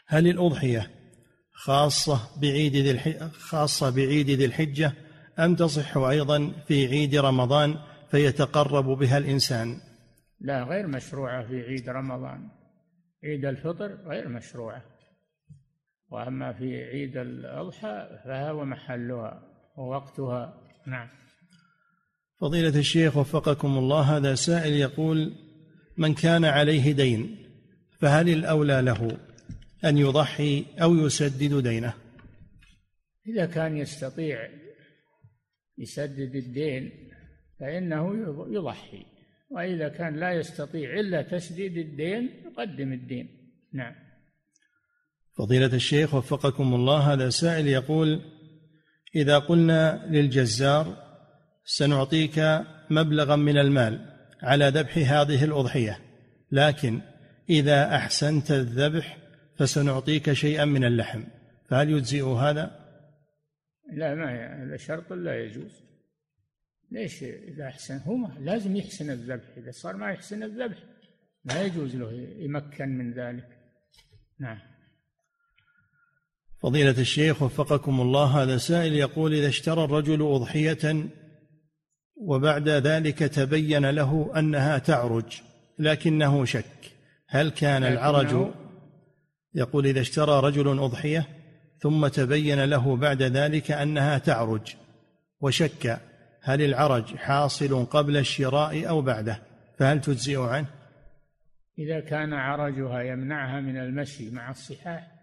هل 0.07 0.29
الأضحية 0.29 0.91
خاصة 1.53 2.21
بعيد 2.41 2.77
ذي 2.77 2.91
الحجة 2.91 3.29
خاصة 3.29 3.91
بعيد 3.91 4.31
ذي 4.31 4.45
الحجة 4.45 4.93
أم 5.39 5.55
تصح 5.55 5.97
أيضا 5.97 6.53
في 6.69 6.87
عيد 6.87 7.17
رمضان 7.17 7.77
فيتقرب 8.11 8.85
بها 8.85 9.19
الإنسان؟ 9.19 9.81
لا 10.41 10.63
غير 10.63 10.87
مشروعة 10.87 11.47
في 11.47 11.63
عيد 11.63 11.89
رمضان. 11.89 12.49
عيد 13.25 13.45
الفطر 13.45 13.87
غير 13.87 14.29
مشروعة. 14.29 14.85
وأما 16.09 16.53
في 16.53 16.85
عيد 16.85 17.17
الأضحى 17.17 18.09
فهو 18.25 18.65
محلها 18.65 19.43
ووقتها. 19.77 20.63
نعم. 20.87 21.09
فضيلة 22.41 22.79
الشيخ 22.79 23.17
وفقكم 23.17 23.79
الله 23.79 24.17
هذا 24.17 24.35
سائل 24.35 24.73
يقول 24.73 25.33
من 25.97 26.15
كان 26.15 26.45
عليه 26.45 26.93
دين 26.93 27.37
فهل 27.99 28.29
الأولى 28.29 28.83
له 28.83 29.19
أن 29.85 29.99
يضحي 29.99 30.65
أو 30.83 30.95
يسدد 30.95 31.55
دينه؟ 31.55 31.95
إذا 33.27 33.47
كان 33.47 33.77
يستطيع 33.77 34.49
يسدد 35.79 36.35
الدين 36.35 36.93
فإنه 37.61 38.17
يضحي. 38.49 39.07
وإذا 39.51 39.89
كان 39.89 40.17
لا 40.17 40.33
يستطيع 40.33 41.01
إلا 41.01 41.23
تسديد 41.23 41.77
الدين 41.77 42.31
يقدم 42.47 42.93
الدين. 42.93 43.29
نعم. 43.73 43.95
فضيلة 45.39 45.67
الشيخ 45.75 46.15
وفقكم 46.15 46.75
الله 46.75 47.13
هذا 47.13 47.31
سائل 47.31 47.67
يقول 47.67 48.21
إذا 49.17 49.39
قلنا 49.39 50.07
للجزار 50.07 50.97
سنعطيك 51.65 52.41
مبلغا 52.91 53.37
من 53.37 53.59
المال 53.59 54.07
على 54.43 54.69
ذبح 54.69 54.99
هذه 54.99 55.45
الأضحية 55.45 55.99
لكن 56.53 57.01
إذا 57.51 57.97
أحسنت 57.97 58.51
الذبح 58.51 59.19
فسنعطيك 59.57 60.33
شيئا 60.33 60.65
من 60.65 60.85
اللحم 60.85 61.23
فهل 61.69 61.91
يجزئ 61.91 62.25
هذا؟ 62.25 62.81
لا 63.93 64.15
ما 64.15 64.65
هذا 64.65 64.77
شرط 64.77 65.13
لا 65.13 65.45
يجوز. 65.45 65.90
ليش 66.91 67.23
إذا 67.23 67.69
أحسن؟ 67.69 67.99
هو 67.99 68.29
لازم 68.41 68.77
يحسن 68.77 69.11
الذبح 69.11 69.45
إذا 69.57 69.71
صار 69.71 69.97
ما 69.97 70.11
يحسن 70.11 70.43
الذبح 70.43 70.79
لا 71.45 71.63
يجوز 71.63 71.97
له 71.97 72.13
يمكن 72.39 72.89
من 72.89 73.13
ذلك. 73.13 73.49
نعم. 74.41 74.59
فضيلة 76.63 77.01
الشيخ 77.01 77.43
وفقكم 77.43 78.01
الله 78.01 78.43
هذا 78.43 78.57
سائل 78.57 78.93
يقول 78.95 79.35
إذا 79.35 79.49
اشترى 79.49 79.85
الرجل 79.85 80.23
أضحية 80.23 81.09
وبعد 82.17 82.69
ذلك 82.69 83.19
تبين 83.19 83.91
له 83.91 84.33
أنها 84.37 84.79
تعرج 84.79 85.41
لكنه 85.79 86.45
شك 86.45 86.93
هل 87.29 87.51
كان 87.51 87.85
العرج؟ 87.85 88.53
يقول 89.55 89.87
إذا 89.87 90.01
اشترى 90.01 90.41
رجل 90.41 90.79
أضحية 90.79 91.27
ثم 91.79 92.07
تبين 92.07 92.65
له 92.65 92.97
بعد 92.97 93.23
ذلك 93.23 93.71
أنها 93.71 94.19
تعرج 94.19 94.75
وشك. 95.41 96.01
هل 96.43 96.63
العرج 96.63 97.17
حاصل 97.17 97.85
قبل 97.85 98.17
الشراء 98.17 98.89
أو 98.89 99.03
بعده؟ 99.03 99.43
فهل 99.79 100.01
تجزئ 100.01 100.41
عنه؟ 100.41 100.67
إذا 101.79 102.01
كان 102.01 102.33
عرجها 102.33 103.03
يمنعها 103.03 103.61
من 103.61 103.77
المشي 103.77 104.31
مع 104.31 104.51
الصحاح 104.51 105.21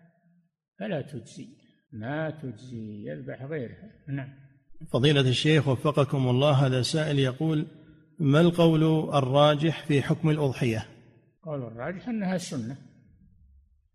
فلا 0.80 1.02
تجزي. 1.02 1.48
ما 1.94 2.30
تجزي 2.30 3.10
يذبح 3.10 3.44
غيرها. 3.44 3.92
نعم. 4.08 4.30
فضيلة 4.92 5.22
الشيخ 5.22 5.68
وفقكم 5.68 6.28
الله 6.30 6.66
هذا 6.66 6.82
سائل 6.82 7.20
يقول 7.20 7.68
ما 8.20 8.42
القول 8.42 8.84
الراجح 9.16 9.86
في 9.86 10.02
حكم 10.02 10.30
الأضحية؟ 10.30 10.86
قول 11.44 11.64
الراجح 11.64 12.10
أنها 12.10 12.38
سنة. 12.38 12.78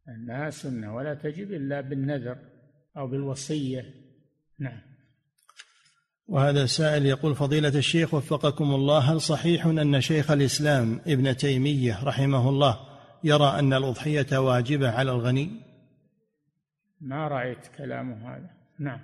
أنها 0.09 0.51
سنة 0.51 0.95
ولا 0.95 1.15
تجب 1.15 1.53
إلا 1.53 1.81
بالنذر 1.81 2.39
أو 2.97 3.07
بالوصية. 3.07 3.95
نعم. 4.59 4.92
وهذا 6.29 6.67
سائل 6.67 7.07
يقول 7.07 7.35
فضيلة 7.35 7.79
الشيخ 7.79 8.15
وفقكم 8.15 8.75
الله 8.75 8.99
هل 8.99 9.21
صحيح 9.21 9.67
أن 9.67 10.01
شيخ 10.01 10.31
الإسلام 10.31 11.01
ابن 11.07 11.37
تيمية 11.37 12.05
رحمه 12.05 12.49
الله 12.49 12.79
يرى 13.25 13.59
أن 13.59 13.73
الأضحية 13.73 14.39
واجبة 14.39 14.91
على 14.91 15.13
الغني؟ 15.13 15.51
ما 17.01 17.29
رأيت 17.29 17.67
كلامه 17.79 18.37
هذا. 18.37 18.51
نعم. 18.79 19.01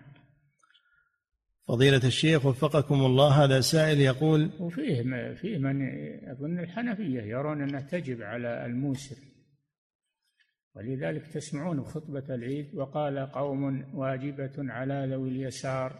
فضيلة 1.68 2.00
الشيخ 2.04 2.46
وفقكم 2.46 2.94
الله 2.94 3.44
هذا 3.44 3.60
سائل 3.60 4.00
يقول 4.00 4.50
وفيه 4.60 5.02
فيه 5.34 5.58
من 5.58 5.82
أظن 6.30 6.58
الحنفية 6.58 7.22
يرون 7.22 7.62
أنها 7.62 7.80
تجب 7.80 8.22
على 8.22 8.66
الموسر 8.66 9.16
ولذلك 10.76 11.26
تسمعون 11.26 11.84
خطبة 11.84 12.34
العيد 12.34 12.74
وقال 12.74 13.18
قوم 13.18 13.94
واجبة 13.94 14.52
على 14.58 15.08
ذوي 15.10 15.28
اليسار. 15.28 15.92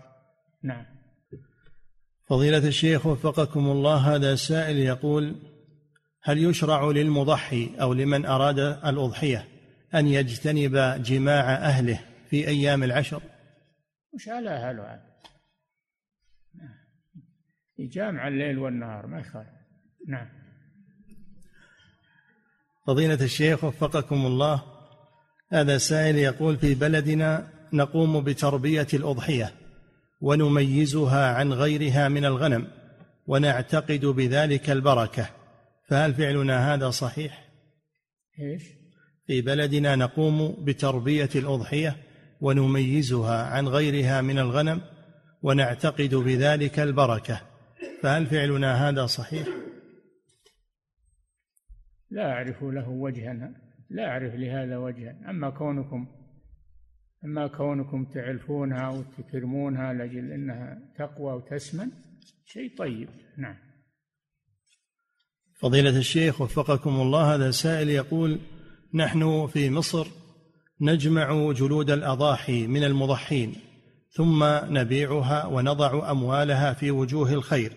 نعم. 0.63 0.98
فضيلة 2.29 2.69
الشيخ 2.69 3.07
وفقكم 3.07 3.67
الله 3.67 3.97
هذا 4.15 4.35
سائل 4.35 4.77
يقول 4.77 5.37
هل 6.23 6.39
يشرع 6.39 6.85
للمضحي 6.85 7.71
أو 7.81 7.93
لمن 7.93 8.27
أراد 8.27 8.59
الأضحية 8.59 9.49
أن 9.95 10.07
يجتنب 10.07 11.03
جماع 11.03 11.55
أهله 11.55 12.01
في 12.31 12.49
أيام 12.49 12.83
العشر؟ 12.83 13.23
مش 14.15 14.29
على 14.29 14.51
عاد. 14.51 15.01
يجامع 17.79 18.29
الليل 18.29 18.59
والنهار 18.59 19.07
ما 19.07 19.21
يخالف. 19.21 19.49
نعم. 20.09 20.29
فضيلة 22.87 23.25
الشيخ 23.25 23.65
وفقكم 23.65 24.27
الله 24.27 24.63
هذا 25.53 25.79
سائل 25.79 26.17
يقول 26.17 26.57
في 26.57 26.75
بلدنا 26.75 27.49
نقوم 27.73 28.25
بتربية 28.25 28.87
الأضحية 28.95 29.53
ونميزها 30.21 31.35
عن 31.35 31.53
غيرها 31.53 32.09
من 32.09 32.25
الغنم 32.25 32.67
ونعتقد 33.27 34.07
بذلك 34.07 34.71
البركة 34.71 35.31
فهل 35.89 36.15
فعلنا 36.15 36.75
هذا 36.75 36.91
صحيح؟ 36.91 37.49
إيش؟ 38.41 38.63
في 39.27 39.41
بلدنا 39.41 39.97
نقوم 39.97 40.65
بتربية 40.65 41.29
الأضحية 41.35 41.97
ونميزها 42.41 43.43
عن 43.43 43.69
غيرها 43.69 44.21
من 44.21 44.39
الغنم 44.39 44.81
ونعتقد 45.43 46.15
بذلك 46.15 46.79
البركة 46.79 47.41
فهل 48.03 48.27
فعلنا 48.27 48.89
هذا 48.89 49.07
صحيح؟ 49.07 49.49
لا 52.11 52.33
أعرف 52.33 52.63
له 52.63 52.89
وجها 52.89 53.53
لا 53.91 54.09
أعرف 54.09 54.35
لهذا 54.35 54.77
وجها 54.77 55.17
أما 55.31 55.51
كونكم 55.51 56.07
أما 57.25 57.47
كونكم 57.47 58.05
تعرفونها 58.05 58.89
وتكرمونها 58.89 59.93
لأجل 59.93 60.33
أنها 60.33 60.79
تقوى 60.99 61.33
وتسمن 61.33 61.91
شيء 62.47 62.77
طيب. 62.79 63.09
نعم. 63.39 63.57
فضيلة 65.61 65.99
الشيخ 65.99 66.41
وفقكم 66.41 67.01
الله 67.01 67.35
هذا 67.35 67.51
سائل 67.51 67.89
يقول 67.89 68.39
نحن 68.95 69.47
في 69.47 69.71
مصر 69.71 70.07
نجمع 70.81 71.53
جلود 71.53 71.91
الأضاحي 71.91 72.67
من 72.67 72.85
المضحين 72.85 73.55
ثم 74.11 74.45
نبيعها 74.65 75.47
ونضع 75.47 76.11
أموالها 76.11 76.73
في 76.73 76.91
وجوه 76.91 77.33
الخير 77.33 77.73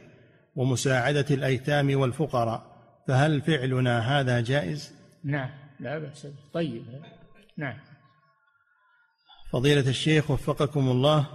ومساعدة 0.55 1.25
الأيتام 1.31 1.99
والفقراء. 1.99 2.71
فهل 3.07 3.41
فعلنا 3.41 3.99
هذا 3.99 4.41
جائز؟ 4.41 4.93
نعم 5.23 5.49
لا 5.79 5.99
بأس 5.99 6.27
طيب. 6.53 6.83
نعم. 7.57 7.90
فضيلة 9.51 9.89
الشيخ 9.89 10.31
وفقكم 10.31 10.89
الله. 10.89 11.27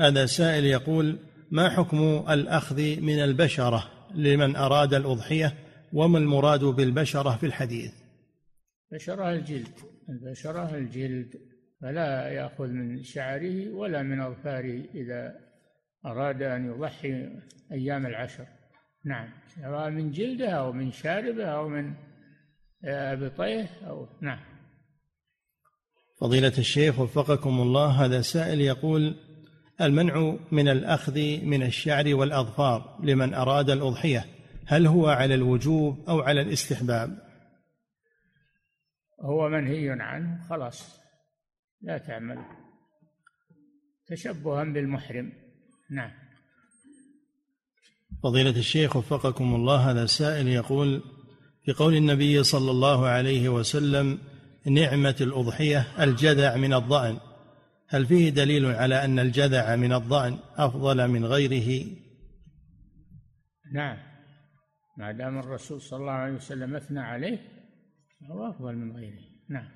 هذا 0.00 0.26
سائل 0.26 0.64
يقول 0.64 1.18
ما 1.50 1.68
حكم 1.68 2.24
الأخذ 2.30 3.00
من 3.00 3.18
البشرة 3.18 3.90
لمن 4.14 4.56
أراد 4.56 4.94
الأضحية 4.94 5.54
وما 5.92 6.18
المراد 6.18 6.64
بالبشرة 6.64 7.36
في 7.36 7.46
الحديث؟ 7.46 7.92
بشرة 8.92 9.30
الجلد 9.30 9.78
البشرة 10.08 10.74
الجلد 10.74 11.40
فلا 11.80 12.28
يأخذ 12.28 12.66
من 12.66 13.02
شعره 13.02 13.70
ولا 13.70 14.02
من 14.02 14.20
أظفاره 14.20 14.84
إذا 14.94 15.34
أراد 16.06 16.42
أن 16.42 16.66
يضحي 16.66 17.28
أيام 17.72 18.06
العشر. 18.06 18.46
نعم 19.04 19.28
سواء 19.54 19.90
من 19.90 20.10
جلده 20.10 20.50
أو 20.50 20.72
من 20.72 20.92
شاربه 20.92 21.44
أو 21.44 21.68
من 21.68 21.94
أبطيه 22.84 23.68
أو 23.86 24.08
نعم. 24.22 24.57
فضيلة 26.20 26.52
الشيخ 26.58 26.98
وفقكم 26.98 27.60
الله 27.60 28.04
هذا 28.04 28.20
سائل 28.20 28.60
يقول 28.60 29.16
المنع 29.80 30.36
من 30.52 30.68
الأخذ 30.68 31.18
من 31.42 31.62
الشعر 31.62 32.14
والأظفار 32.14 32.98
لمن 33.02 33.34
أراد 33.34 33.70
الأضحية 33.70 34.26
هل 34.66 34.86
هو 34.86 35.08
على 35.08 35.34
الوجوب 35.34 36.08
أو 36.08 36.20
على 36.20 36.40
الاستحباب؟ 36.40 37.18
هو 39.20 39.48
منهي 39.48 39.90
عنه 39.90 40.48
خلاص 40.48 41.00
لا 41.82 41.98
تعمل. 41.98 42.38
تشبها 44.06 44.64
بالمحرم 44.64 45.32
نعم. 45.90 46.10
فضيلة 48.22 48.50
الشيخ 48.50 48.96
وفقكم 48.96 49.54
الله 49.54 49.90
هذا 49.90 50.06
سائل 50.06 50.48
يقول 50.48 51.02
في 51.64 51.72
قول 51.72 51.94
النبي 51.94 52.42
صلى 52.42 52.70
الله 52.70 53.06
عليه 53.06 53.48
وسلم 53.48 54.18
نعمة 54.66 55.16
الأضحية 55.20 55.86
الجذع 56.00 56.56
من 56.56 56.74
الضأن. 56.74 57.18
هل 57.88 58.06
فيه 58.06 58.30
دليل 58.30 58.66
على 58.66 59.04
أن 59.04 59.18
الجذع 59.18 59.76
من 59.76 59.92
الضأن 59.92 60.38
أفضل 60.56 61.08
من 61.08 61.24
غيره؟ 61.24 61.86
نعم. 63.72 63.96
ما 64.98 65.12
دام 65.12 65.38
الرسول 65.38 65.80
صلى 65.80 66.00
الله 66.00 66.12
عليه 66.12 66.34
وسلم 66.34 66.76
أثنى 66.76 67.00
عليه 67.00 67.38
فهو 68.28 68.50
أفضل 68.50 68.76
من 68.76 68.96
غيره. 68.96 69.22
نعم. 69.50 69.68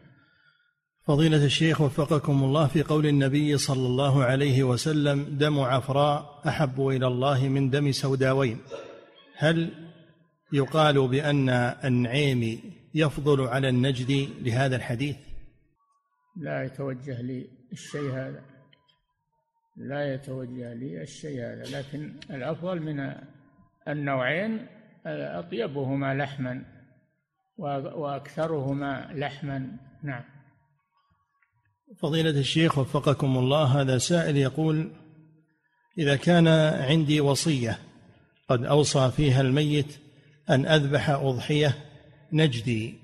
فضيلة 1.06 1.44
الشيخ 1.44 1.80
وفقكم 1.80 2.44
الله 2.44 2.66
في 2.66 2.82
قول 2.82 3.06
النبي 3.06 3.58
صلى 3.58 3.86
الله 3.86 4.24
عليه 4.24 4.62
وسلم 4.62 5.22
دم 5.22 5.60
عفراء 5.60 6.42
أحب 6.48 6.88
إلى 6.88 7.06
الله 7.06 7.48
من 7.48 7.70
دم 7.70 7.92
سوداوين 7.92 8.58
هل 9.36 9.70
يقال 10.52 11.08
بأن 11.08 11.48
النعيم 11.84 12.60
يفضل 12.94 13.40
على 13.40 13.68
النجد 13.68 14.28
لهذا 14.40 14.76
الحديث؟ 14.76 15.16
لا 16.36 16.64
يتوجه 16.64 17.22
لي 17.22 17.48
الشيء 17.72 18.10
هذا. 18.10 18.42
لا 19.76 20.14
يتوجه 20.14 20.74
لي 20.74 21.02
الشيء 21.02 21.40
هذا 21.40 21.78
لكن 21.78 22.14
الأفضل 22.30 22.80
من 22.80 23.14
النوعين 23.88 24.66
أطيبهما 25.06 26.14
لحما 26.14 26.64
وأكثرهما 27.94 29.10
لحما. 29.14 29.76
نعم. 30.02 30.24
فضيلة 31.98 32.30
الشيخ 32.30 32.78
وفقكم 32.78 33.38
الله 33.38 33.80
هذا 33.80 33.98
سائل 33.98 34.36
يقول 34.36 34.92
إذا 35.98 36.16
كان 36.16 36.48
عندي 36.88 37.20
وصية 37.20 37.78
قد 38.48 38.64
أوصى 38.64 39.10
فيها 39.10 39.40
الميت 39.40 39.98
أن 40.50 40.66
أذبح 40.66 41.10
أضحية 41.10 41.74
نجدي. 42.32 42.98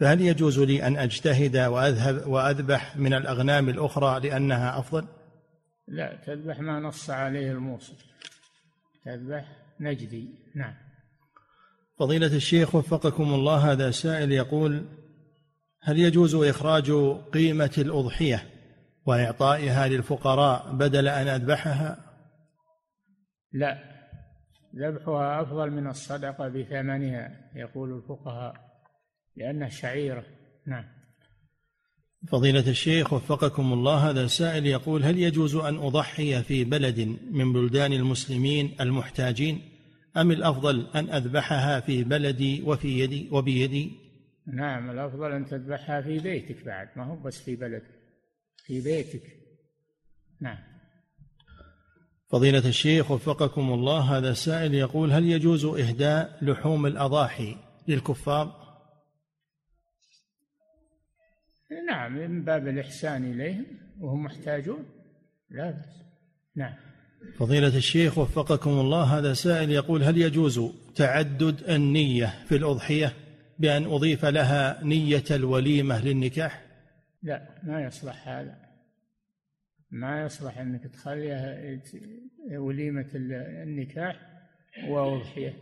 فهل 0.00 0.20
يجوز 0.20 0.58
لي 0.58 0.86
أن 0.86 0.96
أجتهد 0.96 1.56
وأذهب 1.56 2.26
وأذبح 2.26 2.96
من 2.96 3.14
الأغنام 3.14 3.68
الأخرى 3.68 4.28
لأنها 4.28 4.78
أفضل؟ 4.78 5.06
لا 5.88 6.18
تذبح 6.26 6.60
ما 6.60 6.80
نص 6.80 7.10
عليه 7.10 7.52
الموصي 7.52 7.92
تذبح 9.04 9.44
نجدي. 9.80 10.28
نعم. 10.54 10.74
فضيلة 11.98 12.36
الشيخ 12.36 12.74
وفقكم 12.74 13.34
الله 13.34 13.72
هذا 13.72 13.90
سائل 13.90 14.32
يقول 14.32 14.86
هل 15.82 15.98
يجوز 15.98 16.34
إخراج 16.34 16.92
قيمة 17.32 17.74
الأضحية 17.78 18.46
وإعطائها 19.06 19.88
للفقراء 19.88 20.72
بدل 20.72 21.08
أن 21.08 21.28
أذبحها؟ 21.28 21.96
لا. 23.52 23.89
ذبحها 24.76 25.42
أفضل 25.42 25.70
من 25.70 25.86
الصدقة 25.86 26.48
بثمنها 26.48 27.50
يقول 27.54 27.96
الفقهاء 27.96 28.54
لأنها 29.36 29.68
شعيرة. 29.68 30.24
نعم. 30.66 30.84
فضيلة 32.28 32.70
الشيخ 32.70 33.12
وفقكم 33.12 33.72
الله 33.72 34.10
هذا 34.10 34.26
سائل 34.26 34.66
يقول 34.66 35.04
هل 35.04 35.18
يجوز 35.18 35.56
أن 35.56 35.76
أضحي 35.76 36.42
في 36.42 36.64
بلد 36.64 37.16
من 37.30 37.52
بلدان 37.52 37.92
المسلمين 37.92 38.76
المحتاجين؟ 38.80 39.60
أم 40.16 40.30
الأفضل 40.30 40.86
أن 40.94 41.10
أذبحها 41.10 41.80
في 41.80 42.04
بلدي 42.04 42.62
وفي 42.62 42.98
يدي 42.98 43.28
وبيدي؟ 43.32 43.92
نعم 44.46 44.90
الأفضل 44.90 45.32
أن 45.32 45.46
تذبحها 45.46 46.00
في 46.00 46.18
بيتك 46.18 46.64
بعد 46.64 46.88
ما 46.96 47.04
هو 47.04 47.16
بس 47.16 47.42
في 47.42 47.56
بلدك 47.56 48.00
في 48.64 48.80
بيتك. 48.80 49.22
نعم. 50.40 50.69
فضيلة 52.30 52.68
الشيخ 52.68 53.10
وفقكم 53.10 53.72
الله 53.72 54.00
هذا 54.00 54.30
السائل 54.30 54.74
يقول 54.74 55.12
هل 55.12 55.26
يجوز 55.26 55.64
إهداء 55.64 56.38
لحوم 56.42 56.86
الأضاحي 56.86 57.56
للكفار؟ 57.88 58.60
نعم 61.88 62.12
من 62.12 62.44
باب 62.44 62.68
الإحسان 62.68 63.32
إليهم 63.32 63.66
وهم 64.00 64.24
محتاجون 64.24 64.84
لا 65.50 65.70
بأس 65.70 66.02
نعم 66.56 66.74
فضيلة 67.36 67.76
الشيخ 67.76 68.18
وفقكم 68.18 68.70
الله 68.70 69.18
هذا 69.18 69.34
سائل 69.34 69.70
يقول 69.70 70.02
هل 70.02 70.18
يجوز 70.18 70.60
تعدد 70.94 71.70
النية 71.70 72.44
في 72.48 72.56
الأضحية 72.56 73.12
بأن 73.58 73.84
أضيف 73.84 74.24
لها 74.24 74.84
نية 74.84 75.24
الوليمة 75.30 76.04
للنكاح؟ 76.04 76.62
لا 77.22 77.48
ما 77.62 77.84
يصلح 77.84 78.28
هذا 78.28 78.69
ما 79.90 80.22
يصلح 80.22 80.58
أنك 80.58 80.82
تخليها 80.84 81.80
وليمة 82.52 83.06
النكاح 83.14 84.16
وأضحية. 84.88 85.56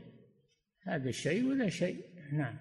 هذا 0.83 1.11
شيء 1.11 1.45
ولا 1.45 1.69
شيء؟ 1.69 1.97
نعم. 2.33 2.57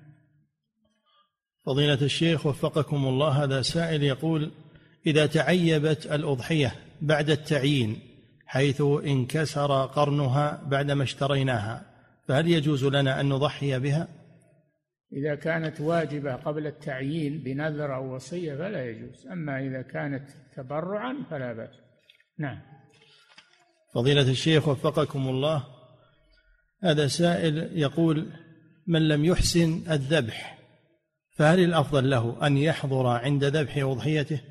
فضيلة 1.66 2.02
الشيخ 2.02 2.46
وفقكم 2.46 3.08
الله 3.08 3.44
هذا 3.44 3.62
سائل 3.62 4.04
يقول 4.04 4.52
إذا 5.08 5.26
تعيبت 5.26 6.06
الأضحية 6.06 6.76
بعد 7.02 7.30
التعيين 7.30 8.00
حيث 8.46 8.82
انكسر 8.82 9.86
قرنها 9.86 10.64
بعدما 10.68 11.04
اشتريناها 11.04 11.86
فهل 12.28 12.48
يجوز 12.48 12.86
لنا 12.86 13.22
أن 13.22 13.30
نضحي 13.30 13.80
بها؟ 13.80 14.08
إذا 15.14 15.36
كانت 15.36 15.82
واجبة 15.82 16.36
قبل 16.36 16.68
التعيين 16.68 17.44
بنذر 17.44 17.96
أو 17.96 18.16
وصية 18.16 18.56
فلا 18.56 18.86
يجوز 18.86 19.28
أما 19.28 19.60
إذا 19.60 19.82
كانت 19.82 20.30
تبرعا 20.56 21.26
فلا 21.30 21.54
بأس. 21.54 21.76
نعم. 22.40 22.62
فضيلة 23.94 24.32
الشيخ 24.32 24.68
وفقكم 24.68 25.30
الله 25.30 25.64
هذا 26.84 27.08
سائل 27.08 27.80
يقول 27.80 28.32
من 28.88 29.08
لم 29.08 29.26
يحسن 29.26 29.92
الذبح 29.92 30.58
فهل 31.38 31.60
الأفضل 31.60 32.10
له 32.10 32.48
أن 32.48 32.58
يحضر 32.58 33.08
عند 33.08 33.44
ذبح 33.44 33.78
أضحيته؟ 33.78 34.42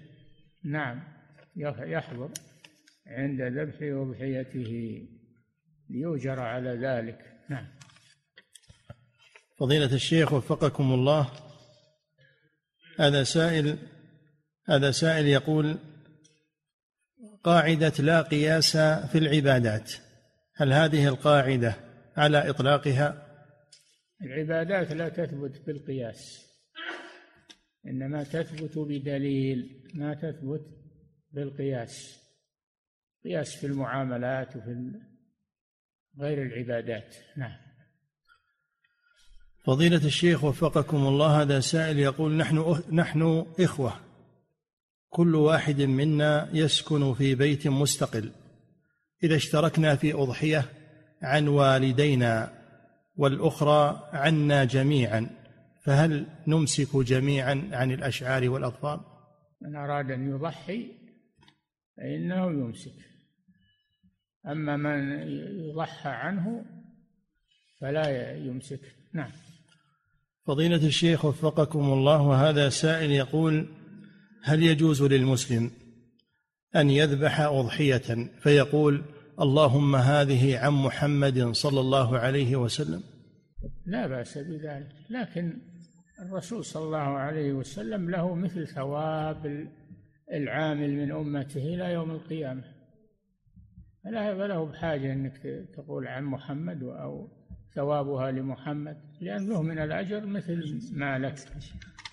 نعم 0.64 1.02
يحضر 1.57 2.30
عند 3.07 3.42
ذبح 3.42 3.76
أضحيته 3.82 5.02
ليؤجر 5.90 6.40
على 6.40 6.70
ذلك. 6.70 7.18
نعم. 7.50 7.75
فضيلة 9.59 9.94
الشيخ 9.94 10.32
وفقكم 10.32 10.94
الله. 10.94 11.30
هذا 12.98 13.24
سائل 13.24 13.78
هذا 14.68 14.90
سائل 14.90 15.26
يقول 15.26 15.78
قاعدة 17.44 17.92
لا 17.98 18.22
قياس 18.22 18.76
في 18.76 19.18
العبادات 19.18 19.92
هل 20.57 20.72
هذه 20.72 21.09
القاعدة 21.09 21.74
على 22.16 22.50
إطلاقها؟ 22.50 23.26
العبادات 24.22 24.92
لا 24.92 25.09
تثبت 25.09 25.66
بالقياس 25.66 26.46
إنما 27.86 28.24
تثبت 28.24 28.78
بدليل 28.78 29.90
ما 29.94 30.14
تثبت 30.14 30.66
بالقياس. 31.32 32.20
قياس 33.24 33.57
في 33.57 33.66
المعاملات 33.66 34.57
وفي 34.57 34.92
غير 36.20 36.42
العبادات 36.42 37.16
نعم. 37.36 37.65
فضيلة 39.66 40.04
الشيخ 40.04 40.44
وفقكم 40.44 40.96
الله 40.96 41.42
هذا 41.42 41.60
سائل 41.60 41.98
يقول 41.98 42.36
نحن 42.36 42.82
نحن 42.92 43.46
إخوة 43.60 44.00
كل 45.08 45.34
واحد 45.34 45.80
منا 45.82 46.48
يسكن 46.52 47.14
في 47.14 47.34
بيت 47.34 47.68
مستقل. 47.68 48.30
إذا 49.22 49.36
اشتركنا 49.36 49.96
في 49.96 50.12
أضحية 50.12 50.64
عن 51.22 51.48
والدينا 51.48 52.52
والأخرى 53.16 54.08
عنا 54.12 54.64
جميعا 54.64 55.30
فهل 55.84 56.26
نمسك 56.46 56.96
جميعا 56.96 57.68
عن 57.72 57.92
الأشعار 57.92 58.48
والأظفار 58.48 59.00
من 59.62 59.76
أراد 59.76 60.10
أن 60.10 60.30
يضحي 60.30 60.86
فإنه 61.96 62.46
يمسك. 62.46 62.94
أما 64.46 64.76
من 64.76 65.28
يضحى 65.68 66.10
عنه 66.10 66.64
فلا 67.80 68.36
يمسك. 68.36 68.80
نعم. 69.12 69.30
فضيلة 70.47 70.86
الشيخ 70.86 71.24
وفقكم 71.24 71.92
الله 71.92 72.22
وهذا 72.22 72.68
سائل 72.68 73.11
يقول 73.11 73.68
هل 74.42 74.62
يجوز 74.62 75.03
للمسلم 75.03 75.70
أن 76.76 76.90
يذبح 76.90 77.40
أضحية؟ 77.40 78.30
فيقول 78.38 79.03
اللهم 79.40 79.97
هذه 79.97 80.59
عن 80.59 80.72
محمد 80.72 81.51
صلى 81.53 81.80
الله 81.80 82.18
عليه 82.18 82.57
وسلم. 82.57 83.03
لا 83.86 84.07
بأس 84.07 84.38
بذلك 84.38 84.92
لكن 85.11 85.59
الرسول 86.22 86.64
صلى 86.64 86.84
الله 86.84 86.99
عليه 86.99 87.53
وسلم 87.53 88.11
له 88.11 88.34
مثل 88.34 88.66
ثواب 88.66 89.68
العامل 90.32 90.90
من 90.90 91.12
أمته 91.12 91.74
إلى 91.74 91.92
يوم 91.92 92.11
القيامة. 92.11 92.64
فلا 94.05 94.34
فله 94.38 94.64
بحاجة 94.64 95.12
أنك 95.12 95.66
تقول 95.76 96.07
عن 96.07 96.24
محمد 96.24 96.82
أو 96.82 97.28
ثوابها 97.76 98.30
لمحمد 98.30 98.96
لأن 99.20 99.48
له 99.48 99.62
من 99.62 99.78
الأجر 99.78 100.26
مثل 100.26 100.80
ما 100.92 101.18
لك. 101.18 101.34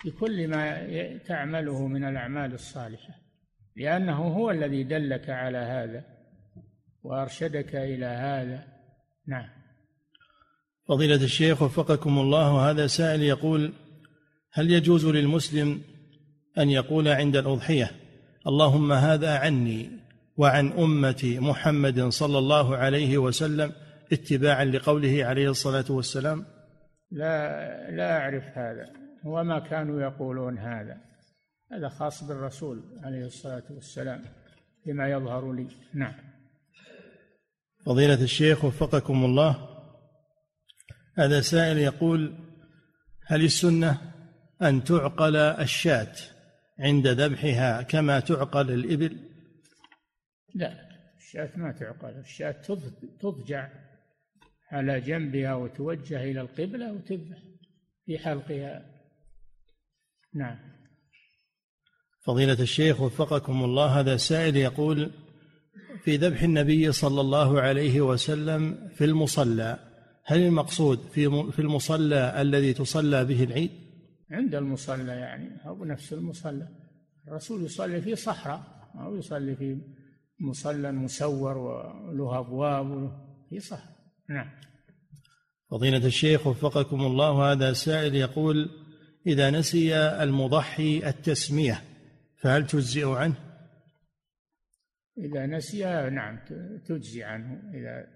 بكل 0.04 0.48
ما 0.48 0.88
تعمله 1.18 1.86
من 1.86 2.04
الأعمال 2.04 2.54
الصالحة. 2.54 3.14
لأنه 3.76 4.16
هو 4.16 4.50
الذي 4.50 4.84
دلك 4.84 5.30
على 5.30 5.58
هذا 5.58 6.04
وأرشدك 7.02 7.74
إلى 7.74 8.06
هذا. 8.06 8.64
نعم. 9.26 9.48
فضيلة 10.88 11.24
الشيخ 11.24 11.62
وفقكم 11.62 12.18
الله 12.18 12.70
هذا 12.70 12.86
سائل 12.86 13.22
يقول 13.22 13.72
هل 14.52 14.70
يجوز 14.70 15.06
للمسلم 15.06 15.80
أن 16.58 16.70
يقول 16.70 17.08
عند 17.08 17.36
الأضحية 17.36 17.90
اللهم 18.46 18.92
هذا 18.92 19.38
عني 19.38 19.90
وعن 20.36 20.72
أمة 20.72 21.36
محمد 21.40 22.08
صلى 22.08 22.38
الله 22.38 22.76
عليه 22.76 23.18
وسلم 23.18 23.72
اتباعا 24.14 24.64
لقوله 24.64 25.24
عليه 25.24 25.50
الصلاة 25.50 25.84
والسلام؟ 25.90 26.46
لا 27.10 27.90
لا 27.90 28.18
أعرف 28.18 28.44
هذا 28.44 28.92
وما 29.24 29.58
كانوا 29.58 30.02
يقولون 30.02 30.58
هذا. 30.58 30.96
هذا 31.72 31.88
خاص 31.88 32.24
بالرسول 32.24 32.82
عليه 33.04 33.26
الصلاة 33.26 33.62
والسلام 33.70 34.22
فيما 34.84 35.08
يظهر 35.08 35.52
لي. 35.52 35.68
نعم. 35.94 36.14
فضيلة 37.86 38.22
الشيخ 38.22 38.64
وفقكم 38.64 39.24
الله 39.24 39.68
هذا 41.18 41.40
سائل 41.40 41.78
يقول 41.78 42.34
هل 43.26 43.44
السنة 43.44 44.12
أن 44.62 44.84
تعقل 44.84 45.36
الشاة 45.36 46.12
عند 46.78 47.06
ذبحها 47.06 47.82
كما 47.82 48.20
تعقل 48.20 48.70
الإبل؟ 48.70 49.18
لا 50.54 50.72
الشاة 51.16 51.50
ما 51.56 51.72
تعقل 51.72 52.18
الشاة 52.18 52.54
تضجع. 53.20 53.68
على 54.70 55.00
جنبها 55.00 55.54
وتوجه 55.54 56.24
إلى 56.24 56.40
القبلة 56.40 56.92
وتذبح 56.92 57.38
في 58.06 58.18
حلقها. 58.18 58.82
نعم. 60.34 60.58
فضيلة 62.24 62.60
الشيخ 62.60 63.00
وفقكم 63.00 63.64
الله 63.64 64.00
هذا 64.00 64.16
سائل 64.16 64.56
يقول 64.56 65.10
في 66.04 66.16
ذبح 66.16 66.42
النبي 66.42 66.92
صلى 66.92 67.20
الله 67.20 67.60
عليه 67.60 68.00
وسلم 68.00 68.88
في 68.94 69.04
المصلى 69.04 69.78
هل 70.24 70.38
المقصود 70.38 70.98
في 70.98 71.52
في 71.52 71.58
المصلى 71.58 72.42
الذي 72.42 72.72
تصلى 72.72 73.24
به 73.24 73.44
العيد؟ 73.44 73.70
عند 74.30 74.54
المصلى 74.54 75.12
يعني 75.12 75.66
أو 75.66 75.84
نفس 75.84 76.12
المصلى. 76.12 76.68
الرسول 77.28 77.64
يصلي 77.64 78.00
في 78.00 78.16
صحراء 78.16 78.90
أو 79.00 79.16
يصلي 79.16 79.56
في 79.56 79.78
مصلى 80.40 80.92
مسور 80.92 81.58
وله 81.58 82.38
أبواب 82.38 83.12
في 83.50 83.60
صحراء. 83.60 83.93
نعم. 84.28 84.50
فضيلة 85.70 86.06
الشيخ 86.06 86.46
وفقكم 86.46 87.00
الله 87.00 87.52
هذا 87.52 87.72
سائل 87.72 88.14
يقول 88.14 88.70
إذا 89.26 89.50
نسي 89.50 89.96
المضحي 89.96 91.08
التسمية 91.08 91.82
فهل 92.36 92.66
تجزئ 92.66 93.08
عنه؟ 93.08 93.34
إذا 95.18 95.46
نسي 95.46 95.84
نعم 96.10 96.38
تجزي 96.86 97.22
عنه 97.22 97.62
إذا 97.74 98.06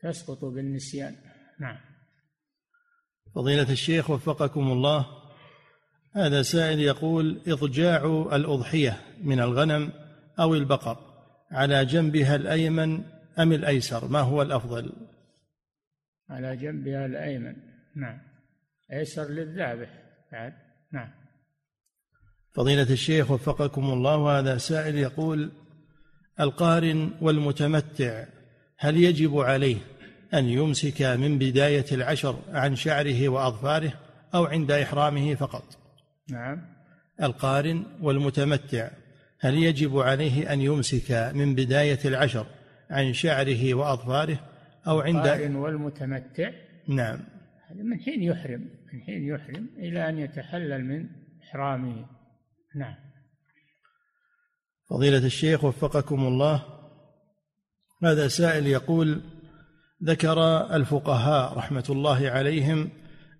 تسقط 0.00 0.44
بالنسيان. 0.44 1.16
نعم. 1.60 1.76
فضيلة 3.34 3.72
الشيخ 3.72 4.10
وفقكم 4.10 4.72
الله 4.72 5.06
هذا 6.12 6.42
سائل 6.42 6.80
يقول 6.80 7.42
إضجاع 7.46 8.26
الأضحية 8.32 9.00
من 9.22 9.40
الغنم 9.40 9.92
أو 10.40 10.54
البقر 10.54 10.98
على 11.50 11.84
جنبها 11.84 12.36
الأيمن 12.36 13.04
أم 13.38 13.52
الأيسر؟ 13.52 14.08
ما 14.08 14.20
هو 14.20 14.42
الأفضل؟ 14.42 14.92
على 16.30 16.56
جنبها 16.56 17.06
الأيمن 17.06 17.56
نعم. 17.96 18.18
أيسر 18.92 19.28
للذابح. 19.28 19.88
بعد. 20.32 20.52
نعم. 20.92 21.10
فضيلة 22.52 22.92
الشيخ 22.92 23.30
وفقكم 23.30 23.90
الله 23.90 24.38
هذا 24.38 24.58
سائل 24.58 24.98
يقول 24.98 25.52
القارن 26.40 27.10
والمتمتع 27.20 28.24
هل 28.78 28.96
يجب 28.96 29.38
عليه 29.38 29.76
أن 30.34 30.44
يمسك 30.44 31.02
من 31.02 31.38
بداية 31.38 31.84
العشر 31.92 32.38
عن 32.48 32.76
شعره 32.76 33.28
وأظفاره 33.28 33.92
أو 34.34 34.44
عند 34.44 34.70
إحرامه 34.70 35.34
فقط؟ 35.34 35.64
نعم. 36.30 36.62
القارن 37.22 37.84
والمتمتع 38.00 38.90
هل 39.40 39.54
يجب 39.54 39.98
عليه 39.98 40.52
أن 40.52 40.60
يمسك 40.60 41.32
من 41.34 41.54
بداية 41.54 41.98
العشر 42.04 42.46
عن 42.90 43.12
شعره 43.12 43.74
وأظفاره 43.74 44.38
أو 44.86 45.00
عند 45.00 45.16
القارن 45.16 45.56
والمتمتع. 45.56 46.50
نعم. 46.88 47.20
من 47.74 48.00
حين 48.00 48.22
يحرم 48.22 48.60
من 48.92 49.02
حين 49.02 49.28
يحرم 49.28 49.68
إلى 49.78 50.08
أن 50.08 50.18
يتحلل 50.18 50.84
من 50.84 51.06
احرامه 51.42 52.06
نعم. 52.76 52.94
فضيلة 54.90 55.26
الشيخ 55.26 55.64
وفقكم 55.64 56.26
الله 56.26 56.64
هذا 58.04 58.28
سائل 58.28 58.66
يقول 58.66 59.20
ذكر 60.04 60.66
الفقهاء 60.76 61.58
رحمة 61.58 61.84
الله 61.90 62.30
عليهم 62.30 62.90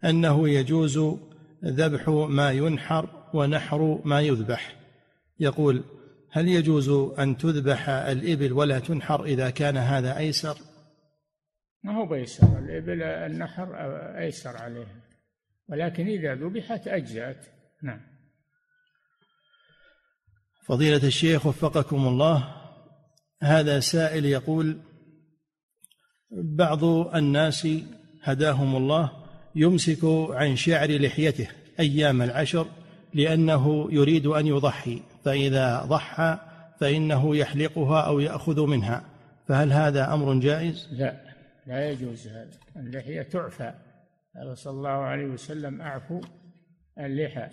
أنه 0.05 0.49
يجوز 0.49 0.99
ذبح 1.65 2.09
ما 2.09 2.51
ينحر 2.51 3.31
ونحر 3.35 4.01
ما 4.05 4.21
يذبح. 4.21 4.77
يقول 5.41 5.85
هل 6.33 6.49
يجوز 6.49 6.89
أن 7.19 7.37
تذبح 7.37 7.89
الإبل 7.89 8.53
ولا 8.53 8.79
تنحر 8.79 9.25
إذا 9.25 9.51
كان 9.51 9.77
هذا 9.77 10.19
أيسر؟ 10.19 10.59
ما 11.83 11.97
هو 11.97 12.07
بيسر 12.07 12.59
الإبل 12.59 13.03
النحر 13.03 13.77
أيسر 14.19 14.57
عليها 14.57 15.01
ولكن 15.69 16.07
إذا 16.07 16.35
ذبحت 16.35 16.89
أجزأت. 16.89 17.47
نعم. 17.83 18.01
فضيلة 20.67 21.07
الشيخ 21.07 21.47
وفقكم 21.47 22.09
الله 22.09 22.57
هذا 23.43 23.81
سائل 23.81 24.25
يقول 24.25 24.81
بعض 26.31 26.85
الناس 26.85 27.69
هداهم 28.23 28.77
الله 28.77 29.27
يمسك 29.55 30.05
عن 30.31 30.57
شعر 30.57 30.91
لحيته 30.91 31.49
أيام 31.81 32.23
العشر 32.23 32.67
لأنه 33.15 33.89
يريد 33.93 34.27
أن 34.27 34.47
يضحي. 34.47 35.03
فإذا 35.25 35.85
ضحى 35.85 36.39
فإنه 36.81 37.37
يحلقها 37.37 38.01
أو 38.01 38.21
يأخذ 38.21 38.67
منها. 38.67 39.05
فهل 39.49 39.73
هذا 39.73 40.15
أمر 40.15 40.35
جائز؟ 40.35 40.89
لا 40.93 41.17
لا 41.67 41.91
يجوز 41.91 42.29
هذا. 42.29 42.51
اللحية 42.77 43.23
تعفى. 43.23 43.75
قال 44.37 44.59
صلى 44.59 44.73
الله 44.73 44.91
عليه 44.91 45.27
وسلم 45.27 45.81
اعفوا 45.81 46.21
اللحى. 46.99 47.49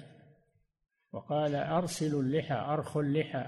وقال 1.13 1.55
ارسلوا 1.55 2.21
اللحى 2.21 2.55
ارخوا 2.55 3.01
اللحى. 3.01 3.45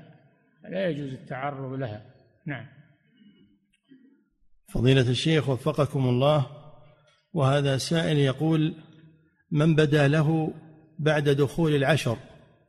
لا 0.70 0.90
يجوز 0.90 1.14
التعرض 1.14 1.74
لها. 1.74 2.06
نعم. 2.46 2.66
فضيلة 4.68 5.10
الشيخ 5.10 5.50
وفقكم 5.50 6.10
الله 6.10 6.46
وهذا 7.34 7.78
سائل 7.78 8.18
يقول 8.18 8.74
من 9.52 9.76
بدا 9.76 10.08
له 10.08 10.54
بعد 11.00 11.30
دخول 11.30 11.76
العشر 11.76 12.18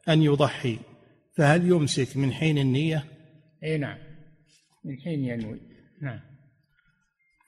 أن 0.08 0.22
يضحي؟ 0.22 0.78
فهل 1.36 1.68
يمسك 1.68 2.16
من 2.16 2.32
حين 2.32 2.58
النية؟ 2.58 3.04
أي 3.64 3.78
نعم. 3.78 3.98
من 4.84 5.00
حين 5.00 5.24
ينوي. 5.24 5.60
نعم. 6.02 6.20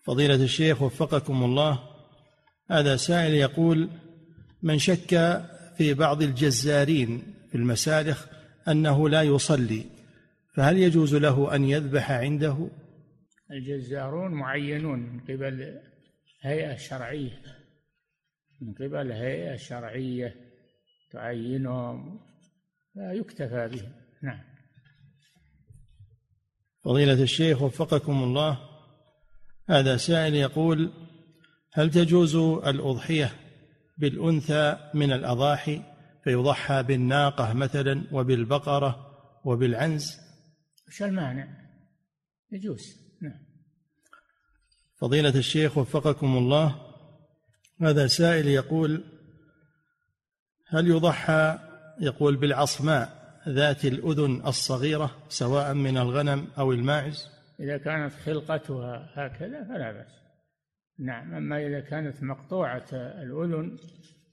فضيلة 0.05 0.35
الشيخ 0.35 0.83
وفقكم 0.83 1.45
الله. 1.45 1.79
هذا 2.71 2.97
سائل 2.97 3.35
يقول 3.35 3.91
من 4.63 4.79
شك 4.79 5.09
في 5.77 5.95
بعض 5.95 6.23
الجزارين 6.23 7.23
في 7.51 7.55
المسالخ 7.55 8.27
أنه 8.69 9.09
لا 9.09 9.23
يصلي 9.23 9.85
فهل 10.55 10.79
يجوز 10.79 11.15
له 11.15 11.55
أن 11.55 11.65
يذبح 11.65 12.11
عنده؟ 12.11 12.69
الجزارون 13.51 14.33
معينون 14.33 14.99
من 14.99 15.21
قبل 15.21 15.81
هيئة 16.43 16.77
شرعية 16.77 17.43
من 18.61 18.75
قبل 18.75 19.13
هيئة 19.13 19.57
شرعية 19.57 20.35
تعينهم. 21.13 22.21
لا 22.95 23.13
يكتفى 23.13 23.69
بهم 23.69 23.93
نعم. 24.23 24.41
فضيلة 26.85 27.23
الشيخ 27.23 27.63
وفقكم 27.63 28.23
الله. 28.23 28.59
هذا 29.69 29.97
سائل 29.97 30.35
يقول 30.35 30.93
هل 31.73 31.91
تجوز 31.91 32.37
الأضحية 32.37 33.33
بالأنثى 33.99 34.91
من 34.95 35.13
الأضاحي 35.13 35.83
فيضحى 36.25 36.83
بالناقة 36.83 37.53
مثلا 37.53 38.05
وبالبقرة 38.13 39.07
وبالعنز؟ 39.45 40.19
وش 40.89 41.03
المانع؟ 41.03 41.49
يجوز. 42.53 42.97
نعم. 43.23 43.47
فضيلة 45.01 45.35
الشيخ 45.39 45.79
وفقكم 45.79 46.37
الله. 46.37 46.93
هذا 47.81 48.07
سائل 48.07 48.47
يقول 48.49 49.05
هل 50.69 50.89
يضحى 50.89 51.72
يقول 52.03 52.37
بالعصماء 52.37 53.23
ذات 53.49 53.85
الأذن 53.85 54.47
الصغيرة 54.47 55.17
سواء 55.29 55.75
من 55.75 55.99
الغنم 55.99 56.49
أو 56.59 56.73
الماعز؟ 56.73 57.29
إذا 57.61 57.77
كانت 57.77 58.13
خلقتها 58.13 59.11
هكذا 59.15 59.65
فلا 59.65 59.93
بأس. 59.93 60.13
نعم 60.99 61.35
أما 61.35 61.67
إذا 61.67 61.81
كانت 61.81 62.23
مقطوعة 62.23 62.87
الأذن 62.93 63.79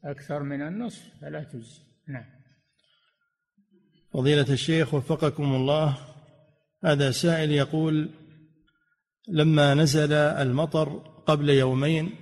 أكثر 0.05 0.43
من 0.43 0.61
النصف 0.61 1.01
فلا 1.21 1.43
تجزي. 1.43 1.81
نعم. 2.07 2.25
فضيلة 4.13 4.53
الشيخ 4.53 4.93
وفقكم 4.93 5.55
الله 5.55 5.97
هذا 6.85 7.11
سائل 7.11 7.51
يقول 7.51 8.09
لما 9.27 9.73
نزل 9.73 10.13
المطر 10.13 10.89
قبل 11.27 11.49
يومين 11.49 12.15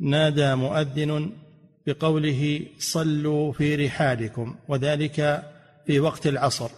نادى 0.00 0.54
مؤذن 0.54 1.32
بقوله 1.88 2.66
صلوا 2.78 3.52
في 3.52 3.74
رحالكم 3.74 4.56
وذلك 4.68 5.44
في 5.86 6.00
وقت 6.00 6.26
العصر. 6.26 6.70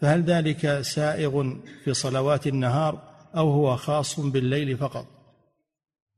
فهل 0.00 0.22
ذلك 0.22 0.80
سائغ 0.80 1.54
في 1.84 1.94
صلوات 1.94 2.46
النهار 2.46 2.94
أو 3.36 3.50
هو 3.50 3.76
خاص 3.76 4.20
بالليل 4.20 4.76
فقط؟ 4.76 5.06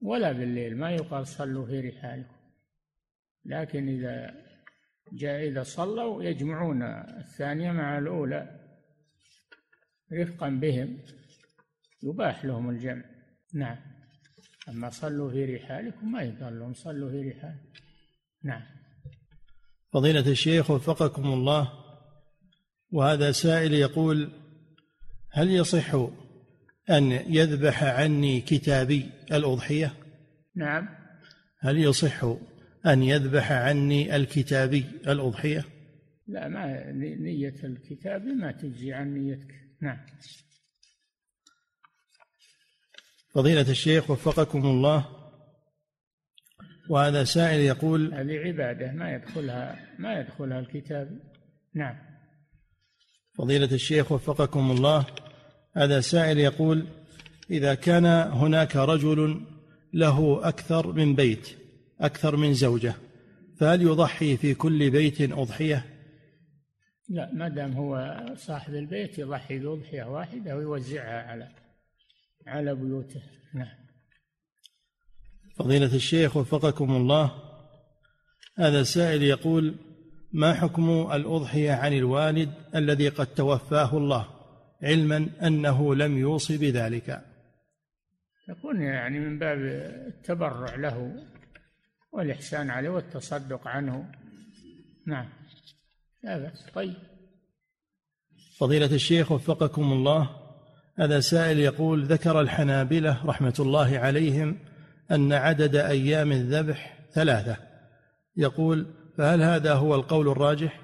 ولا 0.00 0.32
بالليل 0.32 0.76
ما 0.76 0.90
يقال 0.90 1.26
صلوا 1.26 1.66
في 1.66 1.80
رحالكم. 1.80 2.34
لكن 3.44 3.88
إذا 3.88 4.34
جاء 5.12 5.48
إذا 5.48 5.62
صلوا 5.62 6.22
يجمعون 6.22 6.82
الثانية 6.82 7.72
مع 7.72 7.98
الأولى 7.98 8.60
رفقا 10.12 10.48
بهم 10.48 10.98
يباح 12.02 12.44
لهم 12.44 12.70
الجمع. 12.70 13.04
نعم. 13.54 13.76
أما 14.68 14.90
صلوا 14.90 15.30
في 15.30 15.56
رحالكم 15.56 16.12
ما 16.12 16.22
يقال 16.22 16.58
لهم 16.58 16.74
صلوا 16.74 17.10
في 17.10 17.30
رحالكم. 17.30 17.83
نعم. 18.44 18.62
فضيلة 19.92 20.30
الشيخ 20.30 20.70
وفقكم 20.70 21.32
الله 21.32 21.72
وهذا 22.90 23.32
سائل 23.32 23.74
يقول 23.74 24.30
هل 25.30 25.50
يصح 25.50 25.94
أن 26.90 27.12
يذبح 27.12 27.82
عني 27.82 28.40
كتابي 28.40 29.10
الأضحية؟ 29.32 29.94
نعم. 30.56 30.88
هل 31.60 31.78
يصح 31.78 32.24
أن 32.86 33.02
يذبح 33.02 33.52
عني 33.52 34.16
الكتابي 34.16 34.84
الأضحية؟ 35.06 35.64
لا 36.26 36.48
ما 36.48 36.92
نية 36.92 37.54
الكتاب 37.64 38.24
ما 38.24 38.52
تجزي 38.52 38.92
عن 38.92 39.14
نيتك. 39.14 39.54
نعم. 39.82 40.06
فضيلة 43.34 43.70
الشيخ 43.70 44.10
وفقكم 44.10 44.66
الله 44.66 45.23
وهذا 46.88 47.24
سائل 47.24 47.60
يقول 47.60 48.14
هذه 48.14 48.38
عبادة 48.38 48.92
ما 48.92 49.14
يدخلها 49.14 49.76
ما 49.98 50.20
يدخلها 50.20 50.58
الكتاب. 50.58 51.18
نعم. 51.74 51.96
فضيلة 53.38 53.68
الشيخ 53.72 54.12
وفقكم 54.12 54.70
الله 54.70 55.06
هذا 55.76 56.00
سائل 56.00 56.38
يقول 56.38 56.86
إذا 57.50 57.74
كان 57.74 58.06
هناك 58.32 58.76
رجل 58.76 59.40
له 59.92 60.48
أكثر 60.48 60.92
من 60.92 61.14
بيت 61.14 61.48
أكثر 62.00 62.36
من 62.36 62.54
زوجة 62.54 62.94
فهل 63.60 63.82
يضحي 63.82 64.36
في 64.36 64.54
كل 64.54 64.90
بيت 64.90 65.20
أضحية؟ 65.20 65.84
لا 67.08 67.30
ما 67.32 67.48
دام 67.48 67.72
هو 67.72 68.20
صاحب 68.36 68.74
البيت 68.74 69.18
يضحي 69.18 69.58
بأضحية 69.58 70.02
واحدة 70.02 70.56
ويوزعها 70.56 71.22
على 71.22 71.48
على 72.46 72.74
بيوته. 72.74 73.22
نعم. 73.54 73.83
فضيلة 75.56 75.94
الشيخ 75.94 76.36
وفقكم 76.36 76.96
الله. 76.96 77.30
هذا 78.58 78.82
سائل 78.82 79.22
يقول 79.22 79.74
ما 80.32 80.54
حكم 80.54 80.90
الأضحية 81.12 81.72
عن 81.72 81.92
الوالد 81.92 82.52
الذي 82.74 83.08
قد 83.08 83.26
توفاه 83.26 83.96
الله؟ 83.96 84.28
علما 84.82 85.28
أنه 85.42 85.94
لم 85.94 86.18
يوص 86.18 86.52
بذلك. 86.52 87.24
تكون 88.48 88.82
يعني 88.82 89.20
من 89.20 89.38
باب 89.38 89.58
التبرع 90.08 90.74
له 90.74 91.24
والإحسان 92.12 92.70
عليه 92.70 92.88
والتصدق 92.88 93.68
عنه. 93.68 94.10
نعم. 95.06 95.28
لا 96.22 96.38
بأس. 96.38 96.66
طيب. 96.74 96.94
فضيلة 98.58 98.94
الشيخ 98.94 99.32
وفقكم 99.32 99.92
الله 99.92 100.30
هذا 100.98 101.20
سائل 101.20 101.58
يقول 101.58 102.04
ذكر 102.04 102.40
الحنابلة 102.40 103.26
رحمة 103.26 103.54
الله 103.58 103.98
عليهم 103.98 104.58
أن 105.10 105.32
عدد 105.32 105.76
أيام 105.76 106.32
الذبح 106.32 106.98
ثلاثة. 107.12 107.56
يقول 108.36 108.94
فهل 109.18 109.42
هذا 109.42 109.74
هو 109.74 109.94
القول 109.94 110.28
الراجح؟ 110.28 110.80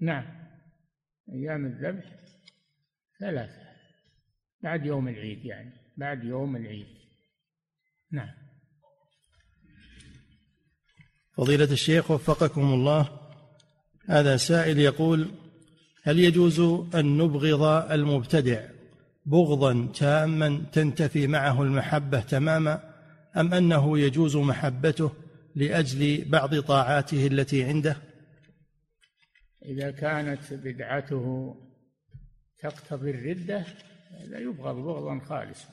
نعم. 0.00 0.24
أيام 1.32 1.66
الذبح 1.66 2.04
ثلاثة. 3.20 3.64
بعد 4.62 4.86
يوم 4.86 5.08
العيد 5.08 5.44
يعني. 5.44 5.72
بعد 5.96 6.24
يوم 6.24 6.56
العيد. 6.56 6.86
نعم. 8.12 8.30
فضيلة 11.36 11.72
الشيخ 11.72 12.10
وفقكم 12.10 12.74
الله. 12.74 13.20
هذا 14.08 14.36
سائل 14.36 14.78
يقول 14.78 15.30
هل 16.02 16.18
يجوز 16.18 16.60
أن 16.94 17.18
نبغض 17.18 17.92
المبتدع 17.92 18.60
بغضا 19.26 19.92
تاما 19.94 20.64
تنتفي 20.72 21.26
معه 21.26 21.62
المحبة 21.62 22.20
تماما؟ 22.20 22.93
أم 23.36 23.54
أنه 23.54 23.98
يجوز 23.98 24.36
محبته 24.36 25.10
لأجل 25.54 26.24
بعض 26.30 26.60
طاعاته 26.60 27.26
التي 27.26 27.64
عنده؟ 27.64 27.96
إذا 29.64 29.90
كانت 29.90 30.52
بدعته 30.52 31.56
تقتضي 32.58 33.10
الردة 33.10 33.64
هذا 34.20 34.38
يبغض 34.38 34.74
بغضا 34.74 35.18
خالصا. 35.18 35.68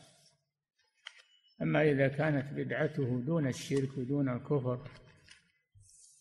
أما 1.61 1.91
إذا 1.91 2.07
كانت 2.07 2.53
بدعته 2.53 3.21
دون 3.25 3.47
الشرك 3.47 3.97
ودون 3.97 4.29
الكفر 4.29 4.87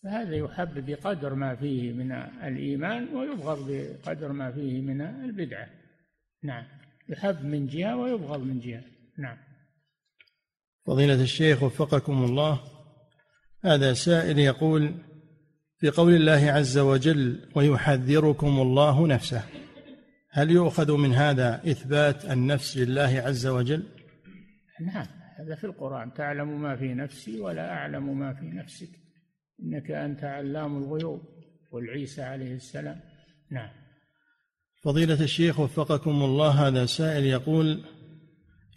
فهذا 0.03 0.35
يحب 0.35 0.85
بقدر 0.85 1.33
ما 1.33 1.55
فيه 1.55 1.93
من 1.93 2.11
الإيمان 2.43 3.15
ويبغض 3.15 3.71
بقدر 3.71 4.31
ما 4.31 4.51
فيه 4.51 4.81
من 4.81 5.01
البدعة. 5.01 5.69
نعم. 6.43 6.65
يحب 7.09 7.45
من 7.45 7.67
جهة 7.67 7.97
ويبغض 7.97 8.39
من 8.39 8.59
جهة. 8.59 8.83
نعم. 9.17 9.37
فضيلة 10.85 11.21
الشيخ 11.21 11.63
وفقكم 11.63 12.23
الله. 12.23 12.59
هذا 13.65 13.93
سائل 13.93 14.39
يقول 14.39 14.95
في 15.77 15.89
قول 15.89 16.13
الله 16.13 16.51
عز 16.51 16.77
وجل 16.77 17.49
ويحذركم 17.55 18.61
الله 18.61 19.07
نفسه 19.07 19.43
هل 20.31 20.51
يؤخذ 20.51 20.97
من 20.97 21.13
هذا 21.13 21.61
إثبات 21.71 22.25
النفس 22.25 22.77
لله 22.77 23.23
عز 23.25 23.47
وجل؟ 23.47 23.83
نعم 24.81 25.07
هذا 25.39 25.55
في 25.55 25.63
القرآن. 25.63 26.13
تعلم 26.13 26.61
ما 26.61 26.75
في 26.75 26.93
نفسي 26.93 27.39
ولا 27.39 27.73
أعلم 27.73 28.19
ما 28.19 28.33
في 28.33 28.45
نفسك. 28.45 28.89
إنك 29.63 29.91
أنت 29.91 30.23
علام 30.23 30.77
الغيوب 30.77 31.21
والعيسى 31.71 32.21
عليه 32.21 32.55
السلام 32.55 32.99
نعم. 33.51 33.69
فضيلة 34.83 35.23
الشيخ 35.23 35.59
وفقكم 35.59 36.23
الله 36.23 36.67
هذا 36.67 36.85
سائل 36.85 37.25
يقول 37.25 37.83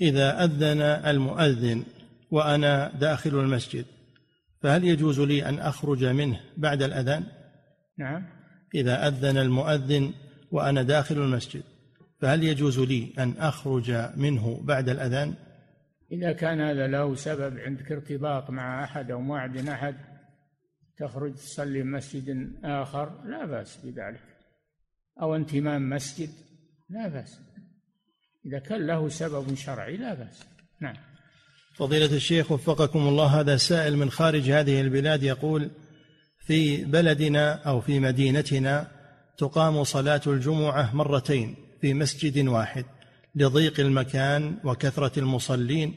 إذا 0.01 0.45
أذن 0.45 0.81
المؤذن 0.81 1.85
وأنا 2.35 2.93
داخل 3.01 3.31
المسجد 3.31 3.85
فهل 4.62 4.85
يجوز 4.85 5.20
لي 5.20 5.48
أن 5.48 5.59
أخرج 5.59 6.05
منه 6.05 6.40
بعد 6.56 6.82
الأذان؟ 6.82 7.24
نعم. 7.98 8.27
إذا 8.74 9.09
أذن 9.09 9.36
المؤذن 9.36 10.12
وأنا 10.51 10.82
داخل 10.82 11.19
المسجد 11.19 11.62
فهل 12.20 12.43
يجوز 12.43 12.81
لي 12.81 13.12
أن 13.19 13.35
أخرج 13.39 13.90
منه 14.16 14.61
بعد 14.62 14.89
الأذان؟ 14.89 15.35
إذا 16.12 16.32
كان 16.32 16.61
هذا 16.61 16.86
له 16.86 17.15
سبب 17.15 17.59
عندك 17.59 17.93
ارتباط 17.93 18.51
مع 18.51 18.85
أحد 18.85 19.11
أو 19.11 19.20
موعد 19.20 19.69
أحد 19.69 19.97
تخرج 20.98 21.35
تصلي 21.35 21.82
مسجد 21.82 22.52
آخر 22.65 23.24
لا 23.24 23.47
بأس 23.47 23.77
بذلك. 23.85 24.20
أو 25.23 25.36
انتمام 25.36 25.90
مسجد 25.90 26.31
لا 26.90 27.09
بأس. 27.09 27.40
إذا 28.47 28.59
كان 28.59 28.86
له 28.86 29.09
سبب 29.09 29.55
شرعي 29.55 29.97
لا 29.97 30.15
بأس. 30.15 30.47
نعم. 30.81 31.14
فضيلة 31.75 32.17
الشيخ 32.17 32.53
وفقكم 32.53 33.09
الله 33.09 33.41
هذا 33.41 33.57
سائل 33.57 33.97
من 33.97 34.11
خارج 34.11 34.51
هذه 34.51 34.81
البلاد 34.81 35.23
يقول 35.23 35.71
في 36.47 36.85
بلدنا 36.85 37.53
أو 37.53 37.81
في 37.81 38.01
مدينتنا 38.01 38.89
تقام 39.39 39.85
صلاة 39.85 40.21
الجمعة 40.27 40.97
مرتين 40.97 41.57
في 41.81 41.95
مسجد 41.95 42.49
واحد 42.49 42.85
لضيق 43.35 43.81
المكان 43.81 44.57
وكثرة 44.65 45.19
المصلين 45.19 45.95